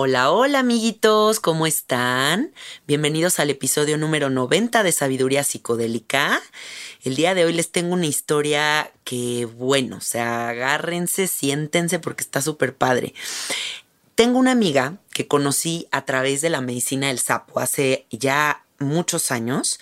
Hola, 0.00 0.30
hola 0.30 0.60
amiguitos, 0.60 1.40
¿cómo 1.40 1.66
están? 1.66 2.54
Bienvenidos 2.86 3.40
al 3.40 3.50
episodio 3.50 3.98
número 3.98 4.30
90 4.30 4.84
de 4.84 4.92
Sabiduría 4.92 5.42
Psicodélica. 5.42 6.40
El 7.02 7.16
día 7.16 7.34
de 7.34 7.44
hoy 7.44 7.52
les 7.52 7.72
tengo 7.72 7.94
una 7.94 8.06
historia 8.06 8.92
que, 9.02 9.46
bueno, 9.56 9.96
o 9.96 10.00
sea, 10.00 10.50
agárrense, 10.50 11.26
siéntense 11.26 11.98
porque 11.98 12.22
está 12.22 12.40
súper 12.40 12.76
padre. 12.76 13.12
Tengo 14.14 14.38
una 14.38 14.52
amiga 14.52 14.98
que 15.12 15.26
conocí 15.26 15.88
a 15.90 16.04
través 16.04 16.42
de 16.42 16.50
la 16.50 16.60
medicina 16.60 17.08
del 17.08 17.18
sapo 17.18 17.58
hace 17.58 18.06
ya 18.12 18.62
muchos 18.78 19.30
años. 19.30 19.80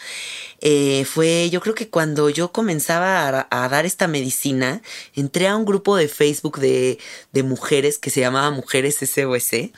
Eh, 0.61 1.05
fue, 1.05 1.51
yo 1.51 1.61
creo 1.61 1.75
que 1.75 1.89
cuando 1.89 2.31
yo 2.31 2.53
comenzaba 2.53 3.47
a, 3.51 3.69
dar 3.69 3.87
esta 3.87 4.09
medicina, 4.09 4.83
entré 5.15 5.49
a 5.49 5.57
un 5.57 5.65
grupo 5.65 5.97
de 5.97 6.09
Facebook 6.09 6.59
de, 6.59 6.99
de 7.33 7.43
mujeres 7.43 7.99
que 7.99 8.11
se 8.11 8.21
llamaba 8.21 8.51
Mujeres 8.51 8.97
SOS 8.97 9.71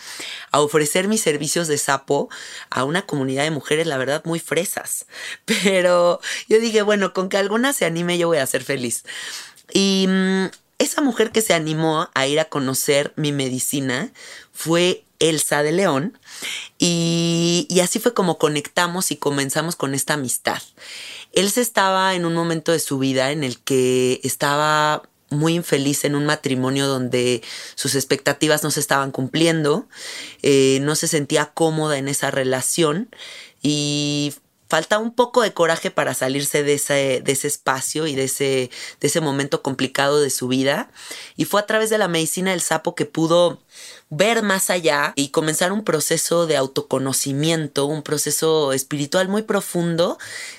a 0.53 0.61
ofrecer 0.61 1.09
mis 1.09 1.21
servicios 1.21 1.69
de 1.69 1.79
sapo 1.79 2.29
a 2.71 2.85
una 2.85 3.03
comunidad 3.03 3.45
de 3.45 3.51
mujeres, 3.51 3.87
la 3.87 3.99
verdad, 3.99 4.23
muy 4.25 4.39
fresas. 4.39 5.07
Pero 5.45 6.21
yo 6.49 6.61
dije, 6.61 6.83
bueno, 6.83 7.13
con 7.13 7.29
que 7.29 7.37
alguna 7.37 7.73
se 7.73 7.85
anime, 7.85 8.19
yo 8.19 8.29
voy 8.29 8.39
a 8.39 8.47
ser 8.47 8.63
feliz. 8.63 9.05
Y 9.73 10.07
mm, 10.09 10.47
esa 10.79 11.01
mujer 11.01 11.33
que 11.33 11.43
se 11.43 11.55
animó 11.55 12.09
a 12.15 12.27
ir 12.27 12.41
a 12.41 12.47
conocer 12.47 13.13
mi 13.17 13.33
medicina 13.33 14.13
fue 14.53 15.05
Elsa 15.19 15.63
de 15.63 15.73
León. 15.73 16.19
Y, 16.79 17.67
así 17.83 17.99
fue 17.99 18.15
como 18.15 18.39
conectamos 18.39 19.11
y 19.11 19.17
comenzamos 19.17 19.77
con 19.77 19.95
esta 19.95 20.15
amistad. 20.15 20.63
Elsa 21.33 21.61
estaba 21.61 22.15
en 22.15 22.25
un 22.25 22.35
momento 22.35 22.73
de 22.73 22.79
su 22.79 22.99
vida 22.99 23.31
en 23.33 23.45
el 23.45 23.59
que 23.59 24.21
estaba 24.23 25.03
muy 25.31 25.55
infeliz 25.55 26.05
en 26.05 26.15
un 26.15 26.25
matrimonio 26.25 26.87
donde 26.87 27.43
sus 27.75 27.95
expectativas 27.95 28.63
no 28.63 28.71
se 28.71 28.81
estaban 28.81 29.11
cumpliendo, 29.11 29.87
eh, 30.43 30.79
no 30.83 30.95
se 30.95 31.07
sentía 31.07 31.53
cómoda 31.53 31.99
en 31.99 32.09
esa 32.09 32.31
relación 32.31 33.11
y 33.63 34.33
falta 34.69 34.99
un 34.99 35.15
poco 35.15 35.43
de 35.43 35.53
coraje 35.53 35.91
para 35.91 36.15
salirse 36.15 36.63
de 36.63 36.75
ese, 36.75 37.23
de 37.25 37.33
ese 37.33 37.49
espacio 37.49 38.07
y 38.07 38.15
de 38.15 38.25
ese, 38.25 38.71
de 39.01 39.09
ese 39.09 39.21
momento 39.21 39.63
complicado 39.63 40.21
de 40.21 40.31
su 40.31 40.49
vida. 40.49 40.91
Y 41.37 41.47
fue 41.47 41.61
a 41.61 41.67
través 41.67 41.91
de 41.91 41.99
la 41.99 42.09
medicina 42.09 42.51
del 42.51 42.61
sapo 42.61 42.95
que 42.95 43.07
pudo 43.07 43.61
ver 44.11 44.43
más 44.43 44.71
allá 44.71 45.13
y 45.17 45.29
comenzar 45.29 45.73
un 45.73 45.85
proceso 45.85 46.47
de 46.47 46.57
autoconocimiento, 46.57 47.87
un 47.87 48.03
proceso 48.03 48.73
espiritual 48.73 49.29
muy 49.29 49.43
profundo 49.43 50.19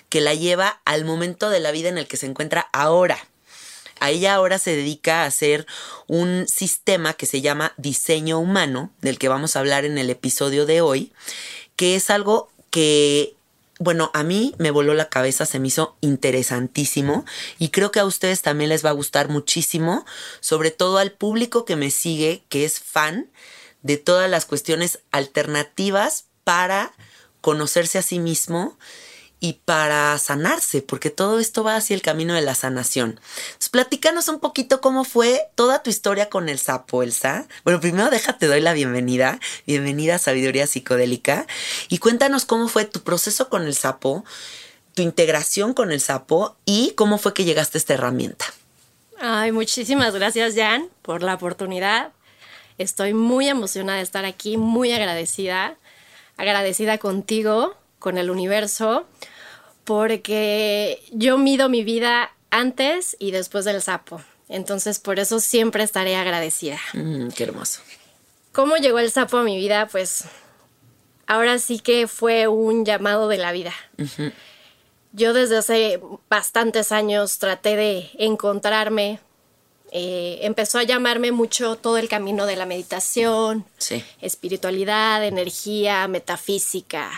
que 0.10 0.22
la 0.22 0.34
lleva 0.34 0.82
al 0.86 1.06
momento 1.06 1.50
de 1.50 1.60
la 1.60 1.72
vida 1.72 1.90
en 1.90 1.98
el 1.98 2.08
que 2.08 2.18
se 2.18 2.26
encuentra 2.26 2.68
ahora. 2.74 3.20
A 4.00 4.12
ella 4.12 4.34
ahora 4.34 4.60
se 4.60 4.76
dedica 4.76 5.24
a 5.24 5.26
hacer 5.26 5.68
un 6.08 6.48
sistema 6.48 7.14
que 7.14 7.26
se 7.26 7.42
llama 7.42 7.74
diseño 7.78 8.40
humano, 8.40 8.92
del 9.02 9.20
que 9.20 9.28
vamos 9.28 9.56
a 9.56 9.60
hablar 9.60 9.84
en 9.84 9.98
el 9.98 10.10
episodio 10.10 10.66
de 10.66 10.82
hoy, 10.82 11.12
que 11.76 11.96
es 11.96 12.10
algo 12.10 12.50
que 12.70 13.36
bueno, 13.80 14.12
a 14.14 14.24
mí 14.24 14.54
me 14.58 14.72
voló 14.72 14.94
la 14.94 15.10
cabeza, 15.10 15.46
se 15.46 15.58
me 15.58 15.70
hizo 15.70 15.98
interesantísimo 16.02 17.26
y 17.58 17.70
creo 17.70 17.92
que 17.92 18.02
a 18.02 18.06
ustedes 18.06 18.42
también 18.42 18.70
les 18.70 18.86
va 18.86 18.90
a 18.90 18.94
gustar 18.94 19.30
muchísimo, 19.30 20.06
sobre 20.42 20.70
todo 20.70 20.98
al 20.98 21.14
público 21.14 21.64
que 21.64 21.78
me 21.78 21.90
sigue, 21.90 22.44
que 22.50 22.66
es 22.66 22.82
fan 22.82 23.32
de 23.82 23.96
todas 23.96 24.30
las 24.30 24.46
cuestiones 24.46 25.00
alternativas 25.12 26.26
para 26.44 26.92
conocerse 27.40 27.98
a 27.98 28.02
sí 28.02 28.20
mismo 28.20 28.78
y 29.40 29.54
para 29.54 30.18
sanarse, 30.18 30.82
porque 30.82 31.10
todo 31.10 31.40
esto 31.40 31.64
va 31.64 31.76
hacia 31.76 31.94
el 31.94 32.02
camino 32.02 32.34
de 32.34 32.42
la 32.42 32.56
sanación. 32.56 33.20
Entonces, 33.48 33.70
platícanos 33.70 34.28
un 34.28 34.40
poquito 34.40 34.82
cómo 34.82 35.06
fue 35.06 35.50
toda 35.56 35.82
tu 35.82 35.90
historia 35.90 36.30
con 36.30 36.50
el 36.50 36.60
sapo, 36.60 37.04
Elsa. 37.04 37.48
Bueno, 37.64 37.80
primero 37.80 38.10
déjate, 38.10 38.48
doy 38.48 38.60
la 38.60 38.74
bienvenida. 38.74 39.40
Bienvenida 39.66 40.16
a 40.16 40.20
Sabiduría 40.20 40.68
Psicodélica. 40.68 41.48
Y 41.88 42.00
cuéntanos 42.00 42.46
cómo 42.46 42.68
fue 42.68 42.86
tu 42.86 43.02
proceso 43.02 43.50
con 43.50 43.64
el 43.64 43.76
sapo, 43.76 44.26
tu 44.94 45.02
integración 45.02 45.74
con 45.74 45.92
el 45.92 46.02
sapo 46.02 46.58
y 46.66 46.92
cómo 46.96 47.18
fue 47.18 47.34
que 47.34 47.46
llegaste 47.46 47.78
a 47.78 47.80
esta 47.80 47.94
herramienta. 47.94 48.46
Ay, 49.22 49.52
muchísimas 49.54 50.14
gracias, 50.14 50.56
Jan, 50.56 50.90
por 51.02 51.24
la 51.24 51.36
oportunidad. 51.36 52.12
Estoy 52.78 53.14
muy 53.14 53.48
emocionada 53.48 53.98
de 53.98 54.04
estar 54.04 54.26
aquí, 54.26 54.58
muy 54.58 54.92
agradecida. 54.92 55.76
Agradecida 56.38 56.98
contigo, 56.98 57.76
con 58.00 58.18
el 58.18 58.30
universo, 58.32 59.06
porque 59.84 61.02
yo 61.12 61.38
mido 61.38 61.70
mi 61.70 61.84
vida 61.84 62.32
antes 62.52 63.16
y 63.20 63.32
después 63.32 63.66
del 63.66 63.82
sapo. 63.82 64.22
Entonces, 64.48 65.00
por 65.00 65.20
eso 65.20 65.40
siempre 65.40 65.84
estaré 65.84 66.16
agradecida. 66.16 66.80
Mm, 66.94 67.30
qué 67.30 67.44
hermoso. 67.44 67.82
¿Cómo 68.52 68.78
llegó 68.78 69.00
el 69.00 69.12
sapo 69.12 69.38
a 69.38 69.44
mi 69.44 69.58
vida? 69.58 69.88
Pues 69.88 70.26
ahora 71.28 71.60
sí 71.60 71.80
que 71.80 72.08
fue 72.08 72.48
un 72.48 72.84
llamado 72.86 73.28
de 73.28 73.38
la 73.38 73.52
vida. 73.52 73.74
Yo 75.12 75.34
desde 75.34 75.58
hace 75.58 76.00
bastantes 76.30 76.92
años 76.92 77.38
traté 77.40 77.76
de 77.76 78.10
encontrarme. 78.18 79.20
Eh, 79.92 80.40
empezó 80.44 80.78
a 80.80 80.84
llamarme 80.84 81.32
mucho 81.32 81.76
todo 81.76 81.98
el 81.98 82.08
camino 82.10 82.46
de 82.46 82.56
la 82.56 82.66
meditación, 82.68 83.66
Sí. 83.78 84.04
espiritualidad, 84.22 85.24
energía, 85.26 86.08
metafísica. 86.08 87.10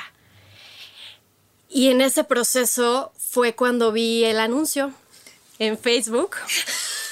Y 1.73 1.87
en 1.89 2.01
ese 2.01 2.23
proceso 2.25 3.13
fue 3.17 3.55
cuando 3.55 3.91
vi 3.93 4.25
el 4.25 4.39
anuncio 4.41 4.91
en 5.57 5.77
Facebook 5.77 6.35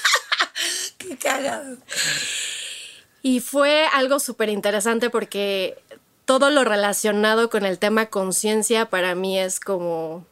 Qué 0.98 1.16
cagado. 1.16 1.78
y 3.22 3.40
fue 3.40 3.86
algo 3.92 4.20
súper 4.20 4.50
interesante 4.50 5.08
porque 5.08 5.78
todo 6.26 6.50
lo 6.50 6.62
relacionado 6.64 7.48
con 7.48 7.64
el 7.64 7.78
tema 7.78 8.06
conciencia 8.06 8.90
para 8.90 9.14
mí 9.14 9.38
es 9.38 9.60
como 9.60 10.26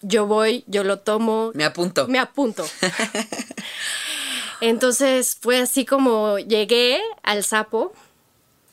yo 0.00 0.26
voy, 0.26 0.64
yo 0.66 0.82
lo 0.82 0.98
tomo, 1.00 1.50
Me 1.54 1.64
apunto. 1.64 2.08
me 2.08 2.18
apunto. 2.18 2.66
Entonces 4.60 5.36
fue 5.40 5.58
así 5.58 5.84
como 5.84 6.38
llegué 6.38 7.00
al 7.22 7.44
sapo 7.44 7.92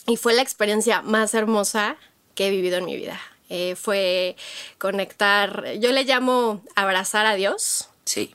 y 0.06 0.16
fue 0.18 0.34
la 0.34 0.42
experiencia 0.42 1.02
más 1.02 1.34
hermosa 1.34 1.98
que 2.36 2.48
he 2.48 2.50
vivido 2.50 2.78
en 2.78 2.86
mi 2.86 2.96
vida. 2.96 3.20
Eh, 3.50 3.76
fue 3.76 4.36
conectar, 4.78 5.74
yo 5.80 5.92
le 5.92 6.04
llamo 6.04 6.62
abrazar 6.76 7.26
a 7.26 7.36
Dios. 7.36 7.90
Sí. 8.06 8.34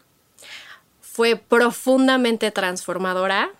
Fue 1.01 1.37
profundamente 1.37 2.51
transformadora 2.51 3.51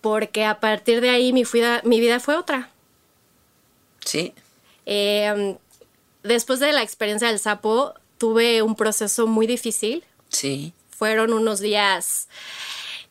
porque 0.00 0.44
a 0.44 0.60
partir 0.60 1.00
de 1.00 1.10
ahí 1.10 1.32
mi 1.32 1.44
vida, 1.44 1.80
mi 1.84 2.00
vida 2.00 2.20
fue 2.20 2.36
otra. 2.36 2.70
Sí. 4.04 4.34
Eh, 4.86 5.56
después 6.22 6.60
de 6.60 6.72
la 6.72 6.82
experiencia 6.82 7.28
del 7.28 7.38
sapo, 7.38 7.94
tuve 8.16 8.62
un 8.62 8.74
proceso 8.74 9.26
muy 9.26 9.46
difícil. 9.46 10.04
Sí. 10.28 10.72
Fueron 10.90 11.32
unos 11.32 11.60
días, 11.60 12.28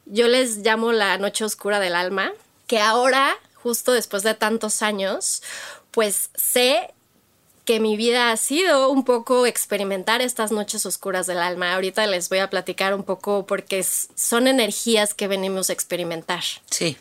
yo 0.06 0.28
les 0.28 0.58
llamo 0.58 0.92
la 0.92 1.18
noche 1.18 1.46
oscura 1.46 1.80
del 1.80 1.96
alma, 1.96 2.34
que 2.68 2.80
ahora, 2.80 3.36
justo 3.56 3.94
después 3.94 4.24
de 4.24 4.34
tantos 4.34 4.82
años, 4.82 5.42
pues 5.92 6.30
sé 6.36 6.94
que 7.68 7.82
mi 7.82 7.98
vida 7.98 8.32
ha 8.32 8.38
sido 8.38 8.90
un 8.90 9.04
poco 9.04 9.46
experimentar 9.46 10.22
estas 10.22 10.54
noches 10.54 10.86
oscuras 10.86 11.28
del 11.28 11.40
alma. 11.40 11.74
Ahorita 11.76 12.08
les 12.08 12.30
voy 12.30 12.40
a 12.40 12.50
platicar 12.50 12.96
un 12.96 13.04
poco 13.04 13.46
porque 13.46 13.84
son 13.84 14.48
energías 14.48 15.14
que 15.14 15.28
venimos 15.28 15.70
a 15.70 15.74
experimentar. 15.74 16.44
Sí. 16.72 16.96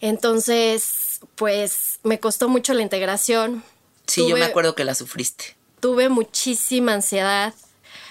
Entonces, 0.00 1.20
pues 1.36 2.00
me 2.02 2.18
costó 2.18 2.48
mucho 2.48 2.74
la 2.74 2.82
integración. 2.82 3.62
Sí, 4.08 4.28
yo 4.28 4.36
me 4.36 4.44
acuerdo 4.44 4.74
que 4.74 4.84
la 4.84 4.96
sufriste. 4.96 5.56
tuve 5.78 6.08
muchísima 6.08 6.92
ansiedad. 6.92 7.54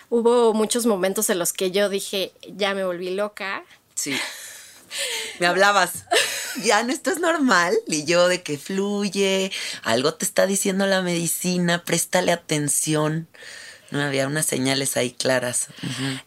Hubo 0.09 0.53
muchos 0.53 0.85
momentos 0.85 1.29
en 1.29 1.39
los 1.39 1.51
que 1.51 1.71
yo 1.71 1.89
dije, 1.89 2.31
ya 2.47 2.73
me 2.73 2.85
volví 2.85 3.09
loca. 3.09 3.65
Sí. 3.95 4.15
Me 5.39 5.47
hablabas. 5.47 6.05
Jan, 6.63 6.89
esto 6.89 7.11
es 7.11 7.19
normal. 7.19 7.75
Y 7.87 8.05
yo 8.05 8.27
de 8.27 8.41
que 8.41 8.57
fluye, 8.57 9.51
algo 9.83 10.13
te 10.13 10.25
está 10.25 10.47
diciendo 10.47 10.85
la 10.85 11.01
medicina, 11.01 11.83
préstale 11.83 12.31
atención. 12.31 13.27
No 13.91 14.01
había 14.01 14.27
unas 14.27 14.45
señales 14.45 14.97
ahí 14.97 15.11
claras. 15.11 15.67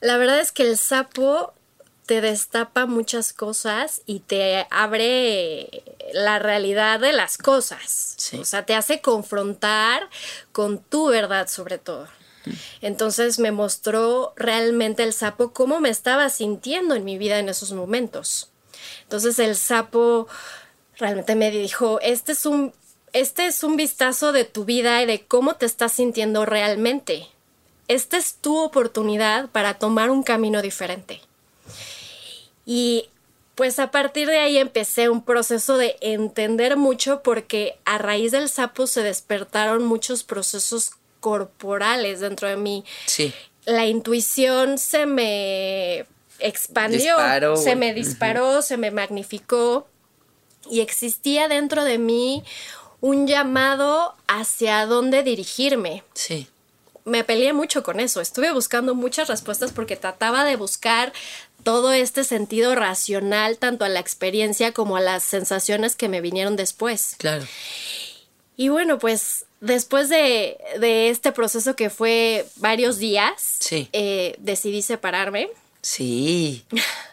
La 0.01 0.17
verdad 0.17 0.41
es 0.41 0.53
que 0.53 0.63
el 0.63 0.79
sapo 0.79 1.55
te 2.07 2.21
destapa 2.23 2.87
muchas 2.87 3.35
cosas 3.35 4.01
y 4.07 4.21
te 4.21 4.67
abre 4.71 5.85
la 6.15 6.39
realidad 6.39 7.01
de 7.01 7.13
las 7.13 7.37
cosas. 7.37 8.15
Sí. 8.17 8.39
O 8.39 8.45
sea, 8.45 8.65
te 8.65 8.75
hace 8.75 9.01
confrontar 9.01 10.09
con 10.53 10.79
tu 10.79 11.09
verdad 11.09 11.49
sobre 11.49 11.79
todo. 11.79 12.09
Entonces 12.81 13.39
me 13.39 13.53
mostró 13.53 14.33
realmente 14.37 15.03
el 15.03 15.13
sapo 15.13 15.53
cómo 15.53 15.81
me 15.81 15.91
estaba 15.91 16.31
sintiendo 16.31 16.95
en 16.95 17.05
mi 17.05 17.19
vida 17.19 17.39
en 17.39 17.49
esos 17.49 17.73
momentos. 17.73 18.51
Entonces 19.03 19.39
el 19.39 19.57
sapo 19.57 20.29
realmente 20.99 21.35
me 21.35 21.51
dijo, 21.51 22.01
este 22.01 22.33
es 22.33 22.47
un, 22.47 22.73
este 23.13 23.47
es 23.47 23.63
un 23.65 23.77
vistazo 23.77 24.33
de 24.33 24.45
tu 24.45 24.65
vida 24.65 25.03
y 25.03 25.07
de 25.07 25.25
cómo 25.25 25.55
te 25.55 25.67
estás 25.67 25.93
sintiendo 25.93 26.45
realmente. 26.45 27.27
Esta 27.89 28.17
es 28.17 28.35
tu 28.35 28.59
oportunidad 28.59 29.49
para 29.49 29.75
tomar 29.75 30.11
un 30.11 30.23
camino 30.23 30.61
diferente. 30.61 31.21
Y 32.67 33.09
pues 33.55 33.79
a 33.79 33.91
partir 33.91 34.29
de 34.29 34.39
ahí 34.39 34.59
empecé 34.59 35.09
un 35.09 35.25
proceso 35.25 35.79
de 35.79 35.97
entender 36.01 36.77
mucho 36.77 37.23
porque 37.23 37.79
a 37.85 37.99
raíz 37.99 38.31
del 38.31 38.49
sapo 38.49 38.87
se 38.87 39.03
despertaron 39.03 39.85
muchos 39.85 40.23
procesos 40.23 40.93
corporales 41.21 42.21
dentro 42.21 42.47
de 42.47 42.57
mí. 42.57 42.85
Sí. 43.07 43.33
La 43.65 43.87
intuición 43.87 44.79
se 44.79 45.07
me 45.07 46.07
expandió, 46.39 47.17
se 47.57 47.77
me 47.77 47.95
disparó, 47.95 48.63
se 48.63 48.77
me 48.77 48.91
magnificó 48.91 49.87
y 50.71 50.81
existía 50.81 51.49
dentro 51.49 51.85
de 51.85 51.99
mí 51.99 52.45
un 53.01 53.27
llamado 53.27 54.15
hacia 54.27 54.85
dónde 54.87 55.23
dirigirme 55.23 56.03
Sí. 56.15 56.47
me 57.05 57.25
peleé 57.25 57.53
mucho 57.53 57.83
con 57.83 58.01
eso. 58.01 58.21
Estuve 58.21 58.53
buscando 58.53 58.95
muchas 58.95 59.29
respuestas 59.29 59.73
porque 59.73 59.97
trataba 59.97 60.45
de 60.45 60.57
buscar 60.57 61.13
todo 61.65 61.93
este 61.93 62.23
sentido 62.25 62.75
racional, 62.75 63.59
tanto 63.59 63.85
a 63.85 63.89
la 63.89 64.01
experiencia 64.01 64.73
como 64.73 64.97
a 64.97 65.01
las 65.01 65.23
sensaciones 65.23 65.97
que 65.97 66.09
me 66.09 66.21
vinieron 66.21 66.57
después. 66.57 67.15
Claro. 67.19 67.45
Y 68.57 68.69
bueno, 68.69 68.99
pues 68.99 69.45
después 69.61 70.09
de, 70.09 70.59
de 70.81 71.09
este 71.09 71.33
proceso 71.33 71.77
que 71.77 71.91
fue 71.91 72.47
varios 72.57 72.99
días, 72.99 73.33
Sí. 73.61 73.89
eh, 73.93 74.35
decidí 74.39 74.83
separarme. 74.83 75.49
Sí. 75.81 76.65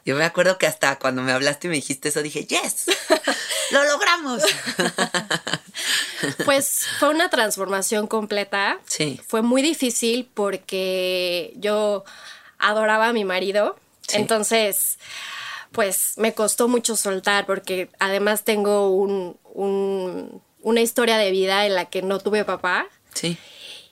Yo 0.06 0.16
me 0.16 0.24
acuerdo 0.26 0.58
que 0.58 0.68
hasta 0.68 0.98
cuando 1.00 1.22
me 1.22 1.32
hablaste 1.32 1.68
y 1.68 1.70
me 1.70 1.76
dijiste 1.76 2.10
eso, 2.10 2.22
dije, 2.22 2.46
yes, 2.46 2.86
lo 3.72 3.84
logramos. 3.86 4.44
Pues 6.46 6.88
fue 7.00 7.10
una 7.10 7.30
transformación 7.30 8.08
completa. 8.08 8.80
Sí. 8.88 9.20
Fue 9.28 9.42
muy 9.42 9.62
difícil 9.62 10.28
porque 10.34 11.54
yo 11.58 12.04
adoraba 12.58 13.10
a 13.10 13.14
mi 13.14 13.26
marido. 13.26 13.78
Sí. 14.08 14.18
Entonces, 14.18 14.98
pues 15.72 16.14
me 16.18 16.34
costó 16.34 16.68
mucho 16.68 16.96
soltar 16.96 17.46
porque 17.46 17.90
además 18.00 18.44
tengo 18.44 18.90
un, 18.92 19.38
un- 19.54 20.42
una 20.62 20.82
historia 20.82 21.18
de 21.18 21.32
vida 21.32 21.66
en 21.66 21.76
la 21.76 21.86
que 21.86 22.02
no 22.02 22.20
tuve 22.20 22.44
papá. 22.46 22.88
Sí, 23.14 23.38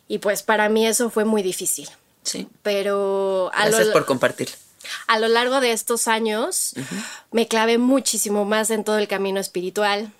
Y 0.07 0.17
pues 0.19 0.41
para 0.43 0.69
mí 0.69 0.87
eso 0.87 1.09
fue 1.09 1.25
muy 1.25 1.43
difícil. 1.43 1.89
sí. 2.23 2.47
Pero 2.63 3.51
a 3.53 3.65
lo, 3.65 3.71
Gracias 3.75 3.89
por 3.93 4.05
compartir. 4.05 4.49
A 5.07 5.19
lo 5.19 5.27
largo 5.27 5.59
de 5.59 5.71
estos 5.71 6.07
años 6.07 6.73
me 7.31 7.47
clavé 7.47 7.77
muchísimo 7.77 8.45
más 8.45 8.69
en 8.69 8.83
todo 8.83 8.97
el 8.97 9.07
camino 9.07 9.39
espiritual. 9.39 10.11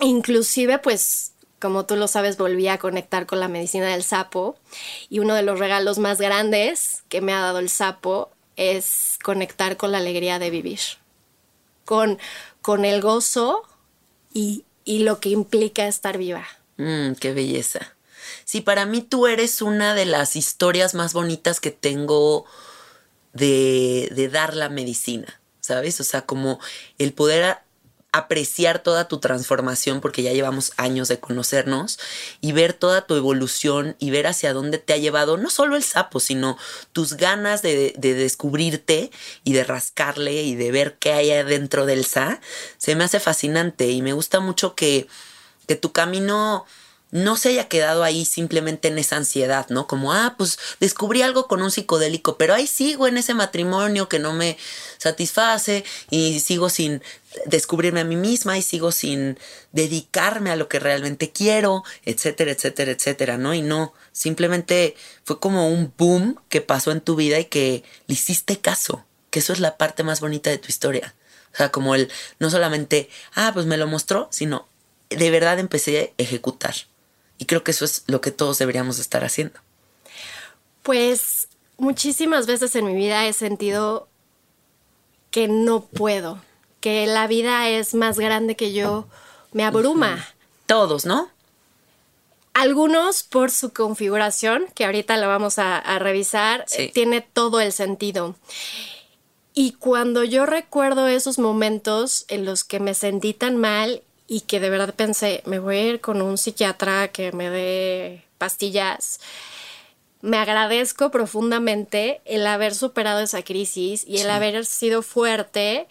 Inclusive, 0.00 0.78
pues, 0.78 1.32
como 1.60 1.86
tú 1.86 1.96
lo 1.96 2.08
sabes, 2.08 2.36
volví 2.36 2.68
a 2.68 2.78
conectar 2.78 3.26
con 3.26 3.40
la 3.40 3.48
medicina 3.48 3.88
del 3.88 4.02
sapo. 4.02 4.56
Y 5.08 5.18
uno 5.18 5.34
de 5.34 5.42
los 5.42 5.58
regalos 5.58 5.98
más 5.98 6.20
grandes 6.20 7.02
que 7.08 7.20
me 7.20 7.32
ha 7.32 7.40
dado 7.40 7.58
el 7.58 7.68
sapo 7.68 8.30
es 8.56 9.18
conectar 9.22 9.76
con 9.76 9.92
la 9.92 9.98
alegría 9.98 10.38
de 10.38 10.50
vivir. 10.50 10.80
Con, 11.84 12.18
con 12.62 12.84
el 12.84 13.00
gozo 13.00 13.62
y, 14.32 14.64
y 14.84 15.00
lo 15.00 15.20
que 15.20 15.30
implica 15.30 15.86
estar 15.86 16.18
viva. 16.18 16.46
Mm, 16.76 17.12
qué 17.14 17.34
belleza. 17.34 17.94
Sí, 18.44 18.60
para 18.60 18.86
mí 18.86 19.02
tú 19.02 19.26
eres 19.26 19.62
una 19.62 19.94
de 19.94 20.06
las 20.06 20.36
historias 20.36 20.94
más 20.94 21.12
bonitas 21.12 21.60
que 21.60 21.70
tengo 21.70 22.46
de, 23.32 24.10
de 24.14 24.28
dar 24.28 24.54
la 24.54 24.68
medicina, 24.68 25.40
¿sabes? 25.60 26.00
O 26.00 26.04
sea, 26.04 26.22
como 26.22 26.58
el 26.98 27.12
poder 27.12 27.58
apreciar 28.12 28.82
toda 28.82 29.06
tu 29.06 29.18
transformación 29.18 30.00
porque 30.00 30.22
ya 30.22 30.32
llevamos 30.32 30.72
años 30.76 31.08
de 31.08 31.20
conocernos 31.20 31.98
y 32.40 32.52
ver 32.52 32.72
toda 32.72 33.06
tu 33.06 33.14
evolución 33.14 33.94
y 33.98 34.10
ver 34.10 34.26
hacia 34.26 34.52
dónde 34.52 34.78
te 34.78 34.92
ha 34.92 34.96
llevado 34.96 35.36
no 35.36 35.48
solo 35.48 35.76
el 35.76 35.84
sapo, 35.84 36.18
sino 36.18 36.58
tus 36.92 37.14
ganas 37.14 37.62
de, 37.62 37.94
de 37.96 38.14
descubrirte 38.14 39.10
y 39.44 39.52
de 39.52 39.64
rascarle 39.64 40.42
y 40.42 40.56
de 40.56 40.72
ver 40.72 40.96
qué 40.98 41.12
hay 41.12 41.30
adentro 41.30 41.86
del 41.86 42.04
sa, 42.04 42.40
se 42.78 42.96
me 42.96 43.04
hace 43.04 43.20
fascinante 43.20 43.88
y 43.90 44.02
me 44.02 44.12
gusta 44.12 44.40
mucho 44.40 44.74
que, 44.74 45.06
que 45.68 45.76
tu 45.76 45.92
camino 45.92 46.66
no 47.10 47.36
se 47.36 47.50
haya 47.50 47.68
quedado 47.68 48.04
ahí 48.04 48.24
simplemente 48.24 48.88
en 48.88 48.98
esa 48.98 49.16
ansiedad, 49.16 49.66
¿no? 49.68 49.86
Como, 49.86 50.12
ah, 50.12 50.34
pues 50.38 50.58
descubrí 50.78 51.22
algo 51.22 51.48
con 51.48 51.62
un 51.62 51.70
psicodélico, 51.70 52.36
pero 52.36 52.54
ahí 52.54 52.66
sigo 52.66 53.08
en 53.08 53.16
ese 53.16 53.34
matrimonio 53.34 54.08
que 54.08 54.18
no 54.18 54.32
me 54.32 54.56
satisface 54.98 55.84
y 56.10 56.40
sigo 56.40 56.68
sin 56.68 57.02
descubrirme 57.46 58.00
a 58.00 58.04
mí 58.04 58.16
misma 58.16 58.58
y 58.58 58.62
sigo 58.62 58.92
sin 58.92 59.38
dedicarme 59.72 60.50
a 60.50 60.56
lo 60.56 60.68
que 60.68 60.78
realmente 60.78 61.30
quiero, 61.30 61.84
etcétera, 62.04 62.52
etcétera, 62.52 62.92
etcétera, 62.92 63.38
¿no? 63.38 63.54
Y 63.54 63.62
no, 63.62 63.92
simplemente 64.12 64.96
fue 65.24 65.40
como 65.40 65.68
un 65.68 65.92
boom 65.96 66.40
que 66.48 66.60
pasó 66.60 66.92
en 66.92 67.00
tu 67.00 67.16
vida 67.16 67.38
y 67.38 67.46
que 67.46 67.82
le 68.06 68.14
hiciste 68.14 68.58
caso, 68.58 69.04
que 69.30 69.40
eso 69.40 69.52
es 69.52 69.60
la 69.60 69.76
parte 69.76 70.02
más 70.02 70.20
bonita 70.20 70.50
de 70.50 70.58
tu 70.58 70.68
historia. 70.68 71.14
O 71.52 71.56
sea, 71.56 71.70
como 71.70 71.94
el, 71.94 72.10
no 72.38 72.50
solamente, 72.50 73.10
ah, 73.34 73.50
pues 73.52 73.66
me 73.66 73.76
lo 73.76 73.86
mostró, 73.86 74.28
sino 74.30 74.68
de 75.08 75.30
verdad 75.30 75.58
empecé 75.58 76.14
a 76.18 76.22
ejecutar. 76.22 76.74
Y 77.40 77.46
creo 77.46 77.64
que 77.64 77.70
eso 77.70 77.86
es 77.86 78.04
lo 78.06 78.20
que 78.20 78.30
todos 78.30 78.58
deberíamos 78.58 78.98
estar 78.98 79.24
haciendo. 79.24 79.58
Pues 80.82 81.48
muchísimas 81.78 82.46
veces 82.46 82.76
en 82.76 82.84
mi 82.84 82.94
vida 82.94 83.26
he 83.26 83.32
sentido 83.32 84.08
que 85.30 85.48
no 85.48 85.80
puedo, 85.80 86.38
que 86.80 87.06
la 87.06 87.26
vida 87.26 87.70
es 87.70 87.94
más 87.94 88.18
grande 88.18 88.56
que 88.56 88.74
yo, 88.74 89.08
me 89.52 89.64
abruma. 89.64 90.28
Todos, 90.66 91.06
¿no? 91.06 91.30
Algunos 92.52 93.22
por 93.22 93.50
su 93.50 93.72
configuración, 93.72 94.66
que 94.74 94.84
ahorita 94.84 95.16
la 95.16 95.26
vamos 95.26 95.58
a, 95.58 95.98
revisar, 95.98 96.66
tiene 96.92 97.22
todo 97.22 97.60
el 97.60 97.72
sentido. 97.72 98.36
Y 99.54 99.72
cuando 99.72 100.24
yo 100.24 100.44
recuerdo 100.44 101.08
esos 101.08 101.38
momentos 101.38 102.26
en 102.28 102.44
los 102.44 102.64
que 102.64 102.80
me 102.80 102.92
sentí 102.92 103.32
tan 103.32 103.56
mal 103.56 104.02
y 104.30 104.42
que 104.42 104.60
de 104.60 104.70
verdad 104.70 104.94
pensé, 104.94 105.42
me 105.44 105.58
voy 105.58 105.76
a 105.76 105.82
ir 105.88 106.00
con 106.00 106.22
un 106.22 106.38
psiquiatra 106.38 107.08
que 107.08 107.32
me 107.32 107.50
dé 107.50 108.22
pastillas. 108.38 109.18
Me 110.22 110.36
agradezco 110.36 111.10
profundamente 111.10 112.20
el 112.26 112.46
haber 112.46 112.76
superado 112.76 113.18
esa 113.18 113.42
crisis 113.42 114.04
y 114.06 114.18
el 114.18 114.30
haber 114.30 114.64
sido 114.66 115.02
fuerte 115.02 115.88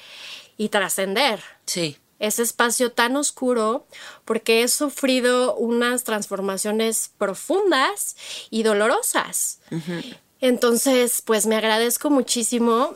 y 0.55 0.69
trascender. 0.69 1.41
Sí. 1.65 1.98
Ese 2.19 2.43
espacio 2.43 2.93
tan 2.93 3.17
oscuro 3.17 3.86
porque 4.24 4.63
he 4.63 4.69
sufrido 4.69 5.55
unas 5.55 6.05
transformaciones 6.05 7.12
profundas 7.17 8.15
y 8.50 8.63
dolorosas. 8.63 9.60
Entonces, 10.39 11.22
pues 11.25 11.46
me 11.46 11.58
agradezco 11.58 12.10
muchísimo 12.10 12.96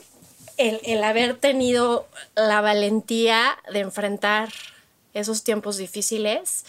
el, 0.56 0.80
el 0.86 1.04
haber 1.04 1.36
tenido 1.36 2.08
la 2.34 2.62
valentía 2.62 3.58
de 3.74 3.80
enfrentar 3.80 4.48
esos 5.14 5.44
tiempos 5.44 5.78
difíciles 5.78 6.66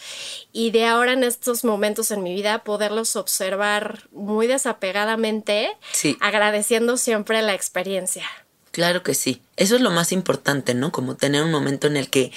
y 0.53 0.71
de 0.71 0.87
ahora 0.87 1.13
en 1.13 1.25
estos 1.25 1.65
momentos 1.65 2.11
en 2.11 2.23
mi 2.23 2.35
vida 2.35 2.63
poderlos 2.65 3.17
observar 3.17 4.09
muy 4.13 4.47
desapegadamente, 4.47 5.77
agradeciendo 6.21 6.97
siempre 6.97 7.43
la 7.43 7.55
experiencia. 7.55 8.25
Claro 8.71 9.03
que 9.03 9.15
sí. 9.15 9.41
Eso 9.57 9.77
es 9.77 9.81
lo 9.81 9.91
más 9.91 10.13
importante, 10.13 10.75
¿no? 10.75 10.93
Como 10.93 11.17
tener 11.17 11.43
un 11.43 11.53
momento 11.53 11.87
en 11.87 11.97
el 11.97 12.11
que 12.11 12.33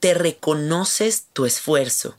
te 0.00 0.14
reconoces 0.14 1.26
tu 1.32 1.46
esfuerzo 1.46 2.16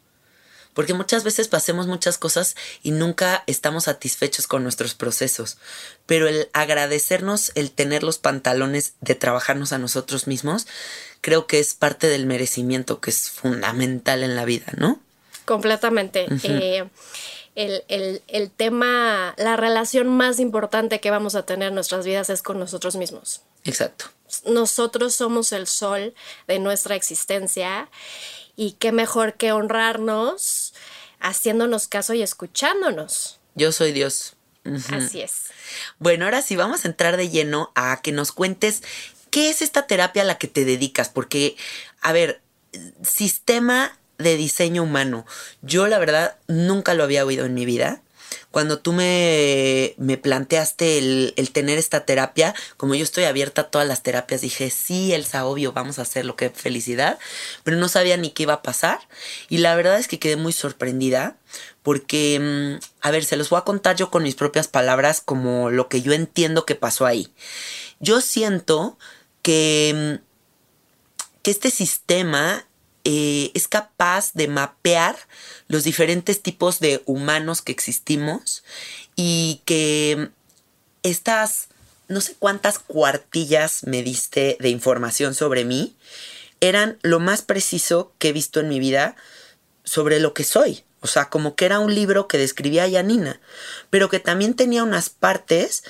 porque 0.76 0.94
muchas 0.94 1.24
veces 1.24 1.48
pasemos 1.48 1.88
muchas 1.88 2.18
cosas 2.20 2.56
y 2.84 2.92
nunca 2.92 3.44
estamos 3.48 3.86
satisfechos 3.86 4.46
con 4.46 4.62
nuestros 4.62 4.94
procesos, 4.94 5.58
pero 6.06 6.28
el 6.28 6.50
agradecernos, 6.52 7.54
el 7.56 7.72
tener 7.72 8.04
los 8.04 8.20
pantalones 8.20 8.94
de 9.00 9.16
trabajarnos 9.16 9.72
a 9.72 9.78
nosotros 9.78 10.28
mismos, 10.28 10.68
creo 11.26 11.48
que 11.48 11.58
es 11.58 11.74
parte 11.74 12.06
del 12.06 12.28
merecimiento 12.28 13.02
que 13.02 13.10
es 13.10 13.32
fundamental 13.32 14.22
en 14.22 14.36
la 14.36 14.46
vida, 14.46 14.68
¿no? 14.78 15.00
Completamente. 15.46 16.28
Eh, 16.44 16.88
el, 17.56 18.22
el, 18.28 18.52
tema, 18.52 19.34
la 19.38 19.56
relación 19.56 20.08
más 20.08 20.40
importante 20.40 21.00
que 21.00 21.10
vamos 21.10 21.34
a 21.34 21.44
tener 21.44 21.70
en 21.70 21.74
nuestras 21.74 22.06
vidas 22.06 22.30
es 22.30 22.44
con 22.44 22.60
nosotros 22.60 22.96
mismos. 22.96 23.42
Exacto. 23.64 24.06
Nosotros 24.46 25.16
somos 25.16 25.52
el 25.52 25.66
sol 25.66 26.14
de 26.48 26.60
nuestra 26.60 26.94
existencia 26.94 27.90
y 28.56 28.74
qué 28.74 28.92
mejor 28.92 29.34
que 29.34 29.52
honrarnos 29.52 30.76
haciéndonos 31.20 31.88
caso 31.88 32.14
y 32.14 32.22
escuchándonos. 32.22 33.40
Yo 33.56 33.72
soy 33.72 33.94
Dios. 33.94 34.36
Así 34.92 35.22
es. 35.22 35.46
Bueno, 35.98 36.26
ahora 36.26 36.42
sí 36.42 36.56
vamos 36.56 36.86
a 36.86 36.88
entrar 36.88 37.18
de 37.18 37.30
lleno 37.30 37.72
a 37.76 38.02
que 38.02 38.12
nos 38.12 38.32
cuentes 38.32 38.84
qué 39.36 39.50
es 39.50 39.62
esta 39.62 39.86
terapia 39.86 40.22
a 40.22 40.26
la 40.26 40.38
que 40.38 40.48
te 40.48 40.64
dedicas, 40.64 41.10
porque, 41.10 41.58
a 42.00 42.14
ver, 42.14 42.40
sistema 43.04 44.00
de 44.18 44.38
diseño 44.38 44.84
humano, 44.84 45.26
yo 45.62 45.88
la 45.88 46.00
verdad 46.00 46.38
nunca 46.48 46.94
lo 46.94 47.04
había 47.04 47.26
oído 47.26 47.46
en 47.46 47.54
mi 47.54 47.66
vida 47.66 48.02
cuando 48.52 48.80
tú 48.80 48.94
me, 48.94 49.94
me 49.98 50.18
planteaste 50.18 50.98
el, 50.98 51.34
el, 51.36 51.52
tener 51.52 51.78
esta 51.78 52.06
terapia, 52.06 52.56
como 52.78 52.96
yo 52.96 53.04
estoy 53.04 53.26
abierta 53.26 53.64
a 53.64 53.70
todas 53.70 53.86
las 53.86 54.04
terapias, 54.04 54.40
dije, 54.40 54.70
sí, 54.70 55.12
Elsa, 55.12 55.46
obvio, 55.46 55.74
vamos 55.74 56.00
a 56.00 56.04
hacerlo, 56.04 56.38
qué 56.38 56.50
felicidad, 56.50 57.20
pero 57.66 57.76
no 57.76 57.90
sabía 57.90 58.16
ni 58.16 58.30
qué 58.30 58.44
iba 58.44 58.54
a 58.54 58.62
pasar. 58.62 59.00
Y 59.50 59.58
la 59.58 59.76
verdad 59.76 60.00
es 60.00 60.08
que 60.08 60.20
quedé 60.20 60.38
muy 60.38 60.54
sorprendida 60.54 61.36
porque, 61.84 62.80
mm, 62.80 62.86
a 63.02 63.12
ver, 63.12 63.26
se 63.26 63.36
los 63.36 63.50
voy 63.50 63.60
a 63.60 63.66
contar 63.66 63.98
yo 63.98 64.10
con 64.10 64.24
mis 64.24 64.36
propias 64.36 64.70
palabras 64.70 65.20
como 65.20 65.70
lo 65.70 65.90
que 65.90 66.02
yo 66.02 66.14
entiendo 66.14 66.66
que 66.66 66.76
pasó 66.76 67.06
ahí. 67.06 67.34
Yo 68.00 68.22
siento 68.22 68.98
que, 69.46 70.22
este 71.44 71.70
sistema 71.70 72.66
eh, 73.04 73.52
es 73.54 73.68
capaz 73.68 74.34
de 74.34 74.48
mapear 74.48 75.16
los 75.68 75.84
diferentes 75.84 76.42
tipos 76.42 76.80
de 76.80 77.04
humanos 77.06 77.62
que 77.62 77.72
existimos 77.72 78.64
y 79.16 79.62
que 79.66 80.32
estas, 81.04 81.68
no 82.08 82.22
sé 82.22 82.36
cuántas 82.40 82.80
cuartillas 82.80 83.84
me 83.84 84.02
diste 84.02 84.58
de 84.60 84.70
información 84.70 85.36
sobre 85.36 85.66
mí, 85.66 85.96
eran 86.62 86.98
lo 87.04 87.20
más 87.20 87.44
preciso 87.44 88.12
que 88.18 88.30
he 88.30 88.34
visto 88.34 88.60
en 88.60 88.70
mi 88.70 88.80
vida 88.80 89.16
sobre 89.84 90.20
lo 90.20 90.34
que 90.34 90.44
soy. 90.44 90.84
O 91.02 91.08
sea, 91.08 91.30
como 91.30 91.56
que 91.56 91.66
era 91.66 91.80
un 91.80 91.94
libro 91.94 92.28
que 92.28 92.40
describía 92.40 92.86
a 92.86 92.88
Yanina, 92.88 93.40
pero 93.92 94.10
que 94.10 94.20
también 94.20 94.56
tenía 94.56 94.82
unas 94.82 95.12
partes 95.12 95.84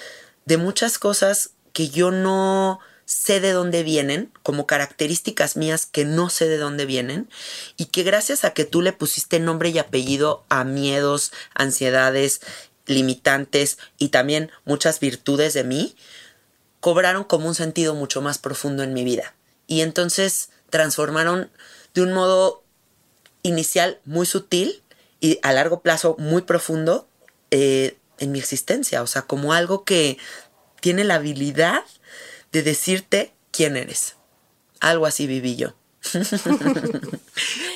de 0.44 0.58
muchas 0.58 1.00
cosas 1.00 1.52
que 1.72 1.88
yo 1.88 2.12
no 2.12 2.82
sé 3.06 3.40
de 3.40 3.52
dónde 3.52 3.84
vienen, 3.84 4.32
como 4.44 4.66
características 4.66 5.56
mías 5.58 5.86
que 5.86 6.06
no 6.06 6.30
sé 6.30 6.48
de 6.48 6.58
dónde 6.58 6.86
vienen, 6.86 7.30
y 7.78 7.86
que 7.86 8.04
gracias 8.04 8.44
a 8.44 8.54
que 8.54 8.66
tú 8.66 8.82
le 8.82 8.94
pusiste 8.94 9.40
nombre 9.40 9.70
y 9.70 9.78
apellido 9.78 10.44
a 10.50 10.64
miedos, 10.64 11.32
ansiedades, 11.54 12.42
limitantes 12.88 13.78
y 13.98 14.10
también 14.10 14.52
muchas 14.64 15.00
virtudes 15.00 15.54
de 15.54 15.64
mí, 15.64 15.96
cobraron 16.80 17.24
como 17.24 17.48
un 17.48 17.56
sentido 17.56 17.96
mucho 17.96 18.22
más 18.22 18.38
profundo 18.38 18.84
en 18.84 18.94
mi 18.94 19.04
vida. 19.04 19.34
Y 19.68 19.82
entonces 19.82 20.50
transformaron 20.70 21.50
de 21.94 22.02
un 22.02 22.14
modo 22.14 22.64
inicial 23.42 24.00
muy 24.06 24.26
sutil 24.26 24.84
y 25.20 25.40
a 25.42 25.54
largo 25.54 25.82
plazo 25.82 26.16
muy 26.20 26.44
profundo 26.44 27.08
eh, 27.52 27.98
en 28.20 28.32
mi 28.32 28.40
existencia. 28.40 29.02
O 29.02 29.08
sea, 29.08 29.24
como 29.24 29.54
algo 29.54 29.84
que 29.84 30.18
tiene 30.80 31.04
la 31.04 31.16
habilidad 31.16 31.84
de 32.56 32.64
decirte 32.64 33.34
quién 33.52 33.76
eres. 33.76 34.16
Algo 34.80 35.06
así 35.06 35.28
viví 35.28 35.58
yo. 35.58 35.74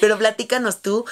Pero 0.01 0.17
platícanos 0.17 0.81
tú, 0.81 1.03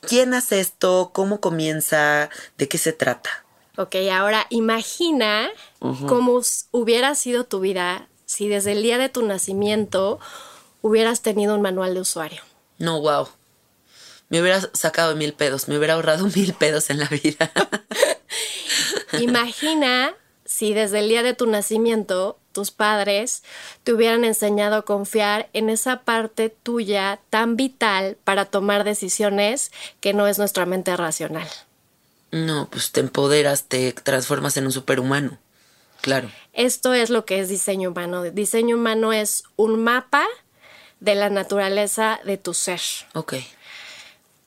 ¿quién 0.00 0.32
hace 0.32 0.60
esto? 0.60 1.10
¿Cómo 1.12 1.38
comienza? 1.38 2.30
¿De 2.56 2.66
qué 2.66 2.78
se 2.78 2.94
trata? 2.94 3.44
Ok, 3.76 3.96
ahora 4.10 4.46
imagina 4.48 5.50
cómo 6.08 6.40
hubiera 6.70 7.14
sido 7.14 7.44
tu 7.44 7.60
vida 7.60 8.08
si 8.24 8.48
desde 8.48 8.72
el 8.72 8.82
día 8.82 8.96
de 8.96 9.10
tu 9.10 9.22
nacimiento 9.22 10.18
hubieras 10.80 11.20
tenido 11.20 11.54
un 11.54 11.60
manual 11.60 11.92
de 11.92 12.00
usuario. 12.00 12.42
No, 12.78 13.02
wow. 13.02 13.28
Me 14.30 14.40
hubiera 14.40 14.62
sacado 14.72 15.14
mil 15.14 15.34
pedos, 15.34 15.68
me 15.68 15.76
hubiera 15.76 15.94
ahorrado 15.94 16.26
mil 16.34 16.54
pedos 16.54 16.88
en 16.88 17.00
la 17.00 17.08
vida. 17.08 17.52
Imagina 19.20 20.14
si 20.46 20.72
desde 20.72 21.00
el 21.00 21.08
día 21.08 21.22
de 21.22 21.34
tu 21.34 21.46
nacimiento 21.46 22.39
tus 22.52 22.70
padres 22.70 23.42
te 23.84 23.92
hubieran 23.92 24.24
enseñado 24.24 24.76
a 24.76 24.82
confiar 24.82 25.48
en 25.52 25.70
esa 25.70 26.00
parte 26.00 26.48
tuya 26.50 27.20
tan 27.30 27.56
vital 27.56 28.16
para 28.24 28.44
tomar 28.44 28.84
decisiones 28.84 29.70
que 30.00 30.12
no 30.12 30.26
es 30.26 30.38
nuestra 30.38 30.66
mente 30.66 30.96
racional. 30.96 31.48
No, 32.32 32.68
pues 32.70 32.92
te 32.92 33.00
empoderas, 33.00 33.64
te 33.64 33.92
transformas 33.92 34.56
en 34.56 34.66
un 34.66 34.72
superhumano. 34.72 35.38
Claro. 36.00 36.30
Esto 36.52 36.94
es 36.94 37.10
lo 37.10 37.24
que 37.24 37.40
es 37.40 37.48
diseño 37.48 37.90
humano. 37.90 38.22
Diseño 38.22 38.76
humano 38.76 39.12
es 39.12 39.44
un 39.56 39.82
mapa 39.82 40.26
de 41.00 41.14
la 41.14 41.30
naturaleza 41.30 42.20
de 42.24 42.38
tu 42.38 42.54
ser. 42.54 42.80
Ok. 43.14 43.34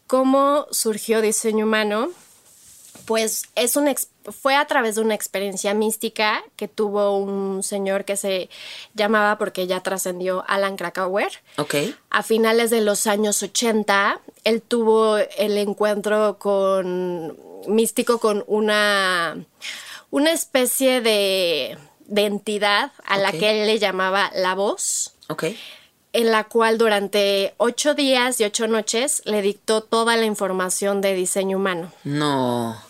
¿Cómo 0.07 0.67
surgió 0.71 1.21
diseño 1.21 1.65
humano? 1.65 2.09
Pues 3.05 3.49
es 3.55 3.75
un 3.75 3.93
fue 4.31 4.55
a 4.55 4.65
través 4.65 4.95
de 4.95 5.01
una 5.01 5.15
experiencia 5.15 5.73
mística 5.73 6.43
que 6.55 6.67
tuvo 6.67 7.17
un 7.17 7.61
señor 7.63 8.05
que 8.05 8.15
se 8.15 8.49
llamaba, 8.93 9.37
porque 9.37 9.67
ya 9.67 9.81
trascendió, 9.81 10.45
Alan 10.47 10.77
Krakauer. 10.77 11.31
Ok. 11.57 11.75
A 12.09 12.23
finales 12.23 12.69
de 12.69 12.81
los 12.81 13.07
años 13.07 13.43
80, 13.43 14.21
él 14.45 14.61
tuvo 14.61 15.17
el 15.17 15.57
encuentro 15.57 16.37
con 16.39 17.37
místico 17.67 18.19
con 18.19 18.43
una, 18.47 19.37
una 20.09 20.31
especie 20.31 21.01
de, 21.01 21.77
de 22.05 22.25
entidad 22.25 22.91
a 23.05 23.17
la 23.17 23.31
que 23.31 23.51
él 23.61 23.67
le 23.67 23.79
llamaba 23.79 24.31
la 24.33 24.55
voz 24.55 25.13
Ok. 25.27 25.45
En 26.13 26.31
la 26.31 26.45
cual 26.45 26.77
durante 26.77 27.53
ocho 27.57 27.95
días 27.95 28.39
y 28.39 28.45
ocho 28.45 28.67
noches 28.67 29.21
le 29.25 29.41
dictó 29.41 29.81
toda 29.81 30.15
la 30.15 30.25
información 30.25 31.01
de 31.01 31.15
diseño 31.15 31.57
humano. 31.57 31.91
No. 32.03 32.81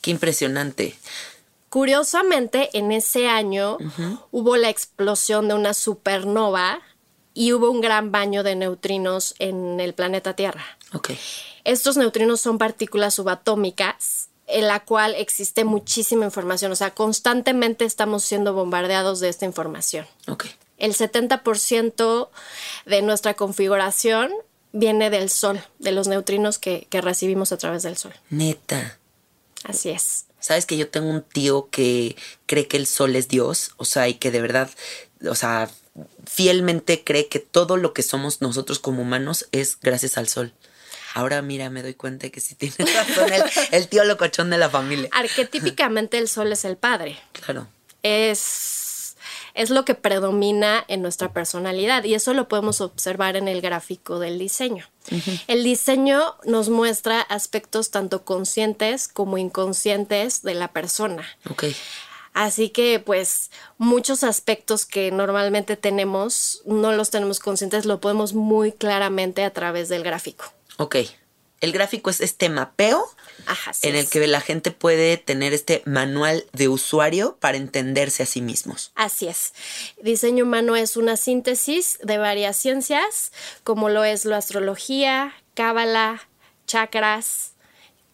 Qué 0.00 0.10
impresionante. 0.10 0.98
Curiosamente, 1.68 2.70
en 2.72 2.92
ese 2.92 3.28
año 3.28 3.78
hubo 4.30 4.56
la 4.56 4.70
explosión 4.70 5.48
de 5.48 5.54
una 5.54 5.74
supernova 5.74 6.80
y 7.34 7.52
hubo 7.52 7.70
un 7.70 7.80
gran 7.80 8.12
baño 8.12 8.42
de 8.42 8.54
neutrinos 8.54 9.34
en 9.38 9.80
el 9.80 9.92
planeta 9.92 10.34
Tierra. 10.34 10.64
Ok. 10.92 11.10
Estos 11.64 11.96
neutrinos 11.96 12.40
son 12.40 12.58
partículas 12.58 13.14
subatómicas 13.14 14.28
en 14.46 14.68
la 14.68 14.80
cual 14.80 15.14
existe 15.16 15.64
muchísima 15.64 16.26
información, 16.26 16.70
o 16.70 16.76
sea, 16.76 16.92
constantemente 16.92 17.84
estamos 17.84 18.24
siendo 18.24 18.52
bombardeados 18.52 19.20
de 19.20 19.30
esta 19.30 19.46
información. 19.46 20.06
Ok. 20.28 20.44
El 20.78 20.94
70% 20.94 22.28
de 22.86 23.02
nuestra 23.02 23.34
configuración 23.34 24.32
viene 24.72 25.10
del 25.10 25.30
Sol, 25.30 25.62
de 25.78 25.92
los 25.92 26.08
neutrinos 26.08 26.58
que, 26.58 26.86
que 26.90 27.00
recibimos 27.00 27.52
a 27.52 27.58
través 27.58 27.82
del 27.82 27.96
Sol. 27.96 28.12
Neta. 28.30 28.98
Así 29.64 29.90
es. 29.90 30.26
Sabes 30.40 30.66
que 30.66 30.76
yo 30.76 30.88
tengo 30.88 31.08
un 31.08 31.22
tío 31.22 31.70
que 31.70 32.16
cree 32.44 32.68
que 32.68 32.76
el 32.76 32.86
sol 32.86 33.16
es 33.16 33.28
Dios, 33.28 33.70
o 33.78 33.86
sea, 33.86 34.08
y 34.08 34.14
que 34.14 34.30
de 34.30 34.42
verdad, 34.42 34.68
o 35.26 35.34
sea, 35.34 35.70
fielmente 36.26 37.02
cree 37.02 37.28
que 37.28 37.38
todo 37.38 37.78
lo 37.78 37.94
que 37.94 38.02
somos 38.02 38.42
nosotros 38.42 38.78
como 38.78 39.00
humanos 39.00 39.48
es 39.52 39.78
gracias 39.80 40.18
al 40.18 40.28
sol. 40.28 40.52
Ahora 41.14 41.40
mira, 41.42 41.70
me 41.70 41.82
doy 41.82 41.94
cuenta 41.94 42.28
que 42.28 42.40
sí 42.40 42.56
tiene 42.56 42.74
razón 42.78 43.32
el, 43.32 43.42
el 43.70 43.88
tío 43.88 44.04
locochón 44.04 44.50
de 44.50 44.58
la 44.58 44.68
familia. 44.68 45.08
Arquetípicamente 45.12 46.18
el 46.18 46.28
Sol 46.28 46.52
es 46.52 46.64
el 46.64 46.76
Padre. 46.76 47.18
Claro. 47.32 47.68
Es, 48.02 48.93
es 49.54 49.70
lo 49.70 49.84
que 49.84 49.94
predomina 49.94 50.84
en 50.88 51.00
nuestra 51.00 51.32
personalidad 51.32 52.04
y 52.04 52.14
eso 52.14 52.34
lo 52.34 52.48
podemos 52.48 52.80
observar 52.80 53.36
en 53.36 53.48
el 53.48 53.60
gráfico 53.60 54.18
del 54.18 54.38
diseño. 54.38 54.86
El 55.46 55.62
diseño 55.64 56.36
nos 56.44 56.68
muestra 56.68 57.20
aspectos 57.20 57.90
tanto 57.90 58.24
conscientes 58.24 59.08
como 59.08 59.38
inconscientes 59.38 60.42
de 60.42 60.54
la 60.54 60.72
persona. 60.72 61.24
Ok. 61.48 61.64
Así 62.32 62.70
que 62.70 62.98
pues 62.98 63.52
muchos 63.78 64.24
aspectos 64.24 64.86
que 64.86 65.12
normalmente 65.12 65.76
tenemos 65.76 66.62
no 66.66 66.90
los 66.92 67.10
tenemos 67.10 67.38
conscientes, 67.38 67.84
lo 67.86 68.00
podemos 68.00 68.34
muy 68.34 68.72
claramente 68.72 69.44
a 69.44 69.52
través 69.52 69.88
del 69.88 70.02
gráfico. 70.02 70.46
Ok. 70.78 70.96
El 71.64 71.72
gráfico 71.72 72.10
es 72.10 72.20
este 72.20 72.50
mapeo 72.50 73.02
Ajá, 73.46 73.72
en 73.80 73.96
el 73.96 74.04
es. 74.04 74.10
que 74.10 74.26
la 74.26 74.42
gente 74.42 74.70
puede 74.70 75.16
tener 75.16 75.54
este 75.54 75.82
manual 75.86 76.44
de 76.52 76.68
usuario 76.68 77.38
para 77.40 77.56
entenderse 77.56 78.22
a 78.22 78.26
sí 78.26 78.42
mismos. 78.42 78.92
Así 78.94 79.28
es. 79.28 79.54
Diseño 80.02 80.44
humano 80.44 80.76
es 80.76 80.98
una 80.98 81.16
síntesis 81.16 81.98
de 82.02 82.18
varias 82.18 82.58
ciencias, 82.58 83.32
como 83.62 83.88
lo 83.88 84.04
es 84.04 84.26
la 84.26 84.36
astrología, 84.36 85.32
cábala, 85.54 86.28
chakras, 86.66 87.52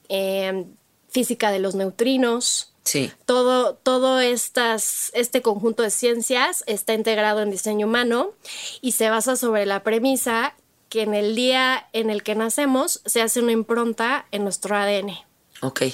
em, 0.09 0.67
física 1.09 1.51
de 1.51 1.59
los 1.59 1.75
neutrinos. 1.75 2.73
Sí. 2.85 3.11
Todo, 3.27 3.75
todo 3.75 4.21
estas, 4.21 5.11
este 5.13 5.43
conjunto 5.43 5.83
de 5.83 5.91
ciencias 5.91 6.63
está 6.69 6.95
integrado 6.95 7.43
en 7.43 7.51
diseño 7.51 7.89
humano 7.89 8.33
y 8.81 8.93
se 8.93 9.11
basa 9.11 9.35
sobre 9.35 9.67
la 9.67 9.83
premisa 9.83 10.55
que 10.91 11.01
en 11.03 11.15
el 11.15 11.35
día 11.35 11.89
en 11.95 12.11
el 12.11 12.23
que 12.23 12.35
nacemos 12.35 13.01
se 13.07 13.23
hace 13.23 13.41
una 13.41 13.53
impronta 13.53 14.27
en 14.33 14.45
nuestro 14.45 14.77
ADN. 14.77 15.13
Ok. 15.63 15.85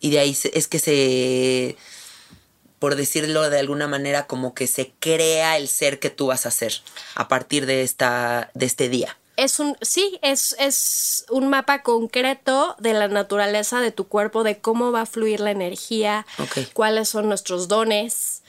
Y 0.00 0.10
de 0.10 0.18
ahí 0.18 0.36
es 0.52 0.66
que 0.68 0.78
se, 0.80 1.76
por 2.78 2.96
decirlo 2.96 3.48
de 3.50 3.58
alguna 3.58 3.86
manera, 3.86 4.26
como 4.26 4.54
que 4.54 4.66
se 4.66 4.92
crea 4.98 5.56
el 5.56 5.68
ser 5.68 6.00
que 6.00 6.10
tú 6.10 6.26
vas 6.28 6.46
a 6.46 6.50
ser 6.50 6.72
a 7.14 7.28
partir 7.28 7.66
de, 7.66 7.82
esta, 7.82 8.50
de 8.54 8.66
este 8.66 8.88
día. 8.88 9.16
Es 9.36 9.60
un, 9.60 9.76
sí, 9.82 10.18
es, 10.22 10.56
es 10.58 11.24
un 11.30 11.48
mapa 11.48 11.82
concreto 11.82 12.74
de 12.80 12.92
la 12.92 13.06
naturaleza 13.06 13.80
de 13.80 13.92
tu 13.92 14.08
cuerpo, 14.08 14.42
de 14.42 14.58
cómo 14.58 14.90
va 14.90 15.02
a 15.02 15.06
fluir 15.06 15.40
la 15.40 15.50
energía, 15.52 16.26
Ok. 16.38 16.58
cuáles 16.72 17.08
son 17.08 17.28
nuestros 17.28 17.68
dones, 17.68 18.42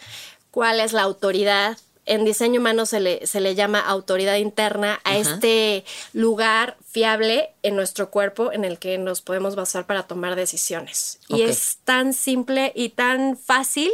cuál 0.50 0.80
es 0.80 0.94
la 0.94 1.04
autoridad. 1.04 1.78
En 2.10 2.26
diseño 2.26 2.60
humano 2.60 2.88
se 2.88 3.00
le, 3.00 3.28
se 3.28 3.39
le 3.39 3.54
llama 3.54 3.80
autoridad 3.80 4.36
interna 4.38 5.00
a 5.04 5.12
Ajá. 5.12 5.19
este 5.19 5.86
lugar 6.12 6.76
fiable 6.89 7.52
en 7.62 7.76
nuestro 7.76 8.10
cuerpo 8.10 8.52
en 8.52 8.65
el 8.65 8.80
que 8.80 8.98
nos 8.98 9.22
podemos 9.22 9.56
basar 9.56 9.86
para 9.86 10.04
tomar 10.04 10.36
decisiones. 10.36 11.19
Y 11.28 11.43
es 11.43 11.78
tan 11.84 12.13
simple 12.13 12.72
y 12.76 12.89
tan 12.89 13.38
fácil 13.38 13.91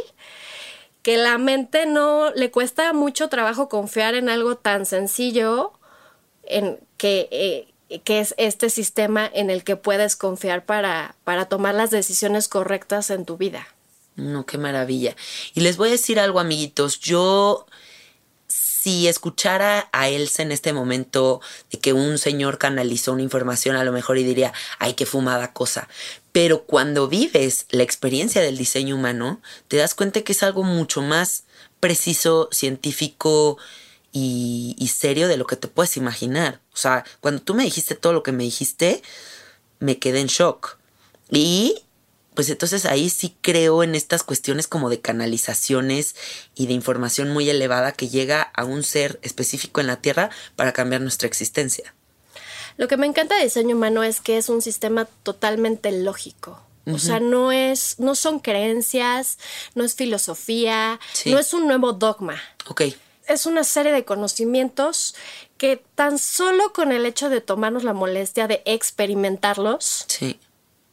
que 1.02 1.18
la 1.18 1.36
mente 1.36 1.84
no 1.84 2.30
le 2.32 2.50
cuesta 2.50 2.94
mucho 2.94 3.28
trabajo 3.28 3.68
confiar 3.68 4.14
en 4.14 4.30
algo 4.30 4.56
tan 4.56 4.86
sencillo 4.86 5.72
en 6.42 6.80
que, 6.96 7.28
eh, 7.30 8.00
que 8.02 8.20
es 8.20 8.34
este 8.38 8.70
sistema 8.70 9.30
en 9.32 9.50
el 9.50 9.62
que 9.62 9.76
puedes 9.76 10.16
confiar 10.16 10.64
para, 10.64 11.16
para 11.22 11.50
tomar 11.50 11.74
las 11.74 11.90
decisiones 11.90 12.48
correctas 12.48 13.10
en 13.10 13.26
tu 13.26 13.36
vida. 13.36 13.68
No, 14.16 14.46
qué 14.46 14.56
maravilla. 14.56 15.14
Y 15.52 15.60
les 15.60 15.76
voy 15.76 15.88
a 15.90 15.92
decir 15.92 16.18
algo, 16.18 16.40
amiguitos. 16.40 16.98
Yo, 16.98 17.66
si 18.86 19.08
escuchara 19.08 19.88
a 19.90 20.08
Elsa 20.08 20.44
en 20.44 20.52
este 20.52 20.72
momento 20.72 21.40
de 21.72 21.80
que 21.80 21.92
un 21.92 22.18
señor 22.18 22.56
canalizó 22.56 23.14
una 23.14 23.22
información, 23.22 23.74
a 23.74 23.82
lo 23.82 23.90
mejor 23.90 24.16
y 24.16 24.22
diría, 24.22 24.52
ay, 24.78 24.94
qué 24.94 25.06
fumada 25.06 25.52
cosa. 25.52 25.88
Pero 26.30 26.62
cuando 26.62 27.08
vives 27.08 27.66
la 27.70 27.82
experiencia 27.82 28.42
del 28.42 28.56
diseño 28.56 28.94
humano, 28.94 29.40
te 29.66 29.76
das 29.76 29.96
cuenta 29.96 30.22
que 30.22 30.30
es 30.30 30.44
algo 30.44 30.62
mucho 30.62 31.02
más 31.02 31.42
preciso, 31.80 32.48
científico 32.52 33.58
y, 34.12 34.76
y 34.78 34.86
serio 34.86 35.26
de 35.26 35.36
lo 35.36 35.48
que 35.48 35.56
te 35.56 35.66
puedes 35.66 35.96
imaginar. 35.96 36.60
O 36.72 36.76
sea, 36.76 37.04
cuando 37.18 37.42
tú 37.42 37.54
me 37.54 37.64
dijiste 37.64 37.96
todo 37.96 38.12
lo 38.12 38.22
que 38.22 38.30
me 38.30 38.44
dijiste, 38.44 39.02
me 39.80 39.98
quedé 39.98 40.20
en 40.20 40.28
shock. 40.28 40.78
Y 41.32 41.82
pues 42.36 42.48
entonces 42.50 42.84
ahí 42.86 43.10
sí 43.10 43.34
creo 43.40 43.82
en 43.82 43.96
estas 43.96 44.22
cuestiones 44.22 44.68
como 44.68 44.88
de 44.90 45.00
canalizaciones 45.00 46.14
y 46.54 46.68
de 46.68 46.74
información 46.74 47.30
muy 47.32 47.50
elevada 47.50 47.90
que 47.90 48.08
llega 48.08 48.42
a 48.54 48.64
un 48.64 48.84
ser 48.84 49.18
específico 49.22 49.80
en 49.80 49.88
la 49.88 49.96
Tierra 49.96 50.30
para 50.54 50.72
cambiar 50.72 51.00
nuestra 51.00 51.26
existencia. 51.26 51.92
Lo 52.76 52.86
que 52.88 52.96
me 52.98 53.06
encanta 53.06 53.34
de 53.36 53.44
diseño 53.44 53.74
humano 53.74 54.04
es 54.04 54.20
que 54.20 54.36
es 54.36 54.48
un 54.50 54.60
sistema 54.62 55.06
totalmente 55.24 55.90
lógico. 55.90 56.62
O 56.88 56.98
sea, 57.00 57.18
no 57.18 57.50
es, 57.50 57.98
no 57.98 58.14
son 58.14 58.38
creencias, 58.38 59.38
no 59.74 59.82
es 59.82 59.96
filosofía, 59.96 61.00
Sí. 61.14 61.32
no 61.32 61.40
es 61.40 61.52
un 61.52 61.66
nuevo 61.66 61.92
dogma. 61.92 62.40
Ok, 62.68 62.82
Es 63.26 63.44
una 63.46 63.64
serie 63.64 63.90
de 63.90 64.04
conocimientos 64.04 65.16
que 65.58 65.82
tan 65.96 66.16
solo 66.18 66.72
con 66.72 66.92
el 66.92 67.04
hecho 67.06 67.28
de 67.28 67.40
tomarnos 67.40 67.82
la 67.82 67.92
molestia 67.92 68.46
de 68.46 68.62
experimentarlos, 68.66 70.04
sí, 70.06 70.38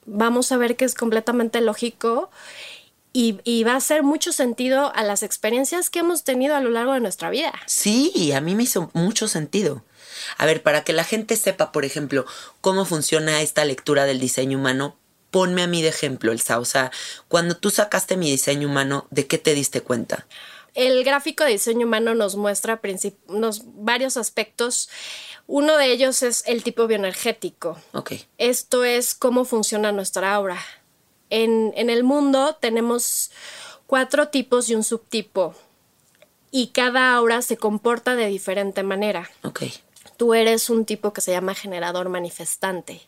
vamos 0.05 0.51
a 0.51 0.57
ver 0.57 0.75
que 0.75 0.85
es 0.85 0.95
completamente 0.95 1.61
lógico 1.61 2.29
y, 3.13 3.39
y 3.43 3.63
va 3.63 3.73
a 3.73 3.77
hacer 3.77 4.03
mucho 4.03 4.31
sentido 4.33 4.91
a 4.95 5.03
las 5.03 5.21
experiencias 5.23 5.89
que 5.89 5.99
hemos 5.99 6.23
tenido 6.23 6.55
a 6.55 6.61
lo 6.61 6.69
largo 6.69 6.93
de 6.93 6.99
nuestra 6.99 7.29
vida. 7.29 7.53
sí, 7.67 8.31
a 8.31 8.41
mí 8.41 8.55
me 8.55 8.63
hizo 8.63 8.89
mucho 8.93 9.27
sentido. 9.27 9.83
A 10.37 10.45
ver, 10.45 10.63
para 10.63 10.83
que 10.83 10.93
la 10.93 11.03
gente 11.03 11.35
sepa, 11.35 11.71
por 11.71 11.85
ejemplo, 11.85 12.25
cómo 12.61 12.85
funciona 12.85 13.41
esta 13.41 13.65
lectura 13.65 14.05
del 14.05 14.19
diseño 14.19 14.57
humano, 14.57 14.95
ponme 15.31 15.63
a 15.63 15.67
mí 15.67 15.81
de 15.81 15.89
ejemplo, 15.89 16.31
Elsa. 16.31 16.59
O 16.59 16.65
sea, 16.65 16.91
cuando 17.27 17.57
tú 17.57 17.69
sacaste 17.71 18.17
mi 18.17 18.29
diseño 18.31 18.67
humano, 18.67 19.07
¿de 19.09 19.27
qué 19.27 19.37
te 19.37 19.53
diste 19.53 19.81
cuenta? 19.81 20.25
El 20.75 21.03
gráfico 21.03 21.43
de 21.43 21.51
diseño 21.51 21.85
humano 21.85 22.15
nos 22.15 22.35
muestra 22.35 22.79
nos- 23.27 23.61
varios 23.65 24.17
aspectos. 24.17 24.89
Uno 25.47 25.77
de 25.77 25.91
ellos 25.91 26.23
es 26.23 26.43
el 26.47 26.63
tipo 26.63 26.87
bioenergético. 26.87 27.77
Ok, 27.93 28.13
Esto 28.37 28.83
es 28.85 29.13
cómo 29.13 29.45
funciona 29.45 29.91
nuestra 29.91 30.33
aura. 30.33 30.63
En, 31.29 31.73
en 31.75 31.89
el 31.89 32.03
mundo 32.03 32.55
tenemos 32.59 33.31
cuatro 33.87 34.29
tipos 34.29 34.69
y 34.69 34.75
un 34.75 34.83
subtipo. 34.83 35.53
Y 36.51 36.67
cada 36.67 37.15
aura 37.15 37.41
se 37.41 37.57
comporta 37.57 38.15
de 38.15 38.27
diferente 38.27 38.83
manera. 38.83 39.29
ok, 39.43 39.63
Tú 40.17 40.33
eres 40.33 40.69
un 40.69 40.85
tipo 40.85 41.11
que 41.11 41.21
se 41.21 41.31
llama 41.31 41.55
generador 41.55 42.07
manifestante. 42.09 43.01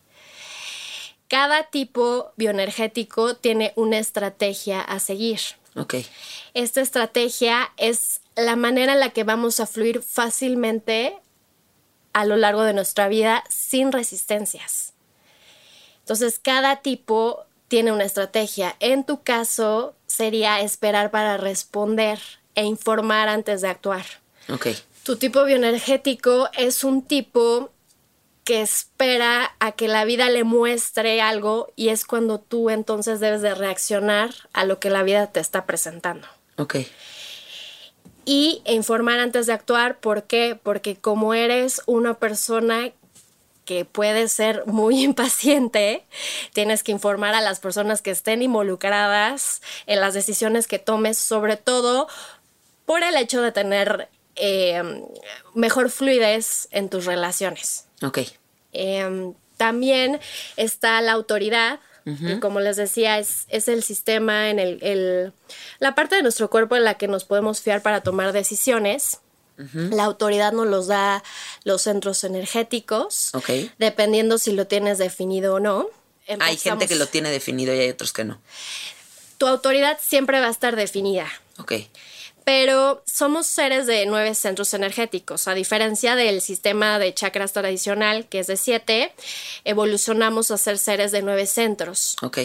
Cada 1.28 1.64
tipo 1.70 2.32
bioenergético 2.36 3.36
tiene 3.36 3.74
una 3.76 3.98
estrategia 4.00 4.82
a 4.82 5.00
seguir. 5.00 5.40
ok, 5.76 5.96
Esta 6.54 6.82
estrategia 6.82 7.72
es 7.78 8.22
la 8.36 8.56
manera 8.56 8.94
en 8.94 9.00
la 9.00 9.10
que 9.12 9.24
vamos 9.24 9.60
a 9.60 9.68
fluir 9.68 10.02
fácilmente 10.02 11.18
a 12.16 12.24
lo 12.24 12.38
largo 12.38 12.64
de 12.64 12.72
nuestra 12.72 13.10
vida 13.10 13.44
sin 13.50 13.92
resistencias. 13.92 14.94
Entonces, 16.00 16.40
cada 16.40 16.78
tipo 16.78 17.44
tiene 17.68 17.92
una 17.92 18.06
estrategia. 18.06 18.78
En 18.80 19.04
tu 19.04 19.22
caso, 19.22 19.96
sería 20.08 20.62
esperar 20.62 21.12
para 21.12 21.36
responder 21.36 22.20
e 22.56 22.64
informar 22.64 23.28
antes 23.28 23.60
de 23.60 23.68
actuar. 23.68 24.06
Ok. 24.48 24.68
Tu 25.04 25.18
tipo 25.18 25.44
bioenergético 25.44 26.50
es 26.58 26.86
un 26.86 27.02
tipo 27.02 27.72
que 28.46 28.62
espera 28.62 29.54
a 29.60 29.74
que 29.74 29.90
la 29.90 30.06
vida 30.06 30.30
le 30.30 30.46
muestre 30.46 31.22
algo 31.22 31.74
y 31.76 31.90
es 31.90 32.06
cuando 32.06 32.40
tú 32.40 32.70
entonces 32.70 33.20
debes 33.20 33.42
de 33.42 33.56
reaccionar 33.56 34.34
a 34.54 34.64
lo 34.64 34.80
que 34.80 34.90
la 34.90 35.04
vida 35.04 35.28
te 35.34 35.42
está 35.42 35.66
presentando. 35.66 36.28
Ok. 36.56 36.78
Y 38.26 38.62
informar 38.66 39.20
antes 39.20 39.46
de 39.46 39.54
actuar, 39.54 40.00
¿por 40.00 40.24
qué? 40.24 40.60
Porque 40.62 40.96
como 40.96 41.34
eres 41.34 41.82
una 41.86 42.16
persona 42.16 42.92
que 43.66 43.86
puede 43.86 44.28
ser 44.30 44.66
muy 44.66 45.04
impaciente, 45.04 46.06
tienes 46.54 46.84
que 46.84 46.92
informar 46.92 47.36
a 47.36 47.42
las 47.42 47.60
personas 47.60 48.02
que 48.02 48.12
estén 48.12 48.42
involucradas 48.42 49.62
en 49.86 50.00
las 50.00 50.14
decisiones 50.14 50.68
que 50.68 50.80
tomes, 50.80 51.18
sobre 51.18 51.58
todo 51.58 52.08
por 52.86 53.04
el 53.04 53.16
hecho 53.16 53.42
de 53.42 53.52
tener 53.52 54.10
eh, 54.36 54.84
mejor 55.54 55.90
fluidez 55.90 56.68
en 56.72 56.90
tus 56.90 57.06
relaciones. 57.06 57.88
Ok. 58.02 58.20
Eh, 58.74 59.34
también 59.58 60.20
está 60.58 61.02
la 61.02 61.14
autoridad, 61.14 61.80
como 62.40 62.60
les 62.60 62.76
decía, 62.78 63.18
es, 63.18 63.46
es 63.50 63.68
el 63.68 63.82
sistema 63.84 64.50
en 64.52 64.60
el, 64.60 64.78
el- 64.84 65.34
la 65.80 65.96
parte 65.96 66.16
de 66.16 66.22
nuestro 66.22 66.50
cuerpo 66.52 66.76
en 66.76 66.84
la 66.84 66.96
que 66.96 67.08
nos 67.08 67.24
podemos 67.26 67.62
fiar 67.62 67.82
para 67.82 68.02
tomar 68.02 68.32
decisiones. 68.32 69.20
La 69.58 70.04
autoridad 70.04 70.52
nos 70.52 70.68
los 70.68 70.88
da 70.88 71.24
los 71.64 71.82
centros 71.84 72.24
energéticos, 72.26 73.34
dependiendo 73.80 74.38
si 74.38 74.52
lo 74.52 74.68
tienes 74.68 74.98
definido 74.98 75.56
o 75.56 75.60
no. 75.62 75.88
Hay 76.42 76.58
gente 76.58 76.88
que 76.88 76.96
lo 76.96 77.08
tiene 77.08 77.30
definido 77.32 77.74
y 77.74 77.80
hay 77.80 77.90
otros 77.90 78.12
que 78.14 78.24
no. 78.26 78.42
Tu 79.38 79.48
autoridad 79.48 79.98
siempre 80.02 80.40
va 80.42 80.48
a 80.48 80.52
estar 80.52 80.76
definida. 80.76 81.28
Ok. 81.58 81.74
Pero 82.46 83.04
somos 83.06 83.48
seres 83.48 83.88
de 83.88 84.06
nueve 84.06 84.36
centros 84.36 84.74
energéticos. 84.76 85.48
A 85.48 85.56
diferencia 85.56 86.16
del 86.16 86.42
sistema 86.42 87.00
de 87.00 87.12
chakras 87.14 87.54
tradicional, 87.54 88.28
que 88.28 88.40
es 88.40 88.48
de 88.48 88.56
siete, 88.56 89.12
evolucionamos 89.64 90.52
a 90.52 90.58
ser 90.58 90.78
seres 90.78 91.12
de 91.12 91.24
nueve 91.24 91.48
centros. 91.48 92.16
Ok. 92.22 92.40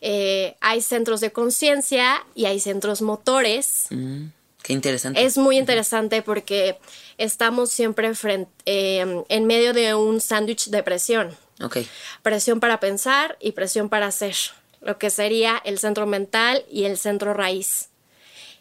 Eh, 0.00 0.56
hay 0.60 0.80
centros 0.80 1.20
de 1.20 1.32
conciencia 1.32 2.24
y 2.34 2.46
hay 2.46 2.60
centros 2.60 3.02
motores. 3.02 3.88
Mm, 3.90 4.28
qué 4.62 4.72
interesante. 4.72 5.22
Es 5.22 5.36
muy 5.36 5.58
interesante 5.58 6.22
porque 6.22 6.78
estamos 7.18 7.70
siempre 7.70 8.14
frente, 8.14 8.50
eh, 8.64 9.24
en 9.28 9.46
medio 9.46 9.74
de 9.74 9.94
un 9.94 10.22
sándwich 10.22 10.70
de 10.70 10.82
presión. 10.82 11.36
Ok. 11.60 11.78
Presión 12.22 12.58
para 12.58 12.80
pensar 12.80 13.36
y 13.38 13.52
presión 13.52 13.90
para 13.90 14.06
hacer. 14.06 14.34
Lo 14.80 14.98
que 14.98 15.10
sería 15.10 15.60
el 15.64 15.78
centro 15.78 16.06
mental 16.06 16.64
y 16.70 16.84
el 16.84 16.96
centro 16.96 17.34
raíz. 17.34 17.90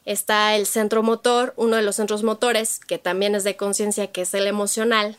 Está 0.06 0.56
el 0.56 0.66
centro 0.66 1.04
motor, 1.04 1.54
uno 1.58 1.76
de 1.76 1.84
los 1.84 1.98
centros 1.98 2.24
motores, 2.24 2.80
que 2.80 2.98
también 2.98 3.36
es 3.36 3.44
de 3.44 3.56
conciencia, 3.56 4.08
que 4.12 4.22
es 4.22 4.34
el 4.34 4.48
emocional. 4.48 5.18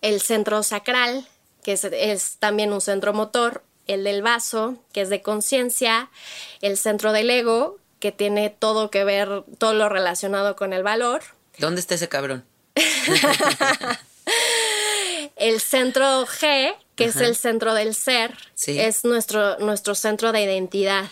El 0.00 0.20
centro 0.20 0.62
sacral, 0.62 1.28
que 1.62 1.72
es, 1.72 1.84
es 1.84 2.36
también 2.38 2.72
un 2.72 2.80
centro 2.80 3.12
motor. 3.12 3.62
El 3.86 4.04
del 4.04 4.22
vaso, 4.22 4.76
que 4.92 5.00
es 5.02 5.08
de 5.08 5.22
conciencia. 5.22 6.10
El 6.60 6.76
centro 6.76 7.12
del 7.12 7.30
ego, 7.30 7.78
que 8.00 8.10
tiene 8.12 8.50
todo 8.50 8.90
que 8.90 9.04
ver, 9.04 9.44
todo 9.58 9.74
lo 9.74 9.88
relacionado 9.88 10.56
con 10.56 10.72
el 10.72 10.82
valor. 10.82 11.22
¿Dónde 11.58 11.80
está 11.80 11.94
ese 11.94 12.08
cabrón? 12.08 12.44
El 15.36 15.60
centro 15.60 16.26
G, 16.26 16.74
que 16.94 17.06
es 17.06 17.16
el 17.16 17.36
centro 17.36 17.74
del 17.74 17.94
ser, 17.94 18.36
Sí. 18.54 18.78
es 18.78 19.04
nuestro, 19.04 19.58
nuestro 19.58 19.94
centro 19.94 20.30
de 20.32 20.42
identidad. 20.42 21.06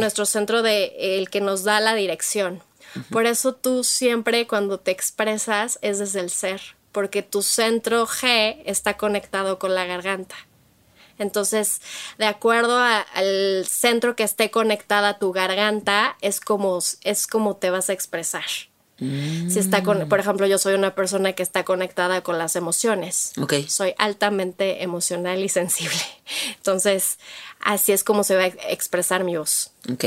Nuestro 0.00 0.26
centro 0.26 0.62
de 0.62 1.18
el 1.18 1.30
que 1.30 1.40
nos 1.40 1.64
da 1.64 1.80
la 1.80 1.94
dirección. 1.94 2.62
Por 3.10 3.26
eso 3.26 3.54
tú 3.54 3.84
siempre 3.84 4.46
cuando 4.46 4.78
te 4.78 4.90
expresas 4.90 5.78
es 5.82 5.98
desde 5.98 6.20
el 6.20 6.30
ser, 6.30 6.60
porque 6.92 7.22
tu 7.22 7.42
centro 7.42 8.06
G 8.06 8.62
está 8.66 8.96
conectado 8.96 9.58
con 9.58 9.74
la 9.74 9.86
garganta. 9.86 10.36
Entonces, 11.18 11.80
de 12.18 12.26
acuerdo 12.26 12.78
a- 12.78 13.00
al 13.00 13.64
centro 13.66 14.16
que 14.16 14.24
esté 14.24 14.50
conectada 14.50 15.10
a 15.10 15.18
tu 15.18 15.32
garganta, 15.32 16.16
es 16.20 16.40
como, 16.40 16.78
es 17.02 17.26
como 17.26 17.56
te 17.56 17.70
vas 17.70 17.88
a 17.90 17.92
expresar. 17.92 18.44
Si 19.48 19.58
está 19.58 19.82
con, 19.82 20.08
por 20.08 20.20
ejemplo, 20.20 20.46
yo 20.46 20.58
soy 20.58 20.74
una 20.74 20.94
persona 20.94 21.32
que 21.32 21.42
está 21.42 21.64
conectada 21.64 22.22
con 22.22 22.38
las 22.38 22.56
emociones. 22.56 23.32
Ok. 23.40 23.54
Soy 23.68 23.94
altamente 23.98 24.82
emocional 24.82 25.42
y 25.42 25.48
sensible. 25.48 25.98
Entonces, 26.56 27.18
así 27.60 27.92
es 27.92 28.04
como 28.04 28.24
se 28.24 28.36
va 28.36 28.42
a 28.42 28.46
expresar 28.46 29.24
mi 29.24 29.36
voz. 29.36 29.72
Ok. 29.92 30.06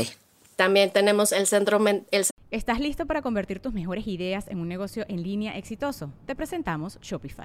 También 0.56 0.90
tenemos 0.90 1.32
el 1.32 1.46
centro, 1.46 1.78
el 2.10 2.26
¿Estás 2.50 2.80
listo 2.80 3.06
para 3.06 3.22
convertir 3.22 3.60
tus 3.60 3.74
mejores 3.74 4.06
ideas 4.06 4.46
en 4.48 4.60
un 4.60 4.68
negocio 4.68 5.04
en 5.08 5.22
línea 5.22 5.58
exitoso? 5.58 6.12
Te 6.26 6.34
presentamos 6.34 6.98
Shopify. 7.02 7.44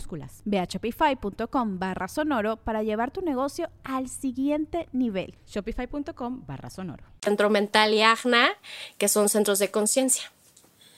Ve 0.45 0.59
a 0.59 0.65
shopify.com 0.65 1.79
barra 1.79 2.07
sonoro 2.07 2.57
para 2.57 2.83
llevar 2.83 3.11
tu 3.11 3.21
negocio 3.21 3.69
al 3.83 4.09
siguiente 4.09 4.87
nivel. 4.91 5.35
Shopify.com 5.47 6.45
barra 6.45 6.69
sonoro. 6.69 7.03
centro 7.23 7.49
mental 7.49 7.93
y 7.93 8.01
ajna, 8.01 8.49
que 8.97 9.07
son 9.07 9.29
centros 9.29 9.59
de 9.59 9.71
conciencia. 9.71 10.31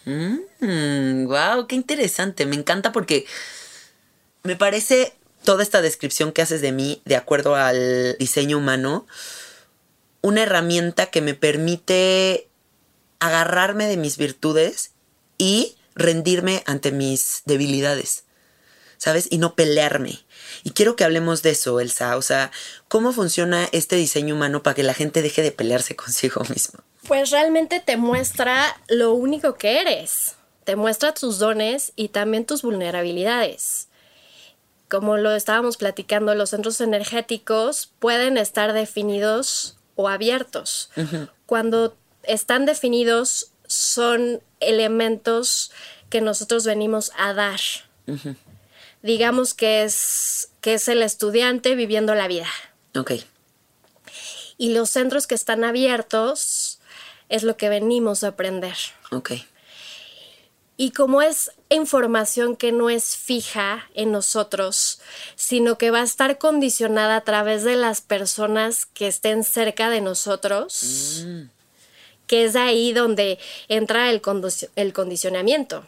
wow, 0.06 1.68
qué 1.68 1.76
interesante. 1.76 2.46
Me 2.46 2.56
encanta 2.56 2.92
porque 2.92 3.26
me 4.44 4.56
parece 4.56 5.14
toda 5.44 5.64
esta 5.64 5.82
descripción 5.82 6.32
que 6.32 6.42
haces 6.42 6.62
de 6.62 6.72
mí, 6.72 7.02
de 7.06 7.16
acuerdo 7.16 7.56
al 7.56 8.16
diseño 8.18 8.58
humano, 8.58 9.06
una 10.22 10.44
herramienta 10.44 11.08
que 11.08 11.22
me 11.22 11.34
permite 11.34 12.48
agarrarme 13.20 13.88
de 13.88 13.98
mis 13.98 14.18
virtudes 14.18 14.92
y 15.38 15.76
rendirme 15.96 16.64
ante 16.66 16.92
mis 16.92 17.44
debilidades. 17.46 18.23
¿Sabes? 19.04 19.28
Y 19.30 19.38
no 19.38 19.54
pelearme. 19.54 20.18
Y 20.64 20.70
quiero 20.70 20.96
que 20.96 21.04
hablemos 21.04 21.42
de 21.42 21.50
eso, 21.50 21.82
Elsa. 21.82 22.16
O 22.16 22.22
sea, 22.22 22.52
¿cómo 22.88 23.12
funciona 23.12 23.68
este 23.74 23.98
diseño 23.98 24.34
humano 24.34 24.64
para 24.64 24.76
que 24.76 24.84
la 24.84 24.94
gente 24.94 25.22
deje 25.22 25.42
de 25.42 25.52
pelearse 25.52 25.94
consigo 25.98 26.42
misma? 26.46 26.86
Pues 27.06 27.30
realmente 27.30 27.82
te 27.82 27.98
muestra 27.98 28.80
lo 28.88 29.12
único 29.12 29.56
que 29.56 29.82
eres. 29.82 30.36
Te 30.64 30.78
muestra 30.78 31.14
tus 31.14 31.38
dones 31.38 31.92
y 31.98 32.08
también 32.08 32.46
tus 32.46 32.62
vulnerabilidades. 32.62 33.90
Como 34.90 35.18
lo 35.18 35.36
estábamos 35.36 35.76
platicando, 35.76 36.34
los 36.34 36.52
centros 36.52 36.80
energéticos 36.80 37.92
pueden 38.00 38.38
estar 38.38 38.72
definidos 38.72 39.76
o 39.96 40.08
abiertos. 40.08 40.92
Cuando 41.46 41.98
están 42.24 42.66
definidos 42.66 43.52
son 43.68 44.42
elementos 44.62 45.74
que 46.10 46.22
nosotros 46.22 46.64
venimos 46.64 47.12
a 47.18 47.34
dar. 47.34 47.60
Digamos 49.04 49.54
que 49.54 49.84
es, 49.84 50.50
que 50.62 50.76
es 50.76 50.88
el 50.88 51.04
estudiante 51.04 51.76
viviendo 51.76 52.16
la 52.16 52.28
vida. 52.28 52.48
Ok. 52.96 53.12
Y 54.58 54.74
los 54.74 54.90
centros 54.90 55.28
que 55.28 55.36
están 55.36 55.64
abiertos 55.64 56.80
es 57.28 57.44
lo 57.44 57.58
que 57.58 57.70
venimos 57.70 58.24
a 58.24 58.30
aprender. 58.30 58.76
Ok. 59.12 59.34
Y 60.78 60.92
como 60.92 61.22
es 61.22 61.52
información 61.70 62.56
que 62.56 62.72
no 62.72 62.90
es 62.90 63.16
fija 63.16 63.90
en 63.94 64.12
nosotros, 64.12 65.02
sino 65.36 65.78
que 65.78 65.92
va 65.92 66.00
a 66.00 66.04
estar 66.04 66.38
condicionada 66.38 67.18
a 67.18 67.24
través 67.24 67.64
de 67.64 67.76
las 67.76 68.02
personas 68.02 68.86
que 68.86 69.08
estén 69.08 69.44
cerca 69.44 69.90
de 69.90 70.02
nosotros, 70.02 71.26
que 72.26 72.46
es 72.46 72.56
ahí 72.56 72.92
donde 72.94 73.38
entra 73.68 74.10
el, 74.10 74.22
el 74.76 74.94
condicionamiento. 74.94 75.86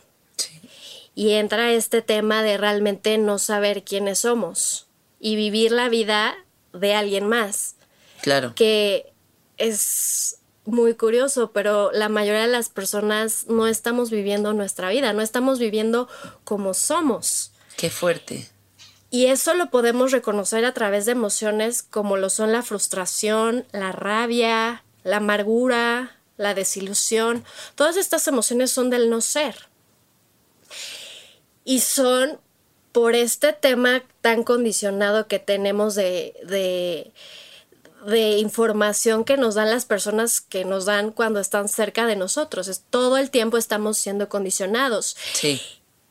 Y 1.15 1.32
entra 1.32 1.71
este 1.71 2.01
tema 2.01 2.43
de 2.43 2.58
realmente 2.58 3.17
no 3.17 3.39
saber 3.39 3.84
quiénes 3.84 4.19
somos 4.19 4.88
y 5.19 5.36
vivir 5.36 5.71
la 5.71 5.89
vida 5.89 6.36
de 6.73 6.93
alguien 6.93 7.28
más. 7.28 7.75
Claro. 8.21 8.54
Que 8.54 9.13
es 9.58 10.39
muy 10.65 10.95
curioso, 10.95 11.51
pero 11.51 11.91
la 11.91 12.10
mayoría 12.10 12.41
de 12.41 12.47
las 12.47 12.69
personas 12.69 13.45
no 13.47 13.67
estamos 13.67 14.10
viviendo 14.10 14.54
nuestra 14.54 14.89
vida, 14.89 15.13
no 15.13 15.21
estamos 15.21 15.60
viviendo 15.60 16.10
como 16.43 16.73
somos. 16.73 17.51
Qué 17.78 17.89
fuerte. 17.89 18.49
Y 19.10 19.28
eso 19.28 19.54
lo 19.54 19.69
podemos 19.69 20.12
reconocer 20.12 20.65
a 20.65 20.73
través 20.73 21.06
de 21.06 21.13
emociones 21.13 21.84
como 21.84 22.17
lo 22.17 22.30
son 22.30 22.51
la 22.51 22.63
frustración, 22.63 23.65
la 23.71 23.91
rabia, 23.91 24.84
la 25.04 25.17
amargura, 25.17 26.19
la 26.38 26.54
desilusión. 26.54 27.45
Todas 27.75 27.95
estas 27.95 28.28
emociones 28.28 28.71
son 28.71 28.89
del 28.89 29.10
no 29.10 29.21
ser. 29.21 29.69
Y 31.65 31.82
son 31.82 32.39
por 32.95 33.13
este 33.13 33.51
tema 33.51 34.04
tan 34.21 34.43
condicionado 34.43 35.28
que 35.28 35.38
tenemos 35.38 35.95
de, 35.95 36.34
de, 36.45 37.12
de, 38.10 38.38
información 38.38 39.25
que 39.25 39.36
nos 39.36 39.56
dan 39.56 39.69
las 39.69 39.84
personas 39.84 40.39
que 40.39 40.63
nos 40.63 40.86
dan 40.86 41.12
cuando 41.12 41.41
están 41.41 41.67
cerca 41.67 42.08
de 42.08 42.15
nosotros. 42.15 42.69
Es, 42.69 42.84
todo 42.89 43.17
el 43.17 43.32
tiempo 43.32 43.58
estamos 43.58 43.97
siendo 43.97 44.30
condicionados. 44.30 45.17
Sí. 45.34 45.62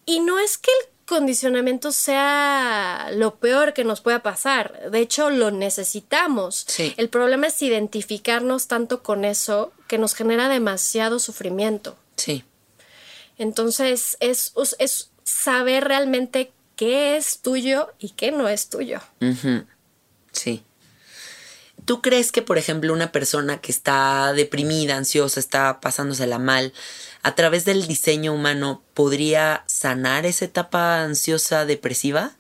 Y 0.05 0.21
no 0.21 0.39
es 0.39 0.59
que 0.59 0.71
el 0.71 0.89
condicionamiento 1.07 1.91
sea 1.91 3.09
lo 3.15 3.37
peor 3.37 3.73
que 3.73 3.85
nos 3.85 4.03
pueda 4.03 4.23
pasar. 4.23 4.91
De 4.91 5.01
hecho, 5.01 5.31
lo 5.31 5.51
necesitamos. 5.51 6.65
Sí. 6.69 6.93
El 6.99 7.09
problema 7.09 7.47
es 7.47 7.63
identificarnos 7.63 8.67
tanto 8.67 9.03
con 9.03 9.25
eso 9.25 9.73
que 9.89 9.97
nos 9.97 10.15
genera 10.15 10.51
demasiado 10.51 11.19
sufrimiento. 11.19 11.97
Sí. 12.17 12.45
Entonces, 13.39 14.19
es, 14.21 14.53
es 14.79 15.11
saber 15.35 15.85
realmente 15.85 16.53
qué 16.77 17.17
es 17.17 17.41
tuyo 17.41 17.93
y 17.99 18.11
qué 18.11 18.31
no 18.31 18.49
es 18.49 18.69
tuyo. 18.69 19.01
Sí. 20.33 20.63
¿Tú 21.85 22.01
crees 22.01 22.33
que, 22.33 22.41
por 22.41 22.57
ejemplo, 22.57 22.93
una 22.93 23.13
persona 23.13 23.61
que 23.61 23.71
está 23.71 24.33
deprimida, 24.33 24.97
ansiosa, 24.97 25.39
está 25.39 25.81
pasándosela 25.81 26.39
mal, 26.39 26.73
a 27.23 27.35
través 27.35 27.65
del 27.65 27.87
diseño 27.87 28.33
humano 28.33 28.83
podría 28.95 29.65
sanar 29.67 30.25
esa 30.25 30.47
etapa 30.47 31.03
ansiosa 31.03 31.67
depresiva? 31.67 32.33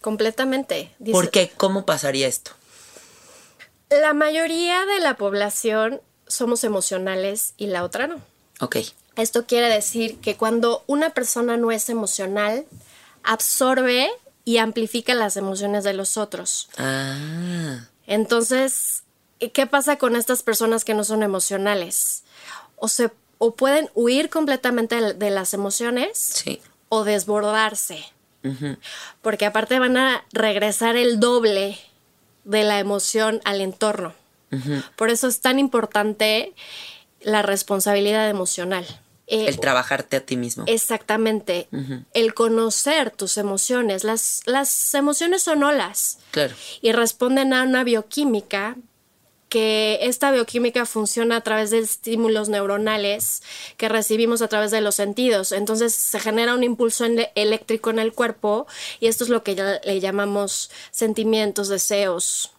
Completamente. 0.00 0.94
¿Por 1.10 1.30
qué? 1.30 1.50
¿Cómo 1.56 1.84
pasaría 1.84 2.28
esto? 2.28 2.52
La 3.90 4.14
mayoría 4.14 4.84
de 4.86 5.00
la 5.00 5.16
población 5.16 6.00
somos 6.26 6.64
emocionales 6.64 7.54
y 7.56 7.66
la 7.66 7.82
otra 7.84 8.06
no. 8.06 8.20
Ok. 8.60 8.76
Esto 9.16 9.46
quiere 9.46 9.68
decir 9.68 10.18
que 10.18 10.36
cuando 10.36 10.84
una 10.86 11.10
persona 11.10 11.56
no 11.56 11.70
es 11.70 11.88
emocional, 11.88 12.64
absorbe 13.22 14.10
y 14.44 14.58
amplifica 14.58 15.14
las 15.14 15.36
emociones 15.36 15.84
de 15.84 15.92
los 15.92 16.16
otros. 16.16 16.68
Ah. 16.78 17.86
Entonces, 18.06 19.04
¿qué 19.52 19.66
pasa 19.66 19.96
con 19.96 20.16
estas 20.16 20.42
personas 20.42 20.84
que 20.84 20.94
no 20.94 21.04
son 21.04 21.22
emocionales? 21.22 22.24
O 22.76 22.88
se 22.88 23.10
o 23.44 23.56
pueden 23.56 23.90
huir 23.94 24.30
completamente 24.30 25.14
de, 25.14 25.30
las 25.30 25.52
emociones 25.52 26.44
o 26.88 27.02
desbordarse. 27.02 28.04
Porque 29.20 29.46
aparte 29.46 29.80
van 29.80 29.96
a 29.96 30.24
regresar 30.32 30.94
el 30.94 31.18
doble 31.18 31.76
de 32.44 32.62
la 32.62 32.78
emoción 32.78 33.40
al 33.44 33.60
entorno. 33.60 34.14
Por 34.94 35.10
eso 35.10 35.26
es 35.26 35.40
tan 35.40 35.58
importante 35.58 36.54
la 37.24 37.42
responsabilidad 37.42 38.28
emocional. 38.28 38.86
Eh, 39.26 39.46
el 39.48 39.60
trabajarte 39.60 40.16
a 40.16 40.20
ti 40.20 40.36
mismo. 40.36 40.64
Exactamente. 40.66 41.68
El 42.12 42.34
conocer 42.34 43.10
tus 43.10 43.38
emociones. 43.38 44.04
Las, 44.04 44.42
las 44.46 44.94
emociones 44.94 45.42
son 45.42 45.62
olas. 45.62 46.18
Claro. 46.32 46.54
Y 46.80 46.92
responden 46.92 47.52
a 47.52 47.62
una 47.62 47.84
bioquímica 47.84 48.76
que 49.52 49.98
esta 50.00 50.30
bioquímica 50.30 50.86
funciona 50.86 51.36
a 51.36 51.40
través 51.42 51.70
de 51.70 51.78
estímulos 51.78 52.48
neuronales 52.48 53.42
que 53.76 53.90
recibimos 53.90 54.40
a 54.40 54.48
través 54.48 54.70
de 54.70 54.80
los 54.80 54.94
sentidos. 54.94 55.52
Entonces 55.52 55.92
se 55.92 56.18
genera 56.18 56.54
un 56.54 56.64
impulso 56.64 57.04
eléctrico 57.34 57.90
en 57.90 57.98
el 57.98 58.14
cuerpo 58.14 58.66
y 58.98 59.08
esto 59.08 59.24
es 59.24 59.30
lo 59.30 59.42
que 59.42 59.54
ya 59.54 59.78
le 59.84 60.00
llamamos 60.00 60.70
sentimientos, 60.90 61.68
deseos. 61.68 62.52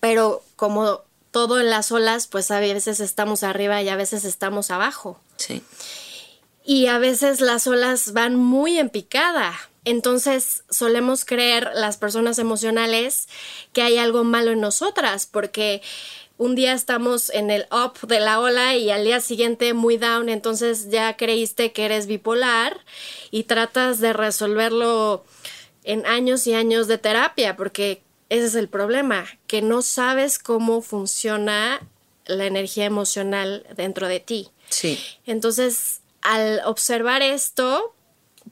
Pero 0.00 0.42
como 0.56 1.05
todo 1.36 1.60
en 1.60 1.68
las 1.68 1.92
olas, 1.92 2.28
pues 2.28 2.50
a 2.50 2.60
veces 2.60 2.98
estamos 2.98 3.42
arriba 3.42 3.82
y 3.82 3.90
a 3.90 3.96
veces 3.96 4.24
estamos 4.24 4.70
abajo. 4.70 5.20
Sí. 5.36 5.62
Y 6.64 6.86
a 6.86 6.96
veces 6.96 7.42
las 7.42 7.66
olas 7.66 8.14
van 8.14 8.36
muy 8.36 8.78
en 8.78 8.88
picada. 8.88 9.54
Entonces 9.84 10.64
solemos 10.70 11.26
creer 11.26 11.72
las 11.74 11.98
personas 11.98 12.38
emocionales 12.38 13.28
que 13.74 13.82
hay 13.82 13.98
algo 13.98 14.24
malo 14.24 14.52
en 14.52 14.62
nosotras 14.62 15.28
porque 15.30 15.82
un 16.38 16.54
día 16.54 16.72
estamos 16.72 17.28
en 17.28 17.50
el 17.50 17.66
up 17.70 18.08
de 18.08 18.20
la 18.20 18.40
ola 18.40 18.74
y 18.74 18.90
al 18.90 19.04
día 19.04 19.20
siguiente 19.20 19.74
muy 19.74 19.98
down, 19.98 20.30
entonces 20.30 20.88
ya 20.88 21.18
creíste 21.18 21.70
que 21.72 21.84
eres 21.84 22.06
bipolar 22.06 22.80
y 23.30 23.42
tratas 23.42 24.00
de 24.00 24.14
resolverlo 24.14 25.22
en 25.84 26.06
años 26.06 26.46
y 26.46 26.54
años 26.54 26.88
de 26.88 26.96
terapia 26.96 27.56
porque 27.56 28.05
ese 28.28 28.46
es 28.46 28.54
el 28.54 28.68
problema, 28.68 29.26
que 29.46 29.62
no 29.62 29.82
sabes 29.82 30.38
cómo 30.38 30.82
funciona 30.82 31.80
la 32.26 32.46
energía 32.46 32.84
emocional 32.84 33.64
dentro 33.76 34.08
de 34.08 34.20
ti. 34.20 34.50
Sí. 34.68 34.98
Entonces, 35.26 36.00
al 36.22 36.60
observar 36.64 37.22
esto, 37.22 37.94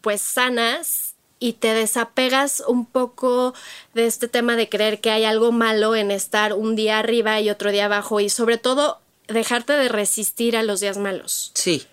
pues 0.00 0.20
sanas 0.20 1.14
y 1.40 1.54
te 1.54 1.74
desapegas 1.74 2.62
un 2.66 2.87
poco 2.87 3.52
de 3.94 4.06
este 4.06 4.28
tema 4.28 4.56
de 4.56 4.68
creer 4.68 5.00
que 5.00 5.10
hay 5.10 5.24
algo 5.24 5.50
malo 5.50 5.96
en 5.96 6.10
estar 6.10 6.52
un 6.52 6.76
día 6.76 7.00
arriba 7.00 7.40
y 7.40 7.50
otro 7.50 7.72
día 7.72 7.87
abajo 7.87 8.20
y 8.20 8.30
sobre 8.30 8.58
todo 8.58 9.00
dejarte 9.26 9.72
de 9.72 9.88
resistir 9.88 10.56
a 10.56 10.62
los 10.62 10.80
días 10.80 10.96
malos. 10.96 11.50
Sí. 11.54 11.84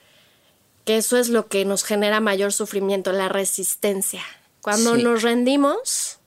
Que 0.86 0.98
eso 0.98 1.17
es 1.17 1.30
lo 1.30 1.48
que 1.48 1.65
nos 1.65 1.84
genera 1.84 2.20
mayor 2.20 2.54
sufrimiento, 2.54 3.12
la 3.12 3.30
resistencia. 3.30 4.24
Cuando 4.62 4.98
nos 4.98 5.24
rendimos... 5.24 6.20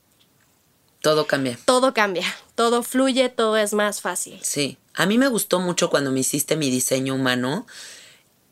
Todo 1.05 1.27
cambia. 1.27 1.59
Todo 1.65 1.93
cambia, 1.93 2.25
todo 2.55 2.81
fluye, 2.81 3.29
todo 3.29 3.57
es 3.57 3.73
más 3.73 4.01
fácil. 4.01 4.39
Sí. 4.41 4.79
A 4.95 5.05
mí 5.05 5.19
me 5.19 5.27
gustó 5.27 5.59
mucho 5.59 5.91
cuando 5.91 6.11
me 6.11 6.21
hiciste 6.21 6.55
mi 6.55 6.71
diseño 6.71 7.13
humano, 7.13 7.67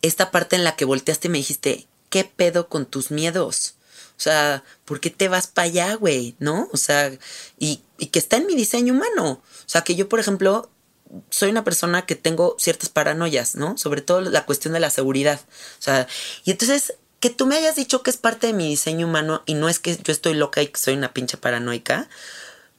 esta 0.04 0.30
parte 0.30 0.56
en 0.56 0.64
la 0.64 0.76
que 0.76 0.86
volteaste 0.86 1.30
y 1.30 1.32
me 1.32 1.40
dijiste, 1.40 1.88
¿qué 2.12 2.26
pedo 2.26 2.70
con 2.70 2.86
tus 2.86 3.10
miedos? 3.10 3.74
O 4.16 4.22
sea, 4.22 4.64
¿por 4.86 5.00
qué 5.00 5.10
te 5.10 5.30
vas 5.30 5.48
para 5.48 5.66
allá, 5.66 5.96
güey? 5.96 6.36
¿No? 6.38 6.70
O 6.72 6.78
sea, 6.78 7.12
y, 7.58 7.82
y 7.98 8.08
que 8.08 8.20
está 8.20 8.38
en 8.38 8.46
mi 8.46 8.54
diseño 8.54 8.94
humano. 8.94 9.42
O 9.42 9.66
sea, 9.66 9.82
que 9.82 9.96
yo, 9.96 10.08
por 10.08 10.20
ejemplo, 10.20 10.70
soy 11.32 11.50
una 11.50 11.64
persona 11.64 12.06
que 12.06 12.14
tengo 12.14 12.56
ciertas 12.60 12.90
paranoias, 12.90 13.56
¿no? 13.56 13.80
Sobre 13.80 14.02
todo 14.02 14.22
la 14.22 14.46
cuestión 14.46 14.76
de 14.76 14.80
la 14.80 14.92
seguridad. 14.92 15.42
O 15.80 15.82
sea, 15.82 16.08
y 16.44 16.52
entonces 16.52 16.94
que 17.24 17.30
tú 17.30 17.46
me 17.46 17.56
hayas 17.56 17.78
dicho 17.78 18.04
que 18.04 18.10
es 18.10 18.18
parte 18.18 18.48
de 18.48 18.54
mi 18.54 18.68
diseño 18.68 19.08
humano 19.08 19.44
y 19.46 19.54
no 19.54 19.70
es 19.70 19.80
que 19.80 19.96
yo 19.96 20.12
estoy 20.12 20.34
loca 20.34 20.62
y 20.62 20.68
que 20.68 20.78
soy 20.78 20.96
una 20.96 21.14
pinche 21.14 21.38
paranoica, 21.38 22.10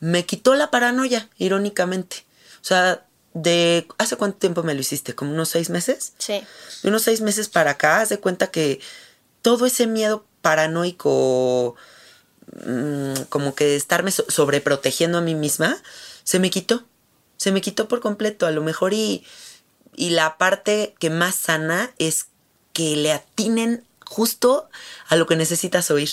me 0.05 0.27
quitó 0.27 0.55
la 0.55 0.71
paranoia, 0.71 1.31
irónicamente. 1.39 2.27
O 2.61 2.65
sea, 2.65 3.07
de... 3.33 3.89
¿Hace 3.97 4.17
cuánto 4.17 4.37
tiempo 4.37 4.63
me 4.63 4.75
lo 4.75 4.81
hiciste? 4.81 5.15
¿Como 5.15 5.33
unos 5.33 5.49
seis 5.49 5.71
meses? 5.71 6.13
Sí. 6.19 6.45
De 6.83 6.89
unos 6.91 7.03
seis 7.03 7.23
meses 7.23 7.49
para 7.49 7.73
acá, 7.73 8.03
haz 8.03 8.11
de 8.11 8.21
cuenta 8.21 8.49
que 8.49 8.81
todo 9.41 9.65
ese 9.65 9.87
miedo 9.87 10.27
paranoico, 10.43 11.77
mm, 12.67 13.23
como 13.31 13.55
que 13.55 13.77
estarme 13.77 14.11
sobreprotegiendo 14.11 15.17
a 15.17 15.23
mí 15.23 15.35
misma, 15.35 15.83
se 16.23 16.39
me 16.39 16.51
quitó. 16.51 16.85
Se 17.39 17.51
me 17.51 17.63
quitó 17.63 17.89
por 17.89 18.01
completo. 18.01 18.47
A 18.47 18.51
lo 18.51 18.63
mejor 18.63 18.93
y, 18.93 19.25
y 19.97 20.11
la 20.11 20.37
parte 20.37 20.95
que 20.99 21.09
más 21.09 21.35
sana 21.35 21.95
es 21.99 22.27
que 22.75 22.95
le 22.97 23.11
atinen 23.11 23.85
justo 24.05 24.69
a 25.09 25.17
lo 25.17 25.27
que 25.27 25.37
necesitas 25.37 25.91
oír, 25.91 26.11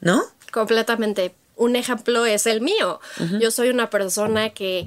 ¿no? 0.00 0.24
Completamente. 0.50 1.34
Un 1.56 1.76
ejemplo 1.76 2.26
es 2.26 2.46
el 2.46 2.60
mío. 2.60 3.00
Yo 3.40 3.50
soy 3.50 3.68
una 3.68 3.88
persona 3.90 4.50
que 4.50 4.86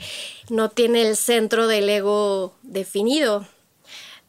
no 0.50 0.70
tiene 0.70 1.08
el 1.08 1.16
centro 1.16 1.68
del 1.68 1.90
ego 1.90 2.56
definido 2.62 3.46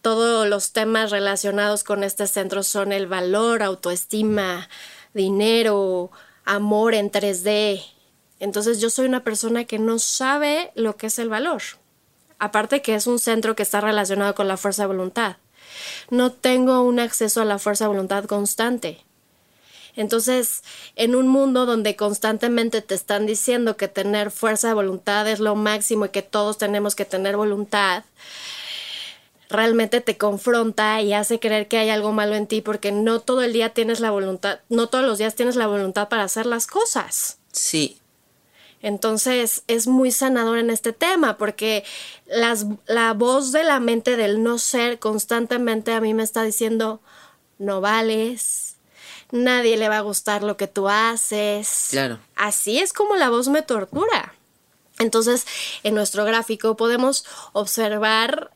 todos 0.03 0.49
los 0.49 0.73
temas 0.73 1.11
relacionados 1.11 1.85
con 1.85 2.05
este 2.05 2.27
centro 2.27 2.63
son 2.63 2.93
el 2.93 3.07
valor, 3.07 3.63
autoestima, 3.63 4.69
dinero, 5.13 6.11
amor 6.45 6.95
en 6.95 7.11
3D. 7.11 7.85
Entonces 8.41 8.81
yo 8.81 8.91
soy 8.91 9.07
una 9.07 9.25
persona 9.25 9.65
que 9.65 9.79
no 9.79 9.99
sabe 9.99 10.71
lo 10.75 10.97
que 10.97 11.09
es 11.09 11.19
el 11.19 11.29
valor. 11.29 11.63
Aparte 12.39 12.83
que 12.83 12.95
es 12.95 13.07
un 13.07 13.19
centro 13.19 13.57
que 13.57 13.65
está 13.65 13.81
relacionado 13.81 14.35
con 14.35 14.47
la 14.47 14.57
fuerza 14.57 14.85
de 14.85 14.89
voluntad. 14.89 15.37
No 16.11 16.33
tengo 16.33 16.83
un 16.83 17.01
acceso 17.01 17.41
a 17.41 17.45
la 17.45 17.59
fuerza 17.59 17.85
de 17.85 17.89
voluntad 17.89 18.25
constante. 18.25 19.05
Entonces, 19.99 20.63
en 20.95 21.17
un 21.17 21.27
mundo 21.27 21.67
donde 21.67 21.97
constantemente 21.97 22.83
te 22.83 22.95
están 22.95 23.27
diciendo 23.27 23.77
que 23.77 23.89
tener 23.89 24.31
fuerza 24.31 24.69
de 24.69 24.75
voluntad 24.75 25.27
es 25.29 25.41
lo 25.41 25.57
máximo 25.57 26.05
y 26.05 26.11
que 26.11 26.23
todos 26.23 26.57
tenemos 26.57 26.95
que 26.95 27.05
tener 27.05 27.37
voluntad, 27.37 28.05
realmente 29.51 30.01
te 30.01 30.17
confronta 30.17 31.03
y 31.03 31.15
hace 31.15 31.41
creer 31.41 31.67
que 31.67 31.79
hay 31.79 31.91
algo 31.91 32.13
malo 32.13 32.37
en 32.37 32.47
ti 32.47 32.61
porque 32.61 32.93
no 32.93 33.19
todo 33.19 33.43
el 33.43 33.53
día 33.53 33.75
tienes 33.75 33.99
la 33.99 34.13
voluntad, 34.13 34.61
no 34.69 34.89
todos 34.89 35.05
los 35.05 35.19
días 35.19 35.35
tienes 35.35 35.57
la 35.57 35.67
voluntad 35.67 36.09
para 36.09 36.23
hacer 36.23 36.47
las 36.47 36.69
cosas. 36.69 37.39
Sí. 37.51 37.99
Entonces 38.81 39.65
es 39.67 39.89
muy 39.89 40.13
sanador 40.13 40.59
en 40.59 40.71
este 40.71 40.93
tema 40.93 41.39
porque 41.39 41.83
las, 42.25 42.67
la 42.87 43.15
voz 43.15 43.51
de 43.51 43.65
la 43.65 43.81
mente 43.81 44.17
del 44.17 44.45
no 44.45 44.59
ser 44.59 45.01
constantemente 45.01 45.93
a 45.93 46.01
mí 46.01 46.15
me 46.15 46.23
está 46.23 46.45
diciendo, 46.45 47.01
no 47.59 47.81
vales, 47.81 48.68
nadie 49.31 49.77
le 49.77 49.89
va 49.89 49.99
a 49.99 50.03
gustar 50.03 50.43
lo 50.43 50.57
que 50.57 50.67
tú 50.67 50.89
haces. 50.89 51.89
Claro. 51.91 52.19
Así 52.37 52.79
es 52.79 52.93
como 52.93 53.17
la 53.17 53.29
voz 53.31 53.49
me 53.49 53.63
tortura. 53.63 54.35
Entonces, 54.99 55.47
en 55.85 55.95
nuestro 55.95 56.25
gráfico 56.25 56.77
podemos 56.77 57.25
observar 57.53 58.51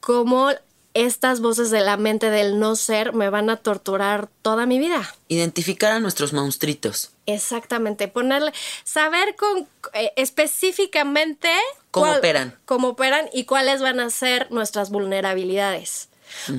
cómo 0.00 0.50
estas 0.94 1.40
voces 1.40 1.70
de 1.72 1.80
la 1.80 1.96
mente 1.96 2.30
del 2.30 2.60
no 2.60 2.76
ser 2.76 3.12
me 3.14 3.28
van 3.28 3.50
a 3.50 3.56
torturar 3.56 4.28
toda 4.42 4.64
mi 4.64 4.78
vida. 4.78 5.14
Identificar 5.28 5.92
a 5.92 6.00
nuestros 6.00 6.32
monstruitos. 6.32 7.10
Exactamente, 7.26 8.06
ponerle, 8.06 8.52
saber 8.84 9.34
con 9.34 9.66
eh, 9.92 10.12
específicamente 10.16 11.50
Cómo 11.90 12.12
operan. 12.12 12.56
cómo 12.64 12.88
operan 12.88 13.28
y 13.32 13.44
cuáles 13.44 13.80
van 13.80 13.98
a 13.98 14.10
ser 14.10 14.50
nuestras 14.52 14.90
vulnerabilidades. 14.90 16.08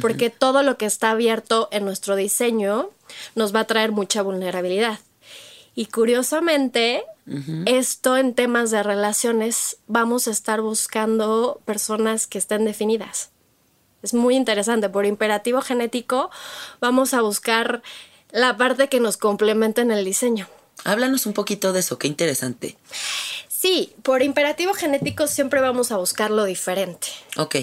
Porque 0.01 0.29
todo 0.29 0.63
lo 0.63 0.77
que 0.77 0.85
está 0.85 1.11
abierto 1.11 1.67
en 1.71 1.85
nuestro 1.85 2.15
diseño 2.15 2.89
nos 3.35 3.53
va 3.55 3.61
a 3.61 3.67
traer 3.67 3.91
mucha 3.91 4.21
vulnerabilidad. 4.21 4.99
Y 5.75 5.87
curiosamente, 5.87 7.03
esto 7.65 8.17
en 8.17 8.33
temas 8.33 8.71
de 8.71 8.81
relaciones, 8.81 9.77
vamos 9.87 10.27
a 10.27 10.31
estar 10.31 10.61
buscando 10.61 11.61
personas 11.65 12.27
que 12.27 12.37
estén 12.37 12.65
definidas. 12.65 13.31
Es 14.01 14.13
muy 14.13 14.35
interesante. 14.35 14.87
Por 14.87 15.05
imperativo 15.05 15.61
genético, 15.61 16.29
vamos 16.79 17.13
a 17.13 17.21
buscar 17.21 17.81
la 18.31 18.55
parte 18.55 18.87
que 18.87 18.99
nos 18.99 19.17
complementa 19.17 19.81
en 19.81 19.91
el 19.91 20.05
diseño. 20.05 20.47
Háblanos 20.83 21.25
un 21.25 21.33
poquito 21.33 21.73
de 21.73 21.79
eso, 21.79 21.97
qué 21.97 22.07
interesante. 22.07 22.77
Sí, 23.47 23.93
por 24.03 24.21
imperativo 24.21 24.73
genético 24.73 25.25
siempre 25.25 25.59
vamos 25.59 25.91
a 25.91 25.97
buscar 25.97 26.29
lo 26.29 26.43
diferente. 26.43 27.07
Ok. 27.37 27.55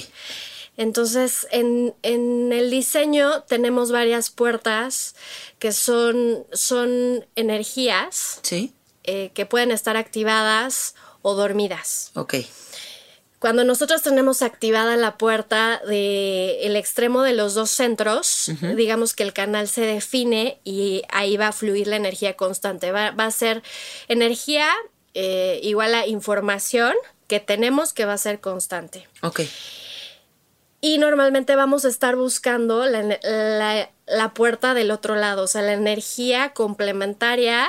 Entonces, 0.77 1.47
en, 1.51 1.95
en 2.03 2.53
el 2.53 2.71
diseño 2.71 3.43
tenemos 3.43 3.93
varias 3.93 4.31
puertas 4.31 5.15
que 5.59 5.73
son, 5.73 6.47
son 6.53 7.27
energías 7.37 8.41
¿Sí? 8.43 8.73
eh, 9.05 9.31
que 9.35 9.47
pueden 9.47 9.71
estar 9.71 9.97
activadas 9.97 10.95
o 11.21 11.35
dormidas. 11.35 12.11
Ok. 12.15 12.35
Cuando 13.39 13.65
nosotros 13.65 14.03
tenemos 14.03 14.41
activada 14.41 14.97
la 14.97 15.19
puerta 15.19 15.83
del 15.85 16.59
el 16.61 16.77
extremo 16.77 17.23
de 17.23 17.33
los 17.33 17.55
dos 17.55 17.71
centros, 17.71 18.53
digamos 18.77 19.15
que 19.15 19.25
el 19.25 19.33
canal 19.33 19.67
se 19.67 19.81
define 19.81 20.61
y 20.63 21.03
ahí 21.09 21.37
va 21.37 21.49
a 21.49 21.53
fluir 21.53 21.89
la 21.89 21.97
energía 21.97 22.37
constante. 22.37 22.93
Va, 22.93 23.11
va 23.11 23.27
a 23.27 23.31
ser 23.33 23.65
energía 24.07 24.71
eh, 25.15 25.59
igual 25.65 25.93
a 25.97 26.07
información 26.07 26.95
que 27.27 27.41
tenemos 27.41 27.93
que 27.93 28.05
va 28.05 28.13
a 28.13 28.19
ser 28.19 28.41
constante. 28.41 29.09
Ok. 29.23 29.41
Y 30.83 30.99
normalmente 30.99 31.57
vamos 31.57 31.85
a 31.87 31.89
estar 31.89 32.17
buscando 32.17 32.85
la, 32.85 33.03
la- 33.23 33.91
la 34.07 34.35
puerta 34.35 34.75
del 34.75 34.91
otro 34.91 35.15
lado, 35.15 35.45
o 35.45 35.47
sea, 35.47 35.63
la 35.63 35.73
energía 35.73 36.53
complementaria 36.53 37.67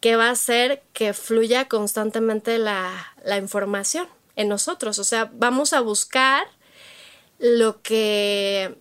que 0.00 0.16
va 0.16 0.26
a 0.28 0.32
hacer 0.32 0.82
que 0.92 1.14
fluya 1.14 1.68
constantemente 1.68 2.58
la, 2.58 3.14
la 3.24 3.38
información 3.38 4.06
en 4.34 4.48
nosotros. 4.48 4.98
O 4.98 5.04
sea, 5.04 5.30
vamos 5.32 5.72
a 5.72 5.80
buscar 5.80 6.44
lo 7.38 7.80
que, 7.82 8.76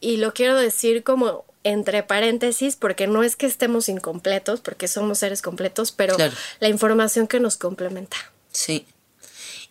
y 0.00 0.18
lo 0.18 0.32
quiero 0.32 0.56
decir 0.56 1.02
como 1.02 1.44
entre 1.64 2.02
paréntesis, 2.04 2.76
porque 2.76 3.08
no 3.08 3.24
es 3.24 3.34
que 3.36 3.46
estemos 3.46 3.88
incompletos, 3.90 4.60
porque 4.60 4.88
somos 4.88 5.18
seres 5.18 5.42
completos, 5.42 5.90
pero 5.92 6.14
Claro. 6.14 6.32
la 6.60 6.68
información 6.68 7.26
que 7.26 7.40
nos 7.40 7.56
complementa. 7.58 8.16
Sí. 8.52 8.86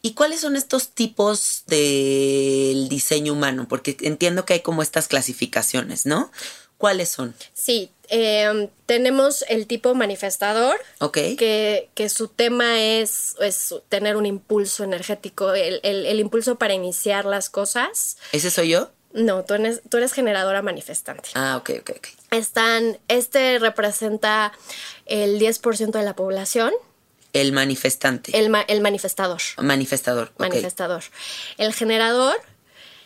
¿Y 0.01 0.13
cuáles 0.13 0.41
son 0.41 0.55
estos 0.55 0.89
tipos 0.89 1.63
del 1.67 2.87
diseño 2.89 3.33
humano? 3.33 3.67
Porque 3.67 3.97
entiendo 4.01 4.45
que 4.45 4.53
hay 4.53 4.59
como 4.61 4.81
estas 4.81 5.07
clasificaciones, 5.07 6.05
¿no? 6.05 6.31
¿Cuáles 6.77 7.09
son? 7.09 7.33
Sí, 7.53 7.89
eh, 8.09 8.69
tenemos 8.85 9.43
el 9.49 9.65
tipo 9.65 9.95
manifestador, 9.95 10.79
Ok. 10.99 11.17
que, 11.37 11.89
que 11.95 12.07
su 12.09 12.27
tema 12.27 12.79
es, 12.79 13.35
es 13.39 13.73
tener 13.89 14.15
un 14.15 14.27
impulso 14.27 14.83
energético, 14.83 15.53
el, 15.53 15.79
el- 15.81 16.05
el 16.05 16.19
impulso 16.19 16.57
para 16.59 16.75
iniciar 16.75 17.25
las 17.25 17.49
cosas. 17.49 18.17
¿Ese 18.31 18.51
soy 18.51 18.69
yo? 18.69 18.91
No, 19.13 19.43
tú 19.43 19.55
eres, 19.55 19.81
tú 19.89 19.97
eres 19.97 20.13
generadora 20.13 20.61
manifestante. 20.61 21.29
Ah, 21.33 21.57
ok, 21.57 21.71
ok, 21.81 21.89
ok. 21.97 22.07
Están, 22.29 22.99
este 23.07 23.57
representa 23.57 24.51
el 25.07 25.39
10% 25.39 25.97
de 25.97 26.03
la 26.05 26.15
población, 26.15 26.71
El 27.41 27.51
manifestante. 27.51 28.37
el, 28.37 28.49
ma- 28.49 28.61
el 28.67 28.81
manifestador. 28.81 29.41
Manifestador. 29.57 30.31
manifestador. 30.37 31.03
El 31.57 31.73
generador 31.73 32.35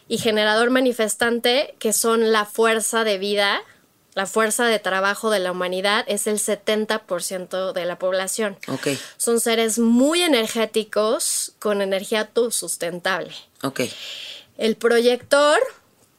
y 0.07 0.17
generador 0.17 0.69
manifestante, 0.71 1.75
que 1.79 1.93
son 1.93 2.31
la 2.31 2.45
fuerza 2.45 3.03
de 3.03 3.17
vida, 3.17 3.61
la 4.13 4.25
fuerza 4.25 4.65
de 4.65 4.77
trabajo 4.79 5.29
de 5.29 5.39
la 5.39 5.51
humanidad, 5.53 6.03
es 6.07 6.27
el 6.27 6.37
70% 6.39 7.71
de 7.71 7.85
la 7.85 7.97
población. 7.97 8.57
Ok, 8.67 8.87
Son 9.17 9.39
seres 9.39 9.79
muy 9.79 10.21
energéticos 10.21 11.53
con 11.59 11.81
energía 11.81 12.29
sustentable. 12.51 13.33
ok. 13.63 13.81
El 14.57 14.75
proyector, 14.75 15.57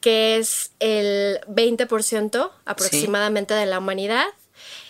que 0.01 0.37
es 0.37 0.71
el 0.79 1.39
20% 1.47 2.51
aproximadamente 2.65 3.53
de 3.53 3.65
la 3.67 3.77
humanidad, 3.79 4.25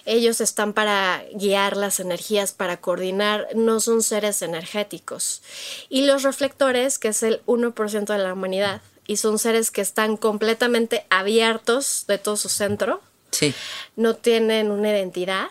ellos 0.06 0.42
están 0.42 0.74
para 0.74 1.24
guiar 1.34 1.78
las 1.78 2.00
energías, 2.00 2.52
para 2.52 2.78
coordinar, 2.78 3.48
no 3.56 3.80
son 3.80 4.04
seres 4.04 4.42
energéticos. 4.42 5.42
Y 5.90 6.06
los 6.06 6.24
reflectores, 6.24 7.00
que 7.00 7.10
es 7.10 7.24
el 7.24 7.42
1% 7.46 8.14
de 8.14 8.20
la 8.20 8.34
humanidad, 8.34 8.82
y 9.08 9.18
son 9.18 9.40
seres 9.40 9.72
que 9.72 9.82
están 9.82 10.18
completamente 10.18 11.06
abiertos 11.10 12.06
de 12.08 12.18
todo 12.18 12.38
su 12.38 12.50
centro, 12.50 13.02
Sí. 13.32 13.54
no 13.96 14.16
tienen 14.16 14.72
una 14.72 14.90
identidad. 14.92 15.48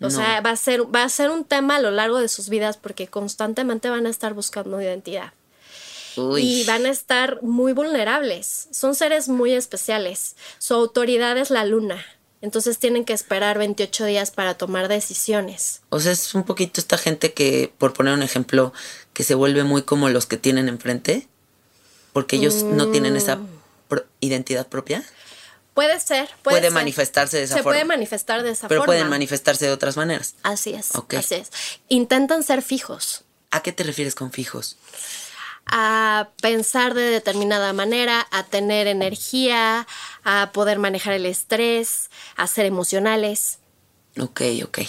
O 0.00 0.04
No. 0.04 0.10
sea, 0.10 0.40
va 0.40 0.50
a, 0.50 0.56
ser, 0.56 0.82
va 0.94 1.04
a 1.04 1.08
ser 1.10 1.30
un 1.30 1.44
tema 1.44 1.76
a 1.76 1.80
lo 1.80 1.90
largo 1.90 2.18
de 2.18 2.28
sus 2.28 2.48
vidas 2.48 2.76
porque 2.78 3.06
constantemente 3.06 3.90
van 3.90 4.06
a 4.06 4.10
estar 4.10 4.32
buscando 4.34 4.80
identidad 4.80 5.32
Uy. 6.16 6.42
y 6.42 6.64
van 6.64 6.86
a 6.86 6.90
estar 6.90 7.42
muy 7.42 7.72
vulnerables. 7.74 8.68
Son 8.72 8.94
seres 8.94 9.28
muy 9.28 9.52
especiales. 9.52 10.36
Su 10.58 10.72
autoridad 10.74 11.36
es 11.36 11.50
la 11.50 11.64
luna. 11.66 12.02
Entonces 12.42 12.78
tienen 12.78 13.04
que 13.04 13.12
esperar 13.12 13.58
28 13.58 14.04
días 14.06 14.30
para 14.30 14.54
tomar 14.54 14.88
decisiones. 14.88 15.82
O 15.90 16.00
sea, 16.00 16.12
es 16.12 16.34
un 16.34 16.44
poquito 16.44 16.80
esta 16.80 16.96
gente 16.96 17.32
que, 17.34 17.72
por 17.76 17.92
poner 17.92 18.14
un 18.14 18.22
ejemplo, 18.22 18.72
que 19.12 19.24
se 19.24 19.34
vuelve 19.34 19.62
muy 19.64 19.82
como 19.82 20.08
los 20.08 20.26
que 20.26 20.38
tienen 20.38 20.68
enfrente, 20.68 21.28
porque 22.12 22.36
ellos 22.36 22.62
no 22.62 22.88
tienen 22.90 23.16
esa 23.16 23.36
Mm. 23.36 23.48
pro- 23.88 24.06
identidad 24.20 24.66
propia. 24.68 25.04
Puede 25.74 26.00
ser, 26.00 26.28
puede, 26.42 26.56
Puede 26.56 26.62
ser. 26.62 26.72
manifestarse 26.72 27.36
de 27.36 27.42
esa 27.44 27.56
Se 27.56 27.62
forma. 27.62 27.76
puede 27.76 27.84
manifestar 27.84 28.42
de 28.42 28.50
esa 28.50 28.68
Pero 28.68 28.80
forma. 28.80 28.86
pueden 28.94 29.08
manifestarse 29.08 29.66
de 29.66 29.72
otras 29.72 29.96
maneras. 29.96 30.34
Así 30.42 30.72
es, 30.72 30.90
así 30.94 31.34
es. 31.34 31.50
Intentan 31.88 32.42
ser 32.42 32.62
fijos, 32.62 33.24
¿A 33.52 33.62
qué 33.64 33.72
te 33.72 33.82
refieres 33.82 34.14
con 34.14 34.30
fijos? 34.32 34.76
A 35.70 36.28
pensar 36.42 36.94
de 36.94 37.02
determinada 37.10 37.72
manera, 37.72 38.26
a 38.30 38.44
tener 38.44 38.86
energía, 38.86 39.86
a 40.24 40.50
poder 40.52 40.78
manejar 40.78 41.14
el 41.14 41.26
estrés, 41.26 42.10
a 42.36 42.46
ser 42.46 42.66
emocionales. 42.66 43.58
Ok, 44.18 44.42
ok. 44.64 44.80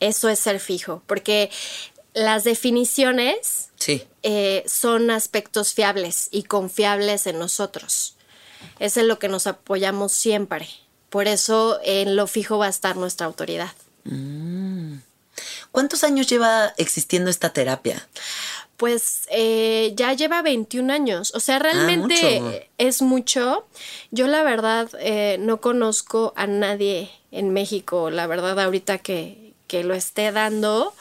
Eso 0.00 0.28
es 0.28 0.38
ser 0.38 0.60
fijo, 0.60 1.02
porque 1.06 1.50
las 2.14 2.42
definiciones 2.44 3.68
Sí. 3.76 4.04
eh, 4.22 4.64
son 4.66 5.10
aspectos 5.10 5.72
fiables 5.74 6.28
y 6.30 6.42
confiables 6.42 7.26
en 7.26 7.38
nosotros. 7.38 8.16
Es 8.78 8.96
en 8.96 9.08
lo 9.08 9.18
que 9.18 9.28
nos 9.28 9.46
apoyamos 9.46 10.12
siempre. 10.12 10.68
Por 11.08 11.28
eso 11.28 11.78
en 11.84 12.16
lo 12.16 12.26
fijo 12.26 12.58
va 12.58 12.66
a 12.66 12.70
estar 12.70 12.96
nuestra 12.96 13.26
autoridad. 13.26 13.72
¿Cuántos 15.72 16.04
años 16.04 16.26
lleva 16.26 16.74
existiendo 16.76 17.30
esta 17.30 17.52
terapia? 17.52 18.06
Pues 18.80 19.28
eh, 19.30 19.92
ya 19.94 20.14
lleva 20.14 20.40
21 20.40 20.90
años, 20.90 21.32
o 21.34 21.40
sea, 21.40 21.58
realmente 21.58 22.38
Ah, 22.38 22.40
mucho. 22.40 22.60
es 22.78 23.02
mucho. 23.02 23.66
Yo 24.10 24.26
la 24.26 24.42
verdad 24.42 24.88
eh, 24.98 25.36
no 25.38 25.60
conozco 25.60 26.32
a 26.34 26.46
nadie 26.46 27.10
en 27.30 27.52
México, 27.52 28.08
la 28.08 28.26
verdad 28.26 28.58
ahorita 28.58 28.96
que, 28.96 29.52
que 29.66 29.84
lo 29.84 29.92
esté 29.92 30.32
dando. 30.32 30.94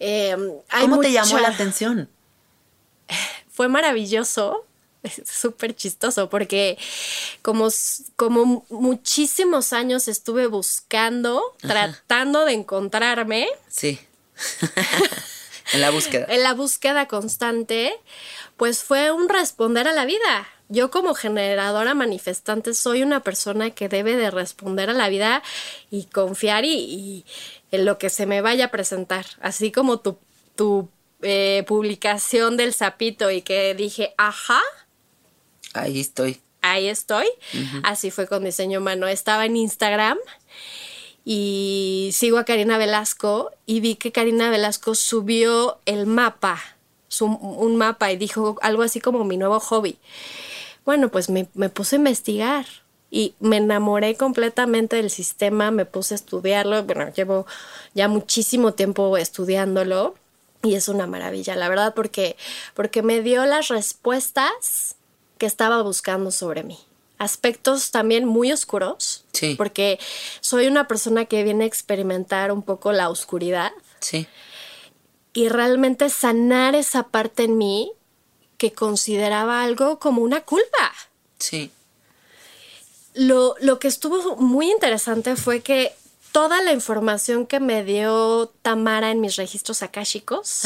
Eh, 0.00 0.36
hay 0.70 0.82
¿Cómo 0.88 1.00
te 1.00 1.12
llamó 1.12 1.38
la 1.38 1.48
atención? 1.50 2.08
fue 3.48 3.68
maravilloso, 3.68 4.64
súper 5.24 5.76
chistoso, 5.76 6.28
porque 6.28 6.78
como, 7.42 7.68
como 8.16 8.66
muchísimos 8.70 9.72
años 9.72 10.08
estuve 10.08 10.48
buscando, 10.48 11.40
tratando 11.60 12.44
de 12.44 12.54
encontrarme 12.54 13.46
Sí. 13.68 14.00
en 15.72 15.80
la 15.80 15.90
búsqueda. 15.90 16.26
en 16.28 16.42
la 16.42 16.54
búsqueda 16.54 17.06
constante, 17.06 17.92
pues 18.56 18.82
fue 18.82 19.12
un 19.12 19.28
responder 19.28 19.88
a 19.88 19.92
la 19.92 20.04
vida. 20.04 20.48
yo 20.70 20.90
como 20.90 21.14
generadora 21.14 21.94
manifestante 21.94 22.74
soy 22.74 23.02
una 23.02 23.22
persona 23.22 23.70
que 23.70 23.88
debe 23.88 24.16
de 24.16 24.30
responder 24.30 24.90
a 24.90 24.92
la 24.92 25.08
vida 25.08 25.42
y 25.90 26.04
confiar 26.04 26.64
y, 26.66 27.24
en 27.70 27.84
lo 27.86 27.96
que 27.98 28.10
se 28.10 28.26
me 28.26 28.42
vaya 28.42 28.66
a 28.66 28.70
presentar. 28.70 29.24
Así 29.40 29.72
como 29.72 30.00
tu, 30.00 30.18
tu 30.56 30.90
eh, 31.22 31.64
publicación 31.66 32.56
del 32.56 32.74
sapito 32.74 33.30
y 33.30 33.42
que 33.42 33.74
dije, 33.74 34.14
ajá. 34.18 34.60
Ahí 35.72 36.00
estoy. 36.00 36.40
Ahí 36.60 36.88
estoy. 36.88 37.26
Así 37.82 38.10
fue 38.10 38.26
con 38.26 38.44
diseño 38.44 38.80
humano. 38.80 39.06
Estaba 39.06 39.46
en 39.46 39.56
Instagram 39.56 40.18
y 41.30 42.08
sigo 42.14 42.38
a 42.38 42.44
Karina 42.46 42.78
Velasco 42.78 43.50
y 43.66 43.80
vi 43.80 43.96
que 43.96 44.12
Karina 44.12 44.48
Velasco 44.48 44.94
subió 44.94 45.76
el 45.84 46.06
mapa, 46.06 46.58
un 47.20 47.76
mapa 47.76 48.10
y 48.10 48.16
dijo 48.16 48.56
algo 48.62 48.82
así 48.82 48.98
como 48.98 49.24
mi 49.24 49.36
nuevo 49.36 49.60
hobby. 49.60 49.98
Bueno, 50.86 51.10
pues 51.10 51.28
me, 51.28 51.46
me 51.52 51.68
puse 51.68 51.96
a 51.96 51.98
investigar 51.98 52.64
y 53.10 53.34
me 53.40 53.58
enamoré 53.58 54.14
completamente 54.14 54.96
del 54.96 55.10
sistema, 55.10 55.70
me 55.70 55.84
puse 55.84 56.14
a 56.14 56.16
estudiarlo, 56.16 56.82
bueno, 56.84 57.12
llevo 57.12 57.44
ya 57.92 58.08
muchísimo 58.08 58.72
tiempo 58.72 59.18
estudiándolo 59.18 60.14
y 60.62 60.76
es 60.76 60.88
una 60.88 61.06
maravilla, 61.06 61.56
la 61.56 61.68
verdad, 61.68 61.92
porque, 61.94 62.38
porque 62.72 63.02
me 63.02 63.20
dio 63.20 63.44
las 63.44 63.68
respuestas 63.68 64.96
que 65.36 65.44
estaba 65.44 65.82
buscando 65.82 66.30
sobre 66.30 66.62
mí. 66.64 66.78
Aspectos 67.18 67.90
también 67.90 68.24
muy 68.24 68.52
oscuros, 68.52 69.24
sí. 69.32 69.54
porque 69.56 69.98
soy 70.40 70.66
una 70.66 70.86
persona 70.86 71.24
que 71.24 71.42
viene 71.42 71.64
a 71.64 71.66
experimentar 71.66 72.52
un 72.52 72.62
poco 72.62 72.92
la 72.92 73.10
oscuridad. 73.10 73.72
Sí. 74.00 74.26
Y 75.32 75.48
realmente 75.48 76.10
sanar 76.10 76.74
esa 76.74 77.08
parte 77.08 77.44
en 77.44 77.58
mí 77.58 77.92
que 78.56 78.72
consideraba 78.72 79.62
algo 79.62 79.98
como 79.98 80.22
una 80.22 80.42
culpa. 80.42 80.92
Sí. 81.38 81.70
Lo, 83.14 83.56
lo 83.60 83.78
que 83.78 83.88
estuvo 83.88 84.36
muy 84.36 84.70
interesante 84.70 85.34
fue 85.36 85.60
que 85.60 85.92
toda 86.32 86.62
la 86.62 86.72
información 86.72 87.46
que 87.46 87.60
me 87.60 87.84
dio 87.84 88.52
Tamara 88.62 89.10
en 89.10 89.20
mis 89.20 89.36
registros 89.36 89.82
akáshicos 89.82 90.62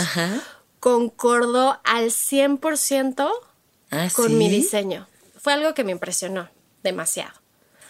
concordó 0.80 1.78
al 1.84 2.10
100% 2.10 3.30
¿Ah, 3.90 4.08
con 4.14 4.36
mi 4.36 4.48
diseño. 4.48 5.06
Fue 5.42 5.52
algo 5.52 5.74
que 5.74 5.82
me 5.82 5.90
impresionó 5.90 6.48
demasiado. 6.84 7.32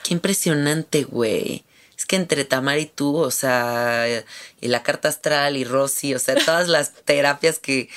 Qué 0.03 0.14
impresionante, 0.14 1.05
güey. 1.05 1.64
Es 1.96 2.07
que 2.07 2.16
entre 2.16 2.46
Tamara 2.46 2.78
y 2.78 2.86
tú, 2.86 3.16
o 3.18 3.30
sea, 3.30 4.07
y 4.61 4.68
la 4.68 4.82
carta 4.82 5.09
astral 5.09 5.59
y 5.59 5.64
Rosy, 5.64 6.14
o 6.14 6.18
sea, 6.18 6.34
todas 6.34 6.66
las 6.68 6.94
terapias 7.05 7.59
que 7.59 7.90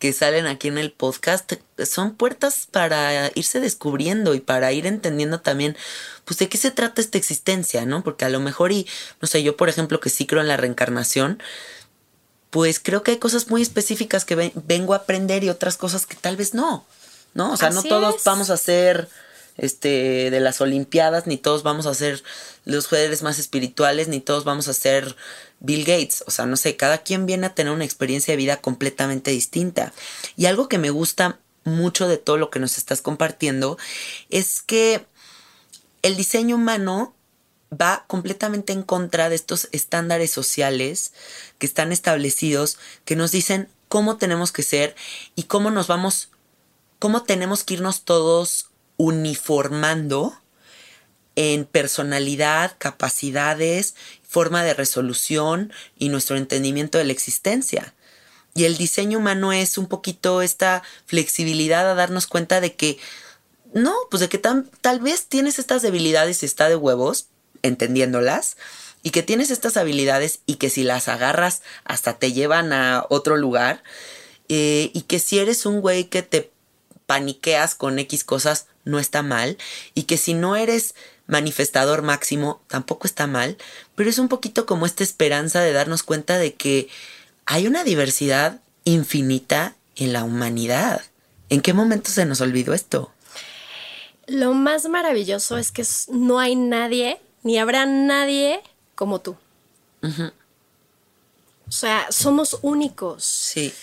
que 0.00 0.14
salen 0.14 0.46
aquí 0.46 0.68
en 0.68 0.78
el 0.78 0.92
podcast 0.92 1.52
son 1.84 2.14
puertas 2.14 2.66
para 2.70 3.30
irse 3.34 3.60
descubriendo 3.60 4.34
y 4.34 4.40
para 4.40 4.72
ir 4.72 4.86
entendiendo 4.86 5.42
también, 5.42 5.76
pues, 6.24 6.38
de 6.38 6.48
qué 6.48 6.56
se 6.56 6.70
trata 6.70 7.02
esta 7.02 7.18
existencia, 7.18 7.84
¿no? 7.84 8.02
Porque 8.02 8.24
a 8.24 8.30
lo 8.30 8.40
mejor, 8.40 8.72
y 8.72 8.86
no 9.20 9.28
sé, 9.28 9.42
yo, 9.42 9.58
por 9.58 9.68
ejemplo, 9.68 10.00
que 10.00 10.08
sí 10.08 10.26
creo 10.26 10.40
en 10.40 10.48
la 10.48 10.56
reencarnación, 10.56 11.42
pues 12.48 12.80
creo 12.80 13.02
que 13.02 13.10
hay 13.10 13.18
cosas 13.18 13.50
muy 13.50 13.60
específicas 13.60 14.24
que 14.24 14.52
vengo 14.54 14.94
a 14.94 14.98
aprender 14.98 15.44
y 15.44 15.50
otras 15.50 15.76
cosas 15.76 16.06
que 16.06 16.16
tal 16.16 16.36
vez 16.36 16.54
no, 16.54 16.86
¿no? 17.34 17.52
O 17.52 17.56
sea, 17.56 17.70
no 17.70 17.82
todos 17.82 18.22
vamos 18.24 18.50
a 18.50 18.56
ser 18.56 19.08
este, 19.56 20.30
de 20.30 20.40
las 20.40 20.60
Olimpiadas, 20.60 21.26
ni 21.26 21.36
todos 21.36 21.62
vamos 21.62 21.86
a 21.86 21.94
ser 21.94 22.22
los 22.64 22.86
jugadores 22.86 23.22
más 23.22 23.38
espirituales, 23.38 24.08
ni 24.08 24.20
todos 24.20 24.44
vamos 24.44 24.68
a 24.68 24.74
ser 24.74 25.16
Bill 25.60 25.84
Gates. 25.84 26.24
O 26.26 26.30
sea, 26.30 26.46
no 26.46 26.56
sé, 26.56 26.76
cada 26.76 26.98
quien 26.98 27.26
viene 27.26 27.46
a 27.46 27.54
tener 27.54 27.72
una 27.72 27.84
experiencia 27.84 28.32
de 28.32 28.38
vida 28.38 28.56
completamente 28.58 29.30
distinta. 29.30 29.92
Y 30.36 30.46
algo 30.46 30.68
que 30.68 30.78
me 30.78 30.90
gusta 30.90 31.38
mucho 31.64 32.08
de 32.08 32.16
todo 32.16 32.36
lo 32.36 32.50
que 32.50 32.58
nos 32.58 32.78
estás 32.78 33.02
compartiendo 33.02 33.78
es 34.30 34.62
que 34.62 35.04
el 36.02 36.16
diseño 36.16 36.56
humano 36.56 37.14
va 37.70 38.04
completamente 38.08 38.72
en 38.72 38.82
contra 38.82 39.28
de 39.28 39.36
estos 39.36 39.68
estándares 39.72 40.30
sociales 40.30 41.12
que 41.58 41.66
están 41.66 41.92
establecidos, 41.92 42.78
que 43.04 43.16
nos 43.16 43.30
dicen 43.30 43.68
cómo 43.88 44.16
tenemos 44.16 44.52
que 44.52 44.62
ser 44.62 44.96
y 45.36 45.44
cómo 45.44 45.70
nos 45.70 45.86
vamos, 45.86 46.30
cómo 47.00 47.24
tenemos 47.24 47.64
que 47.64 47.74
irnos 47.74 48.02
todos 48.02 48.68
uniformando 48.96 50.38
en 51.34 51.64
personalidad, 51.64 52.76
capacidades, 52.78 53.94
forma 54.22 54.62
de 54.62 54.74
resolución 54.74 55.72
y 55.98 56.10
nuestro 56.10 56.36
entendimiento 56.36 56.98
de 56.98 57.04
la 57.04 57.12
existencia. 57.12 57.94
Y 58.54 58.64
el 58.64 58.76
diseño 58.76 59.18
humano 59.18 59.52
es 59.52 59.78
un 59.78 59.86
poquito 59.86 60.42
esta 60.42 60.82
flexibilidad 61.06 61.90
a 61.90 61.94
darnos 61.94 62.26
cuenta 62.26 62.60
de 62.60 62.74
que 62.74 62.98
no, 63.72 63.94
pues 64.10 64.20
de 64.20 64.28
que 64.28 64.38
tal 64.38 65.00
vez 65.00 65.26
tienes 65.26 65.58
estas 65.58 65.82
debilidades 65.82 66.42
y 66.42 66.46
está 66.46 66.68
de 66.68 66.76
huevos, 66.76 67.28
entendiéndolas, 67.62 68.56
y 69.02 69.10
que 69.10 69.22
tienes 69.22 69.50
estas 69.50 69.76
habilidades 69.76 70.40
y 70.44 70.56
que 70.56 70.68
si 70.68 70.82
las 70.82 71.08
agarras 71.08 71.62
hasta 71.84 72.18
te 72.18 72.32
llevan 72.32 72.72
a 72.72 73.06
otro 73.08 73.36
lugar, 73.36 73.82
eh, 74.48 74.90
y 74.92 75.02
que 75.02 75.20
si 75.20 75.38
eres 75.38 75.64
un 75.64 75.80
güey 75.80 76.04
que 76.04 76.22
te 76.22 76.50
paniqueas 77.10 77.74
con 77.74 77.98
X 77.98 78.22
cosas, 78.22 78.68
no 78.84 79.00
está 79.00 79.24
mal 79.24 79.58
y 79.94 80.04
que 80.04 80.16
si 80.16 80.32
no 80.32 80.54
eres 80.54 80.94
manifestador 81.26 82.02
máximo 82.02 82.62
tampoco 82.68 83.08
está 83.08 83.26
mal, 83.26 83.56
pero 83.96 84.08
es 84.08 84.20
un 84.20 84.28
poquito 84.28 84.64
como 84.64 84.86
esta 84.86 85.02
esperanza 85.02 85.60
de 85.60 85.72
darnos 85.72 86.04
cuenta 86.04 86.38
de 86.38 86.54
que 86.54 86.88
hay 87.46 87.66
una 87.66 87.82
diversidad 87.82 88.60
infinita 88.84 89.74
en 89.96 90.12
la 90.12 90.22
humanidad. 90.22 91.02
¿En 91.48 91.62
qué 91.62 91.72
momento 91.72 92.12
se 92.12 92.26
nos 92.26 92.40
olvidó 92.40 92.74
esto? 92.74 93.12
Lo 94.28 94.54
más 94.54 94.88
maravilloso 94.88 95.58
es 95.58 95.72
que 95.72 95.84
no 96.12 96.38
hay 96.38 96.54
nadie, 96.54 97.20
ni 97.42 97.58
habrá 97.58 97.86
nadie 97.86 98.60
como 98.94 99.20
tú. 99.20 99.36
O 101.68 101.72
sea, 101.72 102.06
somos 102.12 102.60
únicos. 102.62 103.24
Sí. 103.24 103.74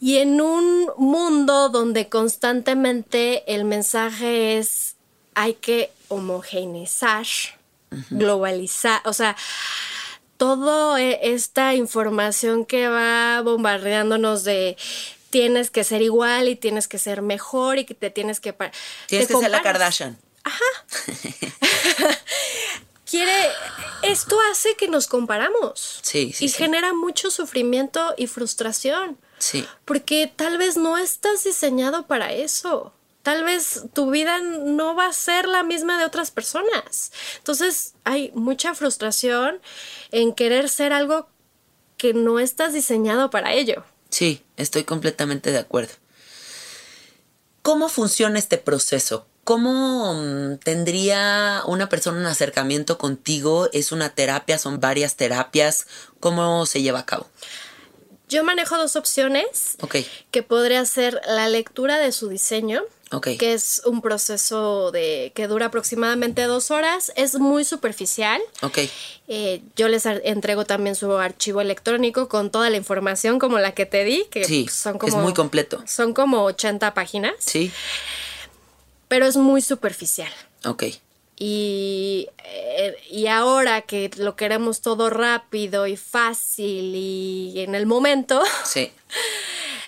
Y 0.00 0.18
en 0.18 0.40
un 0.40 0.90
mundo 0.98 1.68
donde 1.68 2.08
constantemente 2.08 3.54
el 3.54 3.64
mensaje 3.64 4.58
es 4.58 4.96
hay 5.34 5.54
que 5.54 5.90
homogeneizar, 6.08 7.26
globalizar, 8.10 9.00
o 9.04 9.12
sea, 9.12 9.36
toda 10.36 11.00
e, 11.00 11.32
esta 11.34 11.74
información 11.74 12.64
que 12.64 12.88
va 12.88 13.40
bombardeándonos 13.42 14.44
de 14.44 14.76
tienes 15.30 15.70
que 15.70 15.84
ser 15.84 16.02
igual 16.02 16.48
y 16.48 16.56
tienes 16.56 16.88
que 16.88 16.98
ser 16.98 17.22
mejor 17.22 17.78
y 17.78 17.84
que 17.84 17.94
te 17.94 18.10
tienes 18.10 18.40
que... 18.40 18.54
Tienes 19.06 19.28
que 19.28 19.34
ser 19.34 19.50
la 19.50 19.62
Kardashian. 19.62 20.18
Ajá. 20.44 20.64
Quiere, 23.04 23.50
esto 24.02 24.36
hace 24.50 24.74
que 24.74 24.88
nos 24.88 25.06
comparamos. 25.06 26.00
Sí, 26.02 26.32
sí. 26.32 26.46
Y 26.46 26.48
genera 26.48 26.92
mucho 26.92 27.30
sufrimiento 27.30 28.14
y 28.16 28.26
frustración. 28.26 29.18
Sí. 29.38 29.66
Porque 29.84 30.32
tal 30.34 30.58
vez 30.58 30.76
no 30.76 30.96
estás 30.98 31.44
diseñado 31.44 32.06
para 32.06 32.32
eso. 32.32 32.92
Tal 33.22 33.42
vez 33.44 33.86
tu 33.92 34.10
vida 34.10 34.38
no 34.40 34.94
va 34.94 35.06
a 35.06 35.12
ser 35.12 35.48
la 35.48 35.62
misma 35.62 35.98
de 35.98 36.04
otras 36.04 36.30
personas. 36.30 37.12
Entonces 37.38 37.94
hay 38.04 38.30
mucha 38.34 38.74
frustración 38.74 39.60
en 40.12 40.32
querer 40.32 40.68
ser 40.68 40.92
algo 40.92 41.28
que 41.96 42.14
no 42.14 42.38
estás 42.38 42.72
diseñado 42.72 43.30
para 43.30 43.52
ello. 43.52 43.84
Sí, 44.10 44.44
estoy 44.56 44.84
completamente 44.84 45.50
de 45.50 45.58
acuerdo. 45.58 45.94
¿Cómo 47.62 47.88
funciona 47.88 48.38
este 48.38 48.58
proceso? 48.58 49.26
¿Cómo 49.42 50.14
mm, 50.14 50.58
tendría 50.58 51.62
una 51.66 51.88
persona 51.88 52.20
un 52.20 52.26
acercamiento 52.26 52.96
contigo? 52.98 53.68
¿Es 53.72 53.90
una 53.90 54.10
terapia? 54.10 54.58
¿Son 54.58 54.78
varias 54.78 55.16
terapias? 55.16 55.86
¿Cómo 56.20 56.64
se 56.66 56.82
lleva 56.82 57.00
a 57.00 57.06
cabo? 57.06 57.26
Yo 58.28 58.44
manejo 58.44 58.76
dos 58.76 58.96
opciones. 58.96 59.76
Que 60.30 60.42
podría 60.42 60.84
ser 60.84 61.20
la 61.26 61.48
lectura 61.48 61.98
de 61.98 62.12
su 62.12 62.28
diseño. 62.28 62.82
Que 63.38 63.52
es 63.52 63.82
un 63.84 64.02
proceso 64.02 64.90
de 64.90 65.30
que 65.34 65.46
dura 65.46 65.66
aproximadamente 65.66 66.42
dos 66.42 66.72
horas. 66.72 67.12
Es 67.14 67.38
muy 67.38 67.64
superficial. 67.64 68.40
Ok. 68.62 68.78
Eh, 69.28 69.62
yo 69.76 69.86
les 69.88 70.06
entrego 70.06 70.64
también 70.64 70.96
su 70.96 71.12
archivo 71.12 71.60
electrónico 71.60 72.28
con 72.28 72.50
toda 72.50 72.68
la 72.68 72.76
información 72.76 73.38
como 73.38 73.58
la 73.60 73.72
que 73.74 73.86
te 73.86 74.04
di, 74.04 74.26
que 74.30 74.44
sí, 74.44 74.66
son 74.68 74.98
como. 74.98 75.16
Es 75.16 75.22
muy 75.22 75.34
completo. 75.34 75.82
Son 75.86 76.14
como 76.14 76.42
80 76.44 76.94
páginas. 76.94 77.34
Sí. 77.38 77.70
Pero 79.06 79.26
es 79.26 79.36
muy 79.36 79.62
superficial. 79.62 80.32
Ok. 80.64 80.84
Y, 81.38 82.28
eh, 82.44 82.96
y 83.10 83.26
ahora 83.26 83.82
que 83.82 84.10
lo 84.16 84.36
queremos 84.36 84.80
todo 84.80 85.10
rápido 85.10 85.86
y 85.86 85.96
fácil 85.96 86.94
y 86.94 87.60
en 87.60 87.74
el 87.74 87.84
momento, 87.84 88.42
sí. 88.64 88.90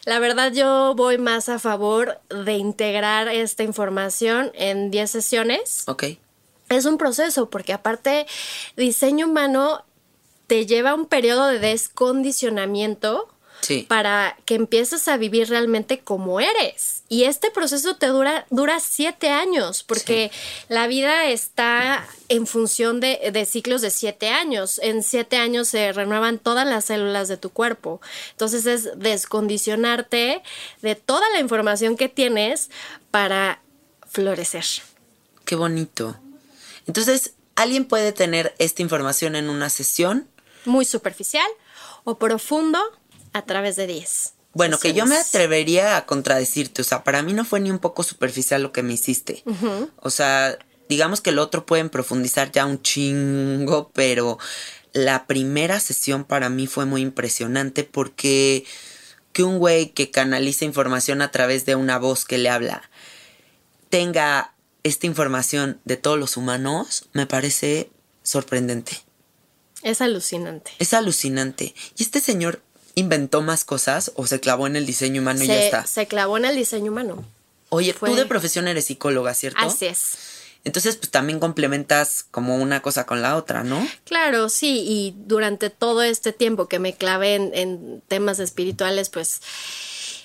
la 0.05 0.19
verdad 0.19 0.53
yo 0.53 0.95
voy 0.95 1.17
más 1.17 1.49
a 1.49 1.59
favor 1.59 2.21
de 2.29 2.53
integrar 2.55 3.29
esta 3.29 3.63
información 3.63 4.51
en 4.55 4.91
10 4.91 5.11
sesiones. 5.11 5.85
Ok. 5.87 6.05
Es 6.69 6.85
un 6.85 6.99
proceso 6.99 7.49
porque 7.49 7.73
aparte 7.73 8.27
diseño 8.77 9.27
humano 9.27 9.85
te 10.47 10.67
lleva 10.67 10.95
un 10.95 11.07
periodo 11.07 11.47
de 11.47 11.59
descondicionamiento 11.59 13.29
Sí. 13.61 13.85
para 13.89 14.37
que 14.45 14.55
empieces 14.55 15.09
a 15.09 15.17
vivir 15.17 15.49
realmente 15.49 16.01
como 16.01 16.41
eres. 16.41 17.03
Y 17.09 17.25
este 17.25 17.51
proceso 17.51 17.97
te 17.97 18.07
dura, 18.07 18.47
dura 18.51 18.81
siete 18.81 19.31
años, 19.31 19.83
porque 19.83 20.31
la 20.69 20.87
vida 20.87 21.27
está 21.27 22.07
en 22.29 22.47
función 22.47 23.01
de, 23.01 23.31
de 23.33 23.45
ciclos 23.47 23.83
de 23.83 23.91
siete 23.91 24.29
años. 24.29 24.81
En 24.83 25.03
siete 25.03 25.37
años 25.37 25.69
se 25.69 25.93
renuevan 25.93 26.39
todas 26.39 26.67
las 26.67 26.87
células 26.87 27.29
de 27.29 27.37
tu 27.37 27.51
cuerpo. 27.51 28.01
Entonces 28.31 28.65
es 28.67 28.91
descondicionarte 28.99 30.43
de 30.81 30.95
toda 30.95 31.29
la 31.31 31.41
información 31.41 31.97
que 31.97 32.09
tienes 32.09 32.71
para 33.11 33.61
florecer. 34.09 34.65
Qué 35.45 35.57
bonito. 35.57 36.17
Entonces, 36.87 37.33
¿alguien 37.55 37.85
puede 37.85 38.13
tener 38.13 38.55
esta 38.59 38.83
información 38.83 39.37
en 39.37 39.49
una 39.49 39.71
sesión? 39.71 40.29
Muy 40.65 40.85
superficial 40.85 41.49
o 42.05 42.19
profundo 42.19 42.81
a 43.33 43.43
través 43.43 43.77
de 43.77 43.87
10. 43.87 44.35
Bueno, 44.55 44.79
que 44.79 44.93
yo 44.93 45.07
me 45.07 45.17
atrevería 45.17 45.97
a 45.97 46.07
contradecirte. 46.07 46.83
O 46.83 46.85
sea, 46.85 47.05
para 47.05 47.23
mí 47.23 47.33
no 47.33 47.45
fue 47.45 47.61
ni 47.61 47.71
un 47.71 47.79
poco 47.79 48.03
superficial 48.03 48.63
lo 48.63 48.73
que 48.73 48.83
me 48.83 48.95
hiciste. 48.95 49.45
O 50.01 50.11
sea, 50.11 50.59
digamos 50.89 51.21
que 51.21 51.31
el 51.31 51.39
otro 51.39 51.67
pueden 51.67 51.91
profundizar 51.91 52.51
ya 52.51 52.67
un 52.67 52.83
chingo, 52.83 53.91
pero 53.95 54.39
la 54.93 55.27
primera 55.27 55.81
sesión 55.81 56.25
para 56.25 56.49
mí 56.49 56.67
fue 56.67 56.87
muy 56.87 57.03
impresionante 57.03 57.85
porque 57.85 58.65
que 59.33 59.45
un 59.45 59.59
güey 59.59 59.91
que 59.91 60.11
canaliza 60.11 60.65
información 60.65 61.23
a 61.23 61.31
través 61.31 61.67
de 61.67 61.77
una 61.77 61.99
voz 61.99 62.25
que 62.25 62.39
le 62.39 62.49
habla 62.49 62.83
tenga 63.91 64.55
esta 64.83 65.07
información 65.07 65.81
de 65.85 65.97
todos 65.97 66.19
los 66.19 66.37
humanos, 66.37 67.09
me 67.13 67.27
parece 67.27 67.91
sorprendente. 68.23 68.93
Es 69.83 70.01
alucinante. 70.01 70.73
Es 70.79 70.93
alucinante. 70.93 71.75
¿Y 71.97 72.03
este 72.03 72.21
señor 72.21 72.63
inventó 72.99 73.43
más 73.43 73.65
cosas 73.65 74.13
o 74.17 74.27
se 74.27 74.41
clavó 74.41 74.67
en 74.67 74.77
el 74.77 74.87
diseño 74.87 75.23
humano 75.23 75.43
y 75.45 75.47
ya 75.47 75.59
está? 75.61 75.87
se 75.87 76.07
clavó 76.07 76.37
en 76.39 76.45
el 76.45 76.57
diseño 76.57 76.91
humano. 76.93 77.25
Oye, 77.71 77.93
fue- 77.93 78.11
tú 78.11 78.17
de 78.17 78.27
profesión 78.27 78.67
eres 78.69 78.87
psicóloga, 78.87 79.35
¿cierto? 79.35 79.61
Así 79.61 79.87
es. 79.87 80.19
Entonces, 80.65 80.97
pues 80.97 81.11
también 81.11 81.39
complementas 81.39 82.27
como 82.31 82.57
una 82.57 82.83
cosa 82.83 83.07
con 83.07 83.23
la 83.23 83.37
otra, 83.37 83.63
¿no? 83.63 83.87
Claro, 84.05 84.49
sí, 84.49 84.85
y 84.87 85.15
durante 85.27 85.71
todo 85.71 86.03
este 86.03 86.33
tiempo 86.33 86.67
que 86.67 86.79
me 86.79 86.95
clavé 86.95 87.37
en, 87.37 87.51
en 87.55 88.03
temas 88.09 88.39
espirituales, 88.41 89.09
pues 89.09 89.41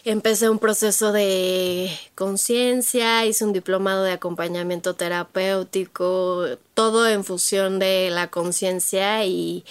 empecé 0.05 0.49
un 0.49 0.59
proceso 0.59 1.11
de 1.13 1.89
conciencia, 2.15 3.25
hice 3.25 3.45
un 3.45 3.53
diplomado 3.53 4.03
de 4.03 4.11
acompañamiento 4.11 4.95
terapéutico, 4.95 6.45
todo 6.73 7.07
en 7.07 7.23
función 7.23 7.79
de 7.79 8.09
la 8.09 8.27
conciencia 8.29 9.23
y, 9.25 9.63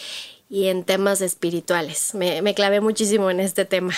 y 0.52 0.68
en 0.68 0.84
temas 0.84 1.22
espirituales. 1.22 2.12
Me, 2.14 2.42
me 2.42 2.54
clavé 2.54 2.82
muchísimo 2.82 3.30
en 3.30 3.40
este 3.40 3.64
tema. 3.64 3.94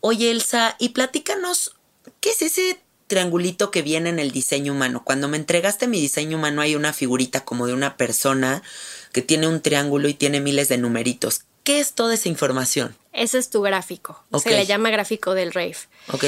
Oye, 0.00 0.30
Elsa, 0.30 0.76
y 0.78 0.90
platícanos, 0.90 1.74
¿qué 2.20 2.28
es 2.28 2.42
ese 2.42 2.78
triangulito 3.06 3.70
que 3.70 3.80
viene 3.80 4.10
en 4.10 4.18
el 4.18 4.32
diseño 4.32 4.74
humano? 4.74 5.02
Cuando 5.02 5.28
me 5.28 5.38
entregaste 5.38 5.88
mi 5.88 5.98
diseño 5.98 6.36
humano 6.36 6.60
hay 6.60 6.74
una 6.74 6.92
figurita 6.92 7.46
como 7.46 7.66
de 7.66 7.72
una 7.72 7.96
persona 7.96 8.62
que 9.12 9.22
tiene 9.22 9.48
un 9.48 9.62
triángulo 9.62 10.10
y 10.10 10.14
tiene 10.14 10.40
miles 10.40 10.68
de 10.68 10.76
numeritos. 10.76 11.44
¿Qué 11.64 11.80
es 11.80 11.94
toda 11.94 12.12
esa 12.12 12.28
información? 12.28 12.94
Ese 13.14 13.38
es 13.38 13.48
tu 13.48 13.62
gráfico. 13.62 14.22
Ok. 14.32 14.42
Se 14.42 14.50
le 14.50 14.66
llama 14.66 14.90
gráfico 14.90 15.32
del 15.32 15.54
rave. 15.54 15.78
Ok, 16.12 16.24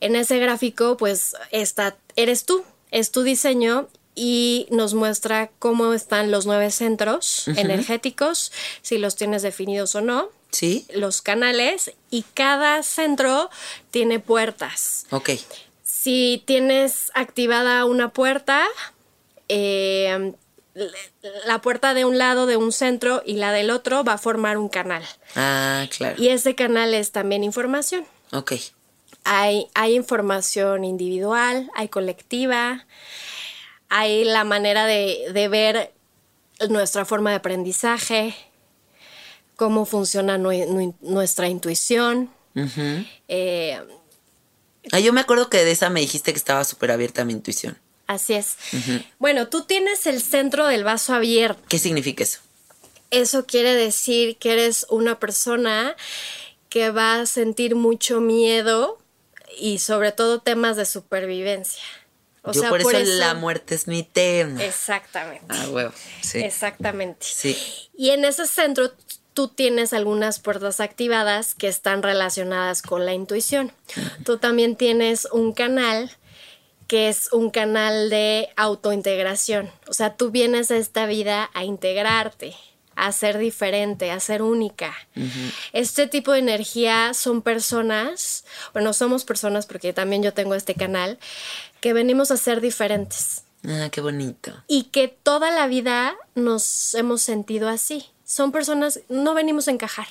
En 0.00 0.14
ese 0.14 0.38
gráfico, 0.38 0.98
pues, 0.98 1.34
está, 1.52 1.96
eres 2.16 2.44
tú, 2.44 2.64
es 2.90 3.12
tu 3.12 3.22
diseño 3.22 3.88
y 4.14 4.66
nos 4.70 4.94
muestra 4.94 5.50
cómo 5.58 5.92
están 5.94 6.30
los 6.30 6.46
nueve 6.46 6.70
centros 6.70 7.48
energéticos, 7.48 8.52
si 8.82 8.98
los 8.98 9.16
tienes 9.16 9.42
definidos 9.42 9.94
o 9.94 10.00
no, 10.02 10.28
¿sí? 10.50 10.86
los 10.94 11.22
canales 11.22 11.92
y 12.10 12.22
cada 12.34 12.82
centro 12.82 13.48
tiene 13.90 14.20
puertas. 14.20 15.06
Ok, 15.10 15.30
Si 15.82 16.42
tienes 16.46 17.10
activada 17.14 17.84
una 17.84 18.10
puerta, 18.12 18.66
eh, 19.48 20.32
la 21.46 21.60
puerta 21.60 21.94
de 21.94 22.04
un 22.04 22.16
lado 22.18 22.46
de 22.46 22.56
un 22.56 22.72
centro 22.72 23.22
y 23.26 23.34
la 23.34 23.52
del 23.52 23.70
otro 23.70 24.04
va 24.04 24.14
a 24.14 24.18
formar 24.18 24.56
un 24.58 24.68
canal. 24.68 25.04
ah, 25.36 25.86
claro. 25.96 26.20
Y 26.20 26.28
ese 26.28 26.54
canal 26.54 26.94
es 26.94 27.12
también 27.12 27.44
información. 27.44 28.06
Ok, 28.32 28.52
Hay, 29.24 29.66
hay 29.74 29.94
información 29.94 30.84
individual, 30.84 31.70
hay 31.76 31.88
colectiva, 31.88 32.86
hay 33.94 34.24
la 34.24 34.44
manera 34.44 34.86
de, 34.86 35.30
de 35.34 35.48
ver 35.48 35.92
nuestra 36.70 37.04
forma 37.04 37.28
de 37.30 37.36
aprendizaje, 37.36 38.34
cómo 39.56 39.84
funciona 39.84 40.38
nue- 40.38 40.66
nue- 40.66 40.94
nuestra 41.02 41.48
intuición. 41.48 42.30
Eh, 43.28 43.78
Ah, 44.90 44.98
yo 44.98 45.12
me 45.12 45.20
acuerdo 45.20 45.48
que 45.48 45.64
de 45.64 45.70
esa 45.70 45.90
me 45.90 46.00
dijiste 46.00 46.32
que 46.32 46.38
estaba 46.38 46.64
súper 46.64 46.90
abierta 46.90 47.22
a 47.22 47.24
mi 47.24 47.32
intuición. 47.32 47.78
así 48.08 48.34
es. 48.34 48.56
Bueno, 49.20 49.48
tú 49.48 49.62
tienes 49.62 50.06
el 50.06 50.20
centro 50.20 50.66
del 50.66 50.82
vaso 50.84 51.14
abierto. 51.14 51.62
¿Qué 51.68 51.78
significa 51.78 52.24
eso? 52.24 52.40
Eso 53.12 53.46
quiere 53.46 53.74
decir 53.74 54.36
que 54.38 54.52
eres 54.52 54.84
una 54.90 55.20
persona 55.20 55.94
que 56.68 56.90
va 56.90 57.20
a 57.20 57.26
sentir 57.26 57.74
mucho 57.76 58.20
miedo 58.20 58.98
y 59.58 59.78
sobre 59.78 60.10
todo 60.12 60.40
temas 60.40 60.76
de 60.76 60.84
supervivencia. 60.86 61.82
O 62.42 62.52
yo 62.52 62.60
sea, 62.60 62.70
por, 62.70 62.82
por 62.82 62.94
eso, 62.94 63.02
eso- 63.04 63.18
la 63.20 63.34
muerte 63.34 63.74
es 63.74 63.86
mi 63.86 64.02
tema. 64.02 64.62
Exactamente. 64.64 65.44
Ah, 65.48 65.66
huevo. 65.68 65.92
Sí. 66.22 66.38
Exactamente. 66.40 67.24
Sí. 67.26 67.56
Y 67.96 68.10
en 68.10 68.24
ese 68.24 68.46
centro 68.46 68.92
tú 69.32 69.48
tienes 69.48 69.92
algunas 69.92 70.40
puertas 70.40 70.80
activadas 70.80 71.54
que 71.54 71.68
están 71.68 72.02
relacionadas 72.02 72.82
con 72.82 73.06
la 73.06 73.14
intuición. 73.14 73.72
Tú 74.24 74.38
también 74.38 74.76
tienes 74.76 75.26
un 75.32 75.52
canal 75.52 76.10
que 76.88 77.08
es 77.08 77.32
un 77.32 77.48
canal 77.50 78.10
de 78.10 78.50
autointegración. 78.56 79.70
O 79.88 79.94
sea, 79.94 80.14
tú 80.16 80.30
vienes 80.30 80.70
a 80.70 80.76
esta 80.76 81.06
vida 81.06 81.48
a 81.54 81.64
integrarte, 81.64 82.54
a 82.96 83.10
ser 83.12 83.38
diferente, 83.38 84.10
a 84.10 84.20
ser 84.20 84.42
única. 84.42 84.94
Este 85.72 86.06
tipo 86.06 86.32
de 86.32 86.40
energía 86.40 87.14
son 87.14 87.40
personas, 87.40 88.44
bueno, 88.74 88.92
somos 88.92 89.24
personas 89.24 89.64
porque 89.64 89.94
también 89.94 90.22
yo 90.22 90.34
tengo 90.34 90.54
este 90.54 90.74
canal, 90.74 91.18
que 91.82 91.92
venimos 91.92 92.30
a 92.30 92.38
ser 92.38 92.62
diferentes 92.62 93.42
Ah, 93.68 93.90
qué 93.92 94.00
bonito. 94.00 94.52
y 94.68 94.84
que 94.84 95.08
toda 95.08 95.50
la 95.50 95.66
vida 95.66 96.14
nos 96.34 96.94
hemos 96.94 97.20
sentido 97.22 97.68
así. 97.68 98.06
Son 98.24 98.50
personas, 98.52 99.00
no 99.10 99.34
venimos 99.34 99.68
a 99.68 99.72
encajar. 99.72 100.06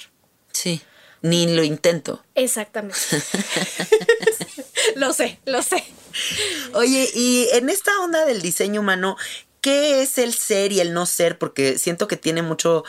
Sí. 0.52 0.82
Ni 1.24 1.48
lo 1.54 1.64
intento. 1.64 2.24
Exactamente. 2.36 2.98
lo 4.96 5.14
sé, 5.14 5.40
lo 5.46 5.62
sé. 5.62 5.84
Oye, 6.74 7.10
y 7.14 7.48
en 7.54 7.70
esta 7.70 7.92
onda 8.02 8.26
del 8.26 8.42
diseño 8.42 8.82
humano, 8.82 9.18
¿qué 9.62 10.02
es 10.02 10.18
el 10.18 10.34
ser 10.34 10.72
y 10.72 10.80
el 10.80 10.94
no 10.94 11.06
ser? 11.06 11.38
Porque 11.38 11.78
siento 11.78 12.08
que 12.08 12.18
tiene 12.18 12.42
mucho 12.42 12.84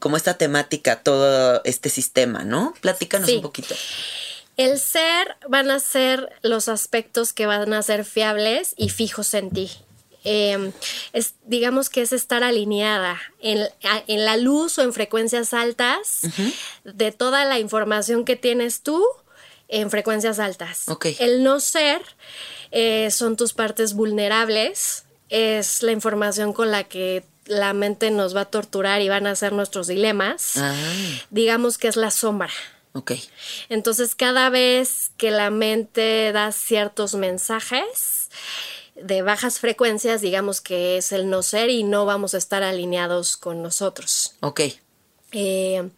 como 0.00 0.16
esta 0.16 0.34
temática, 0.38 1.02
todo 1.02 1.60
este 1.64 1.88
sistema, 1.88 2.44
¿no? 2.44 2.74
Platícanos 2.80 3.28
Sí. 3.28 3.36
un 3.36 3.42
poquito. 3.42 3.74
El 4.58 4.80
ser 4.80 5.36
van 5.48 5.70
a 5.70 5.78
ser 5.78 6.30
los 6.42 6.68
aspectos 6.68 7.32
que 7.32 7.46
van 7.46 7.72
a 7.72 7.82
ser 7.82 8.04
fiables 8.04 8.74
y 8.76 8.88
fijos 8.88 9.32
en 9.32 9.50
ti. 9.50 9.70
Eh, 10.24 10.72
es, 11.12 11.34
digamos 11.46 11.88
que 11.88 12.02
es 12.02 12.12
estar 12.12 12.42
alineada 12.42 13.18
en, 13.40 13.68
la 14.08 14.36
luz 14.36 14.76
o 14.78 14.82
en 14.82 14.92
frecuencias 14.92 15.54
altas 15.54 16.22
de 16.84 17.12
toda 17.12 17.44
la 17.44 17.60
información 17.60 18.24
que 18.24 18.34
tienes 18.34 18.82
tú 18.82 19.02
en 19.68 19.90
frecuencias 19.90 20.40
altas. 20.40 20.86
El 21.20 21.44
no 21.44 21.60
ser 21.60 22.02
eh, 22.72 23.12
son 23.12 23.36
tus 23.36 23.52
partes 23.52 23.94
vulnerables, 23.94 25.04
es 25.28 25.84
la 25.84 25.92
información 25.92 26.52
con 26.52 26.72
la 26.72 26.82
que 26.84 27.22
la 27.46 27.74
mente 27.74 28.10
nos 28.10 28.34
va 28.34 28.42
a 28.42 28.44
torturar 28.46 29.02
y 29.02 29.08
van 29.08 29.28
a 29.28 29.36
ser 29.36 29.52
nuestros 29.52 29.86
dilemas. 29.86 30.56
Ah, 30.56 30.74
Digamos 31.30 31.78
que 31.78 31.86
es 31.86 31.96
la 31.96 32.10
sombra. 32.10 32.50
Ok. 32.98 33.12
Entonces, 33.68 34.14
cada 34.14 34.50
vez 34.50 35.10
que 35.16 35.30
la 35.30 35.50
mente 35.50 36.30
da 36.32 36.52
ciertos 36.52 37.14
mensajes 37.14 38.28
de 38.94 39.22
bajas 39.22 39.60
frecuencias, 39.60 40.20
digamos 40.20 40.60
que 40.60 40.96
es 40.98 41.12
el 41.12 41.30
no 41.30 41.42
ser 41.42 41.70
y 41.70 41.84
no 41.84 42.04
vamos 42.04 42.34
a 42.34 42.38
estar 42.38 42.62
alineados 42.62 43.36
con 43.36 43.62
nosotros. 43.62 44.34
Ok. 44.40 44.60
Eh, 45.32 45.88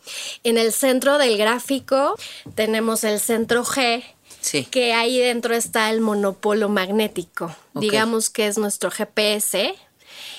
en 0.42 0.59
el 0.59 0.72
centro 0.72 1.16
del 1.18 1.38
gráfico 1.38 2.16
tenemos 2.55 3.05
el 3.05 3.20
centro 3.20 3.64
G, 3.64 4.03
Sí. 4.40 4.64
que 4.64 4.92
ahí 4.94 5.18
dentro 5.18 5.55
está 5.55 5.90
el 5.90 6.01
monopolo 6.01 6.68
magnético. 6.68 7.55
Digamos 7.74 8.28
que 8.30 8.46
es 8.46 8.59
nuestro 8.59 8.90
GPS 8.90 9.74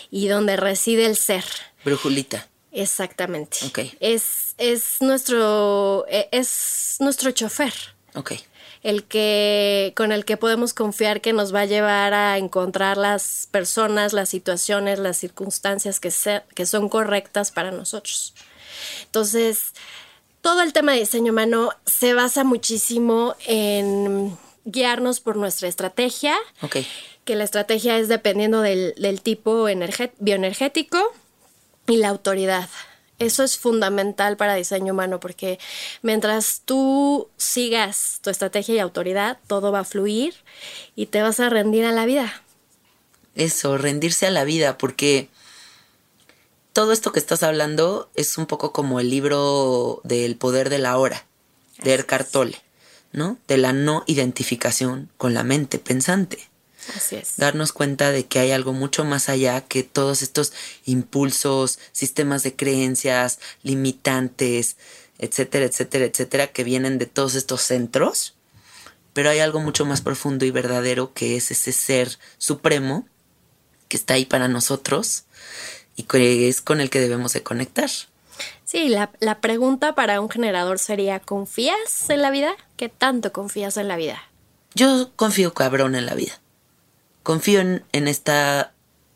y 0.10 0.28
donde 0.28 0.58
reside 0.58 1.06
el 1.06 1.16
ser. 1.16 1.44
Brujulita. 1.86 2.48
Exactamente. 2.72 3.58
Ok. 3.66 3.80
Es, 4.00 4.51
es 4.62 4.98
nuestro 5.02 6.06
e- 6.08 6.30
es 6.32 6.96
nuestro 7.00 7.32
chofer, 7.32 7.74
Ok. 8.16 8.34
el 8.84 9.04
que 9.06 9.94
con 9.98 10.12
el 10.12 10.24
que 10.26 10.38
podemos 10.38 10.74
confiar 10.74 11.20
que 11.22 11.34
nos 11.34 11.54
va 11.54 11.62
a 11.62 11.66
llevar 11.66 12.14
a 12.14 12.38
encontrar 12.38 12.98
las 12.98 13.48
personas, 13.52 14.14
las 14.14 14.30
situaciones, 14.30 15.00
las 15.00 15.18
circunstancias 15.18 16.00
que, 16.00 16.12
se- 16.12 16.44
que 16.56 16.66
son 16.66 16.90
correctas 16.90 17.52
para 17.52 17.72
nosotros. 17.72 18.34
Entonces, 19.06 19.74
todo 20.42 20.62
el 20.62 20.74
tema 20.74 20.94
de 20.94 21.00
diseño 21.00 21.32
humano 21.32 21.72
se 21.86 22.14
basa 22.14 22.44
muchísimo 22.44 23.36
en 23.46 24.38
guiarnos 24.66 25.20
por 25.20 25.36
nuestra 25.38 25.68
estrategia. 25.68 26.36
Que 27.26 27.36
la 27.36 27.44
estrategia 27.44 27.98
es 28.00 28.08
dependiendo 28.08 28.62
del, 28.62 28.96
del 28.98 29.22
tipo 29.22 29.68
energé- 29.70 30.12
bioenergético 30.20 30.98
y 31.88 31.98
la 31.98 32.10
autoridad. 32.10 32.68
Eso 33.22 33.44
es 33.44 33.58
fundamental 33.58 34.36
para 34.36 34.56
diseño 34.56 34.94
humano 34.94 35.20
porque 35.20 35.60
mientras 36.02 36.64
tú 36.66 37.30
sigas 37.38 38.20
tu 38.24 38.32
estrategia 38.32 38.76
y 38.76 38.80
autoridad, 38.80 39.38
todo 39.48 39.72
va 39.72 39.82
a 39.82 39.84
fluir 39.84 40.34
y 40.96 41.06
te 41.06 41.22
vas 41.22 41.40
a 41.40 41.50
rendir 41.50 41.86
a 41.86 41.92
la 41.92 42.06
vida. 42.06 42.42
Eso, 43.36 43.78
rendirse 43.78 44.26
a 44.26 44.32
la 44.32 44.44
vida, 44.44 44.78
porque 44.78 45.30
todo 46.74 46.92
esto 46.92 47.12
que 47.12 47.20
estás 47.20 47.44
hablando 47.44 48.10
es 48.16 48.38
un 48.38 48.46
poco 48.46 48.74
como 48.74 49.00
el 49.00 49.10
libro 49.10 50.02
del 50.04 50.36
poder 50.36 50.70
de 50.70 50.80
la 50.80 50.98
hora, 50.98 51.26
de 51.84 51.94
Eckhart 51.94 52.30
Tolle, 52.30 52.62
¿no? 53.12 53.38
De 53.48 53.58
la 53.58 53.72
no 53.72 54.04
identificación 54.08 55.10
con 55.18 55.34
la 55.34 55.44
mente 55.44 55.78
pensante. 55.80 56.51
Así 56.96 57.16
es. 57.16 57.38
Darnos 57.38 57.74
cuenta 57.74 58.12
de 58.12 58.26
que 58.26 58.40
hay 58.40 58.52
algo 58.52 58.74
mucho 58.74 59.04
más 59.06 59.30
allá 59.30 59.62
que 59.62 59.84
todos 59.84 60.22
estos 60.22 60.54
impulsos, 60.86 61.80
sistemas 61.92 62.44
de 62.44 62.56
creencias, 62.56 63.40
limitantes, 63.64 64.78
etcétera, 65.20 65.66
etcétera, 65.66 66.06
etcétera, 66.06 66.48
que 66.48 66.64
vienen 66.64 66.98
de 66.98 67.06
todos 67.06 67.36
estos 67.36 67.62
centros. 67.62 68.36
Pero 69.14 69.30
hay 69.30 69.40
algo 69.40 69.60
mucho 69.60 69.86
más 69.86 70.02
profundo 70.02 70.46
y 70.46 70.52
verdadero 70.52 71.14
que 71.14 71.36
es 71.36 71.52
ese 71.52 71.72
ser 71.72 72.18
supremo 72.38 73.08
que 73.88 73.98
está 73.98 74.16
ahí 74.16 74.26
para 74.26 74.48
nosotros 74.48 75.26
y 75.96 76.04
que 76.04 76.48
es 76.48 76.62
con 76.62 76.82
el 76.82 76.90
que 76.90 77.00
debemos 77.02 77.34
de 77.34 77.44
conectar. 77.44 77.90
Sí, 78.64 78.88
la, 78.88 79.12
la 79.20 79.42
pregunta 79.42 79.96
para 79.96 80.22
un 80.22 80.30
generador 80.30 80.80
sería, 80.80 81.20
¿confías 81.20 82.10
en 82.10 82.22
la 82.22 82.32
vida? 82.32 82.54
¿Qué 82.78 82.90
tanto 82.90 83.34
confías 83.34 83.76
en 83.78 83.90
la 83.90 83.98
vida? 83.98 84.24
Yo 84.74 85.12
confío 85.18 85.54
cabrón 85.54 85.96
en 85.96 86.06
la 86.06 86.16
vida. 86.16 86.40
Confío 87.24 87.62
en, 87.62 87.86
en 87.92 88.08
esta 88.08 88.74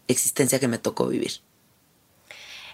existencia 0.07 0.59
que 0.59 0.67
me 0.67 0.77
tocó 0.77 1.07
vivir. 1.07 1.41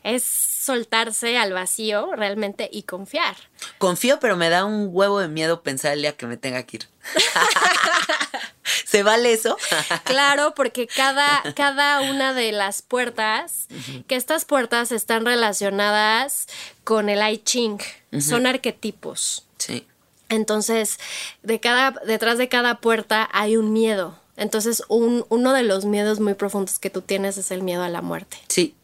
Es 0.03 0.23
soltarse 0.23 1.37
al 1.37 1.53
vacío 1.53 2.11
realmente 2.15 2.69
y 2.71 2.83
confiar. 2.83 3.35
Confío, 3.79 4.19
pero 4.19 4.37
me 4.37 4.49
da 4.49 4.63
un 4.63 4.89
huevo 4.91 5.19
de 5.19 5.27
miedo 5.27 5.63
pensar 5.63 5.93
el 5.93 6.01
día 6.01 6.15
que 6.15 6.27
me 6.27 6.37
tenga 6.37 6.63
que 6.63 6.77
ir. 6.77 6.89
¿Se 8.85 9.01
vale 9.01 9.33
eso? 9.33 9.57
Claro, 10.03 10.53
porque 10.53 10.85
cada, 10.87 11.41
cada 11.55 12.01
una 12.01 12.33
de 12.33 12.51
las 12.51 12.81
puertas, 12.81 13.67
que 14.07 14.15
estas 14.15 14.45
puertas 14.45 14.91
están 14.91 15.25
relacionadas 15.25 16.47
con 16.83 17.09
el 17.09 17.27
I 17.27 17.39
Ching, 17.39 17.79
son 18.19 18.45
arquetipos. 18.45 19.47
Sí. 19.57 19.87
Entonces, 20.29 20.99
de 21.41 21.59
cada, 21.59 21.91
detrás 22.05 22.37
de 22.37 22.49
cada 22.49 22.79
puerta 22.79 23.29
hay 23.33 23.57
un 23.57 23.73
miedo. 23.73 24.20
Entonces, 24.37 24.83
un, 24.87 25.25
uno 25.29 25.53
de 25.53 25.63
los 25.63 25.85
miedos 25.85 26.19
muy 26.19 26.33
profundos 26.33 26.79
que 26.79 26.89
tú 26.89 27.01
tienes 27.01 27.37
es 27.37 27.51
el 27.51 27.61
miedo 27.63 27.83
a 27.83 27.89
la 27.89 28.01
muerte. 28.01 28.37
Sí. 28.47 28.75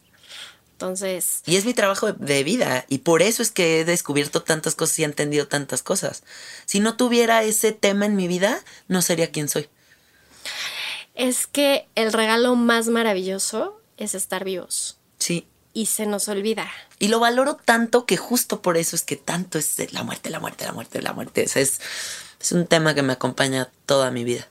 Entonces, 0.74 1.42
Y 1.48 1.56
es 1.56 1.66
mi 1.66 1.74
trabajo 1.74 2.14
de- 2.14 2.44
vida. 2.44 2.86
Y 2.88 3.00
por 3.00 3.24
eso 3.24 3.42
es 3.42 3.50
que 3.50 3.80
he 3.80 3.86
descubierto 3.86 4.44
tantas 4.44 4.76
cosas 4.76 5.00
y 5.00 5.02
he 5.02 5.06
entendido 5.06 5.48
tantas 5.48 5.82
cosas. 5.82 6.22
Si 6.66 6.80
no 6.80 6.96
tuviera 6.96 7.42
ese 7.44 7.72
tema 7.72 8.06
en 8.06 8.16
mi 8.16 8.28
vida, 8.28 8.60
no 8.88 9.02
sería 9.02 9.32
quien 9.32 9.50
soy. 9.50 9.70
es 11.16 11.48
que 11.48 11.88
el 11.96 12.14
regalo 12.14 12.56
más 12.56 12.88
maravilloso 12.90 13.82
es 13.98 14.14
estar 14.14 14.44
vivos. 14.44 14.98
Sí. 15.18 15.48
Y 15.74 15.88
se 15.88 16.06
nos 16.06 16.28
olvida. 16.28 16.70
Y 17.00 17.08
lo 17.08 17.20
valoro 17.20 17.56
tanto 17.56 18.06
que 18.06 18.18
justo 18.18 18.62
por 18.62 18.78
eso 18.78 18.96
es 18.96 19.02
que 19.02 19.16
tanto 19.16 19.58
es 19.58 19.92
la 19.94 20.04
muerte, 20.04 20.30
la 20.30 20.40
muerte, 20.40 20.66
la 20.66 20.74
muerte, 20.74 21.02
la 21.02 21.14
muerte. 21.14 21.44
O 21.46 21.48
sea, 21.48 21.62
es, 21.64 21.82
es 22.40 22.52
un 22.52 22.68
tema 22.68 22.94
que 22.94 23.02
me 23.02 23.14
acompaña 23.14 23.72
toda 23.88 24.12
mi 24.12 24.24
vida. 24.24 24.48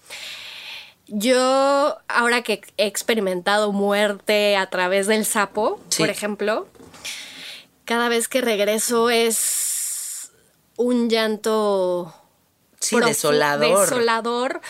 Yo, 1.09 1.99
ahora 2.09 2.43
que 2.43 2.63
he 2.77 2.87
experimentado 2.87 3.73
muerte 3.73 4.57
a 4.57 4.69
través 4.69 5.07
del 5.07 5.25
sapo, 5.25 5.81
Sí. 5.89 6.03
por 6.03 6.11
ejemplo, 6.11 6.67
cada 7.85 8.09
vez 8.09 8.27
que 8.29 8.41
regreso 8.41 9.09
es 9.11 10.31
un 10.77 11.09
llanto 11.09 12.13
Sí, 12.81 12.97
desolador. 12.99 13.81
desolador. 13.89 14.61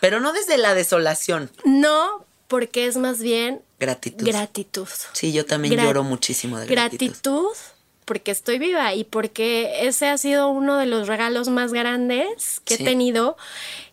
Pero 0.00 0.20
no 0.20 0.32
desde 0.32 0.58
la 0.58 0.74
desolación. 0.74 1.50
No, 1.64 2.24
porque 2.48 2.86
es 2.86 2.96
más 2.96 3.20
bien 3.20 3.62
Gratitud. 3.78 4.26
gratitud. 4.26 4.88
sí, 5.12 5.32
yo 5.32 5.46
también 5.46 5.74
Gra- 5.74 5.84
lloro 5.84 6.02
muchísimo 6.02 6.58
de 6.58 6.66
gratitud. 6.66 7.06
Gratitud 7.06 7.56
porque 8.04 8.32
estoy 8.32 8.58
viva 8.58 8.92
y 8.94 9.04
porque 9.04 9.86
ese 9.86 10.08
ha 10.08 10.18
sido 10.18 10.48
uno 10.48 10.76
de 10.76 10.86
los 10.86 11.06
regalos 11.08 11.48
más 11.48 11.72
grandes 11.72 12.60
que 12.64 12.76
Sí. 12.76 12.82
he 12.82 12.86
tenido, 12.86 13.36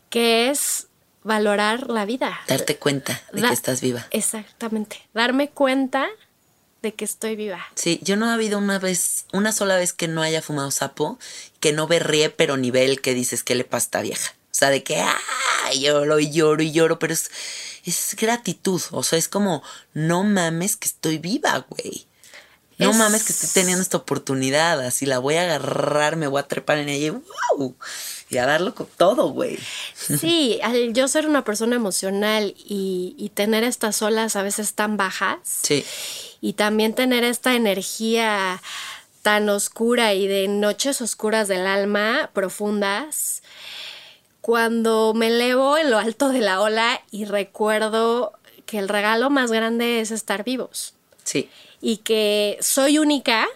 que 0.09 0.49
es 0.49 0.87
valorar 1.23 1.89
la 1.89 2.05
vida. 2.05 2.39
Darte 2.47 2.77
cuenta 2.77 3.21
de 3.33 3.41
Da- 3.41 3.47
que 3.49 3.53
estás 3.53 3.81
viva. 3.81 4.07
Exactamente. 4.11 5.01
Darme 5.13 5.49
cuenta 5.49 6.07
de 6.81 6.93
que 6.93 7.05
estoy 7.05 7.35
viva. 7.35 7.63
Sí, 7.75 7.99
yo 8.03 8.15
no 8.15 8.27
ha 8.29 8.33
habido 8.33 8.57
una 8.57 8.79
vez, 8.79 9.25
una 9.33 9.51
sola 9.51 9.75
vez 9.75 9.93
que 9.93 10.07
no 10.07 10.21
haya 10.23 10.41
fumado 10.41 10.71
sapo, 10.71 11.19
que 11.59 11.73
no 11.73 11.85
berríe, 11.87 12.29
pero 12.31 12.57
nivel 12.57 13.01
que 13.01 13.13
dices 13.13 13.43
que 13.43 13.53
le 13.55 13.63
pasa 13.63 13.83
a 13.83 13.85
esta 13.85 14.01
vieja. 14.01 14.31
O 14.45 14.53
sea, 14.53 14.69
de 14.69 14.83
que 14.83 14.99
¡ay! 15.65 15.79
lloro 15.81 16.19
y 16.19 16.31
lloro 16.31 16.61
y 16.63 16.71
lloro, 16.71 16.97
pero 16.99 17.13
es, 17.13 17.29
es 17.85 18.15
gratitud. 18.19 18.81
O 18.91 19.03
sea, 19.03 19.19
es 19.19 19.27
como, 19.29 19.61
no 19.93 20.23
mames 20.23 20.75
que 20.75 20.87
estoy 20.87 21.19
viva, 21.19 21.65
güey. 21.69 22.07
No 22.79 22.89
Es- 22.91 22.97
mames 22.97 23.23
que 23.25 23.33
estoy 23.33 23.49
teniendo 23.53 23.83
esta 23.83 23.97
oportunidad. 23.97 24.81
Así 24.81 25.05
la 25.05 25.19
voy 25.19 25.35
a 25.35 25.43
agarrar, 25.43 26.15
me 26.15 26.25
voy 26.27 26.39
a 26.39 26.47
trepar 26.47 26.79
en 26.79 26.89
ella 26.89 27.07
y 27.07 27.09
¡wow! 27.11 27.75
Y 28.31 28.37
a 28.37 28.45
darlo 28.45 28.73
con 28.73 28.87
todo, 28.97 29.29
güey. 29.29 29.59
Sí, 29.93 30.59
al 30.63 30.93
yo 30.93 31.07
ser 31.07 31.27
una 31.27 31.43
persona 31.43 31.75
emocional 31.75 32.55
y, 32.57 33.13
y 33.17 33.29
tener 33.29 33.63
estas 33.63 34.01
olas 34.01 34.35
a 34.35 34.41
veces 34.41 34.73
tan 34.73 34.97
bajas 34.97 35.39
Sí, 35.43 35.85
y 36.39 36.53
también 36.53 36.95
tener 36.95 37.23
esta 37.23 37.55
energía 37.55 38.61
tan 39.21 39.49
oscura 39.49 40.13
y 40.13 40.27
de 40.27 40.47
noches 40.47 41.01
oscuras 41.01 41.47
del 41.47 41.67
alma 41.67 42.31
profundas, 42.33 43.43
cuando 44.41 45.13
me 45.13 45.27
elevo 45.27 45.77
en 45.77 45.91
lo 45.91 45.99
alto 45.99 46.29
de 46.29 46.39
la 46.39 46.61
ola 46.61 47.01
y 47.11 47.25
recuerdo 47.25 48.33
que 48.65 48.79
el 48.79 48.89
regalo 48.89 49.29
más 49.29 49.51
grande 49.51 50.01
es 50.01 50.09
estar 50.09 50.43
vivos 50.43 50.95
sí. 51.23 51.49
y 51.79 51.97
que 51.97 52.57
soy 52.61 52.97
única 52.97 53.47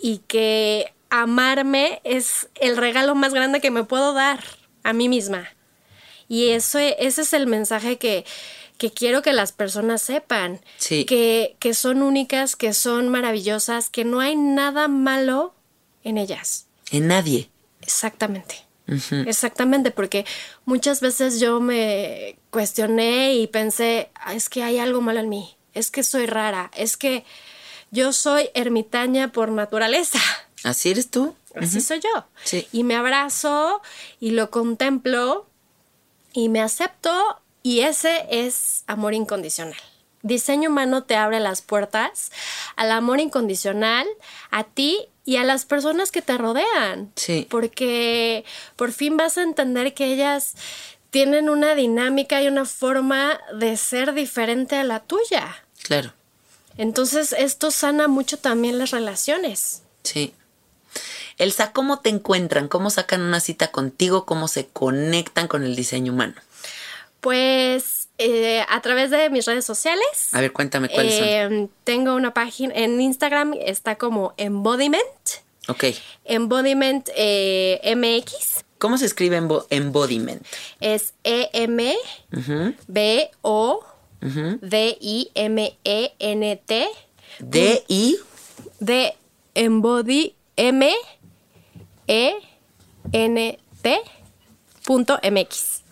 y 0.00 0.18
que 0.28 0.94
amarme 1.10 2.00
es 2.04 2.48
el 2.60 2.76
regalo 2.76 3.14
más 3.14 3.32
grande 3.34 3.60
que 3.60 3.70
me 3.70 3.84
puedo 3.84 4.12
dar 4.12 4.42
a 4.82 4.92
mí 4.92 5.08
misma. 5.08 5.48
Y 6.28 6.50
eso, 6.50 6.78
ese 6.78 7.22
es 7.22 7.32
el 7.32 7.46
mensaje 7.46 7.96
que, 7.98 8.24
que 8.76 8.90
quiero 8.92 9.22
que 9.22 9.32
las 9.32 9.52
personas 9.52 10.02
sepan. 10.02 10.60
Sí. 10.76 11.04
Que, 11.06 11.56
que 11.58 11.72
son 11.74 12.02
únicas, 12.02 12.54
que 12.56 12.74
son 12.74 13.08
maravillosas, 13.08 13.88
que 13.88 14.04
no 14.04 14.20
hay 14.20 14.36
nada 14.36 14.88
malo 14.88 15.54
en 16.04 16.18
ellas. 16.18 16.66
En 16.90 17.08
nadie. 17.08 17.50
Exactamente. 17.80 18.64
Exactamente, 19.26 19.90
porque 19.90 20.24
muchas 20.64 21.02
veces 21.02 21.40
yo 21.40 21.60
me 21.60 22.38
cuestioné 22.50 23.34
y 23.34 23.46
pensé, 23.46 24.08
"Ah, 24.14 24.32
es 24.34 24.48
que 24.48 24.62
hay 24.62 24.78
algo 24.78 25.02
malo 25.02 25.20
en 25.20 25.28
mí, 25.28 25.56
es 25.74 25.90
que 25.90 26.02
soy 26.02 26.24
rara, 26.24 26.70
es 26.74 26.96
que 26.96 27.22
yo 27.90 28.14
soy 28.14 28.48
ermitaña 28.54 29.30
por 29.30 29.50
naturaleza. 29.50 30.18
¿Así 30.64 30.90
eres 30.90 31.10
tú? 31.10 31.34
Así 31.54 31.80
soy 31.80 32.00
yo. 32.00 32.24
Sí. 32.44 32.68
Y 32.72 32.84
me 32.84 32.94
abrazo 32.94 33.82
y 34.20 34.30
lo 34.30 34.50
contemplo 34.50 35.46
y 36.32 36.48
me 36.48 36.60
acepto 36.60 37.40
y 37.62 37.80
ese 37.80 38.26
es 38.30 38.84
amor 38.86 39.14
incondicional. 39.14 39.76
Diseño 40.22 40.70
humano 40.70 41.04
te 41.04 41.16
abre 41.16 41.40
las 41.40 41.62
puertas 41.62 42.32
al 42.76 42.90
amor 42.90 43.20
incondicional, 43.20 44.06
a 44.50 44.64
ti 44.64 45.08
y 45.24 45.36
a 45.36 45.44
las 45.44 45.64
personas 45.64 46.10
que 46.10 46.22
te 46.22 46.36
rodean. 46.36 47.12
Sí. 47.14 47.46
Porque 47.48 48.44
por 48.76 48.92
fin 48.92 49.16
vas 49.16 49.38
a 49.38 49.42
entender 49.42 49.94
que 49.94 50.12
ellas 50.12 50.54
tienen 51.10 51.48
una 51.48 51.74
dinámica 51.74 52.42
y 52.42 52.48
una 52.48 52.64
forma 52.64 53.40
de 53.54 53.76
ser 53.76 54.12
diferente 54.12 54.76
a 54.76 54.84
la 54.84 55.00
tuya. 55.00 55.64
Claro. 55.82 56.12
Entonces 56.76 57.34
esto 57.36 57.70
sana 57.70 58.08
mucho 58.08 58.38
también 58.38 58.78
las 58.78 58.90
relaciones. 58.90 59.82
Sí. 60.02 60.34
Elsa, 61.38 61.72
¿cómo 61.72 62.00
te 62.00 62.10
encuentran? 62.10 62.68
¿Cómo 62.68 62.90
sacan 62.90 63.22
una 63.22 63.40
cita 63.40 63.70
contigo? 63.70 64.24
¿Cómo 64.26 64.48
se 64.48 64.66
conectan 64.66 65.46
con 65.48 65.62
el 65.64 65.74
diseño 65.76 66.12
humano? 66.12 66.34
Pues 67.20 68.08
eh, 68.18 68.64
a 68.68 68.80
través 68.82 69.10
de 69.10 69.30
mis 69.30 69.44
redes 69.46 69.64
sociales. 69.64 70.28
A 70.32 70.40
ver, 70.40 70.52
cuéntame 70.52 70.88
cuáles 70.88 71.16
son. 71.16 71.26
eh, 71.28 71.68
Tengo 71.84 72.14
una 72.14 72.34
página 72.34 72.74
en 72.74 73.00
Instagram, 73.00 73.54
está 73.64 73.96
como 73.96 74.34
Embodiment, 74.36 75.02
Ok. 75.68 75.84
Embodiment 76.24 77.08
eh, 77.16 77.80
MX, 77.96 78.64
¿Cómo 78.78 78.96
se 78.98 79.04
escribe 79.06 79.38
embo- 79.40 79.66
embodiment? 79.70 80.42
es 80.80 81.12
E 81.24 81.50
E-M-B-O-D-I-M-E-N-T, 85.68 86.88
D-I. 87.40 88.16
de 88.80 89.14
Embody 89.54 90.34
M 90.56 90.92
E 92.08 92.34
N 93.12 93.58
T 93.82 94.00
punto 94.84 95.20
MX. 95.22 95.82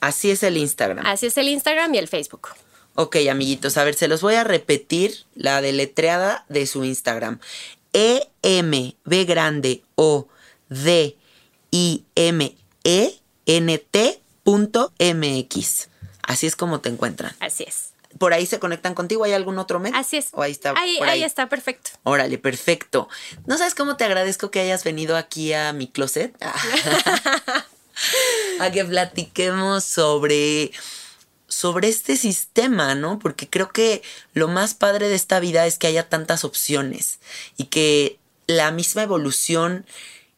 Así 0.00 0.30
es 0.30 0.42
el 0.42 0.56
Instagram. 0.56 1.04
Así 1.06 1.26
es 1.26 1.36
el 1.38 1.48
Instagram 1.48 1.94
y 1.94 1.98
el 1.98 2.08
Facebook. 2.08 2.50
Ok, 2.94 3.16
amiguitos, 3.28 3.76
a 3.76 3.84
ver, 3.84 3.94
se 3.94 4.06
los 4.06 4.20
voy 4.20 4.34
a 4.34 4.44
repetir 4.44 5.24
la 5.34 5.60
deletreada 5.60 6.44
de 6.48 6.66
su 6.66 6.84
Instagram. 6.84 7.40
E 7.92 8.28
M 8.42 8.94
B 9.04 9.24
grande 9.24 9.82
O 9.96 10.28
D 10.68 11.16
I 11.72 12.04
M 12.14 12.54
E 12.84 13.14
N 13.46 13.78
T 13.78 14.20
punto 14.44 14.92
MX. 15.00 15.88
Así 16.22 16.46
es 16.46 16.54
como 16.54 16.80
te 16.80 16.90
encuentran. 16.90 17.34
Así 17.40 17.64
es. 17.64 17.93
¿Por 18.18 18.32
ahí 18.32 18.46
se 18.46 18.58
conectan 18.58 18.94
contigo? 18.94 19.24
¿Hay 19.24 19.32
algún 19.32 19.58
otro 19.58 19.80
medio? 19.80 19.96
Así 19.96 20.16
es. 20.16 20.28
¿O 20.32 20.42
ahí 20.42 20.52
está? 20.52 20.74
Ahí, 20.76 20.96
por 20.98 21.08
ahí 21.08 21.22
está, 21.22 21.48
perfecto. 21.48 21.90
Órale, 22.04 22.38
perfecto. 22.38 23.08
¿No 23.46 23.58
sabes 23.58 23.74
cómo 23.74 23.96
te 23.96 24.04
agradezco 24.04 24.50
que 24.50 24.60
hayas 24.60 24.84
venido 24.84 25.16
aquí 25.16 25.52
a 25.52 25.72
mi 25.72 25.88
closet? 25.88 26.34
a 28.60 28.70
que 28.70 28.84
platiquemos 28.84 29.84
sobre 29.84 30.72
sobre 31.46 31.88
este 31.88 32.16
sistema, 32.16 32.94
¿no? 32.94 33.18
Porque 33.18 33.48
creo 33.48 33.70
que 33.70 34.02
lo 34.32 34.48
más 34.48 34.74
padre 34.74 35.08
de 35.08 35.14
esta 35.14 35.38
vida 35.38 35.66
es 35.66 35.78
que 35.78 35.86
haya 35.86 36.08
tantas 36.08 36.44
opciones 36.44 37.20
y 37.56 37.66
que 37.66 38.18
la 38.46 38.72
misma 38.72 39.04
evolución 39.04 39.86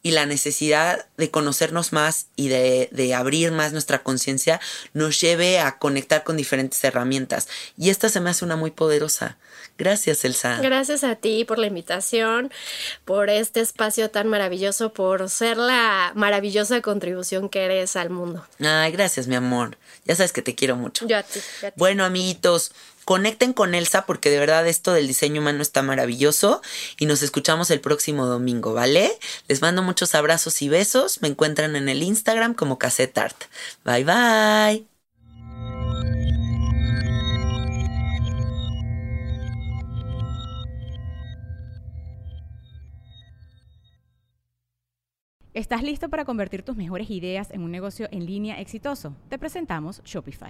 y 0.03 0.11
la 0.11 0.25
necesidad 0.25 1.05
de 1.17 1.31
conocernos 1.31 1.93
más 1.93 2.27
y 2.35 2.47
de, 2.49 2.89
de 2.91 3.13
abrir 3.13 3.51
más 3.51 3.73
nuestra 3.73 4.03
conciencia 4.03 4.59
nos 4.93 5.19
lleve 5.19 5.59
a 5.59 5.77
conectar 5.77 6.23
con 6.23 6.37
diferentes 6.37 6.83
herramientas. 6.83 7.47
Y 7.77 7.89
esta 7.89 8.09
se 8.09 8.19
me 8.19 8.29
hace 8.29 8.45
una 8.45 8.55
muy 8.55 8.71
poderosa. 8.71 9.37
Gracias, 9.77 10.25
Elsa. 10.25 10.59
Gracias 10.61 11.03
a 11.03 11.15
ti 11.15 11.45
por 11.45 11.59
la 11.59 11.67
invitación, 11.67 12.51
por 13.05 13.29
este 13.29 13.59
espacio 13.59 14.09
tan 14.09 14.27
maravilloso, 14.27 14.91
por 14.91 15.29
ser 15.29 15.57
la 15.57 16.11
maravillosa 16.15 16.81
contribución 16.81 17.47
que 17.49 17.63
eres 17.63 17.95
al 17.95 18.09
mundo. 18.09 18.45
Ay, 18.59 18.91
gracias, 18.91 19.27
mi 19.27 19.35
amor. 19.35 19.77
Ya 20.05 20.15
sabes 20.15 20.33
que 20.33 20.41
te 20.41 20.55
quiero 20.55 20.75
mucho. 20.75 21.05
Yo 21.07 21.17
a 21.17 21.23
ti. 21.23 21.39
yo 21.61 21.67
a 21.67 21.71
ti. 21.71 21.75
Bueno, 21.77 22.05
amiguitos, 22.05 22.71
conecten 23.07 23.53
con 23.53 23.73
Elsa 23.73 24.05
porque 24.05 24.29
de 24.29 24.37
verdad 24.37 24.67
esto 24.67 24.91
del 24.91 25.07
diseño 25.07 25.39
humano 25.39 25.61
está 25.61 25.81
maravilloso 25.81 26.61
y 26.99 27.05
nos 27.05 27.21
escuchamos 27.21 27.71
el 27.71 27.79
próximo 27.79 28.25
domingo, 28.25 28.73
¿vale? 28.73 29.09
Les 29.47 29.61
mando 29.61 29.81
muchos 29.81 30.13
abrazos 30.13 30.61
y 30.61 30.67
besos. 30.67 31.21
Me 31.21 31.29
encuentran 31.29 31.77
en 31.77 31.87
el 31.87 32.03
Instagram 32.03 32.53
como 32.53 32.77
Cassette 32.77 33.17
Art. 33.17 33.43
Bye 33.85 34.03
bye. 34.03 34.85
¿Estás 45.53 45.81
listo 45.81 46.09
para 46.09 46.25
convertir 46.25 46.61
tus 46.61 46.75
mejores 46.75 47.09
ideas 47.09 47.51
en 47.51 47.61
un 47.61 47.71
negocio 47.71 48.09
en 48.11 48.25
línea 48.25 48.59
exitoso? 48.59 49.15
Te 49.29 49.39
presentamos 49.39 50.01
Shopify. 50.03 50.49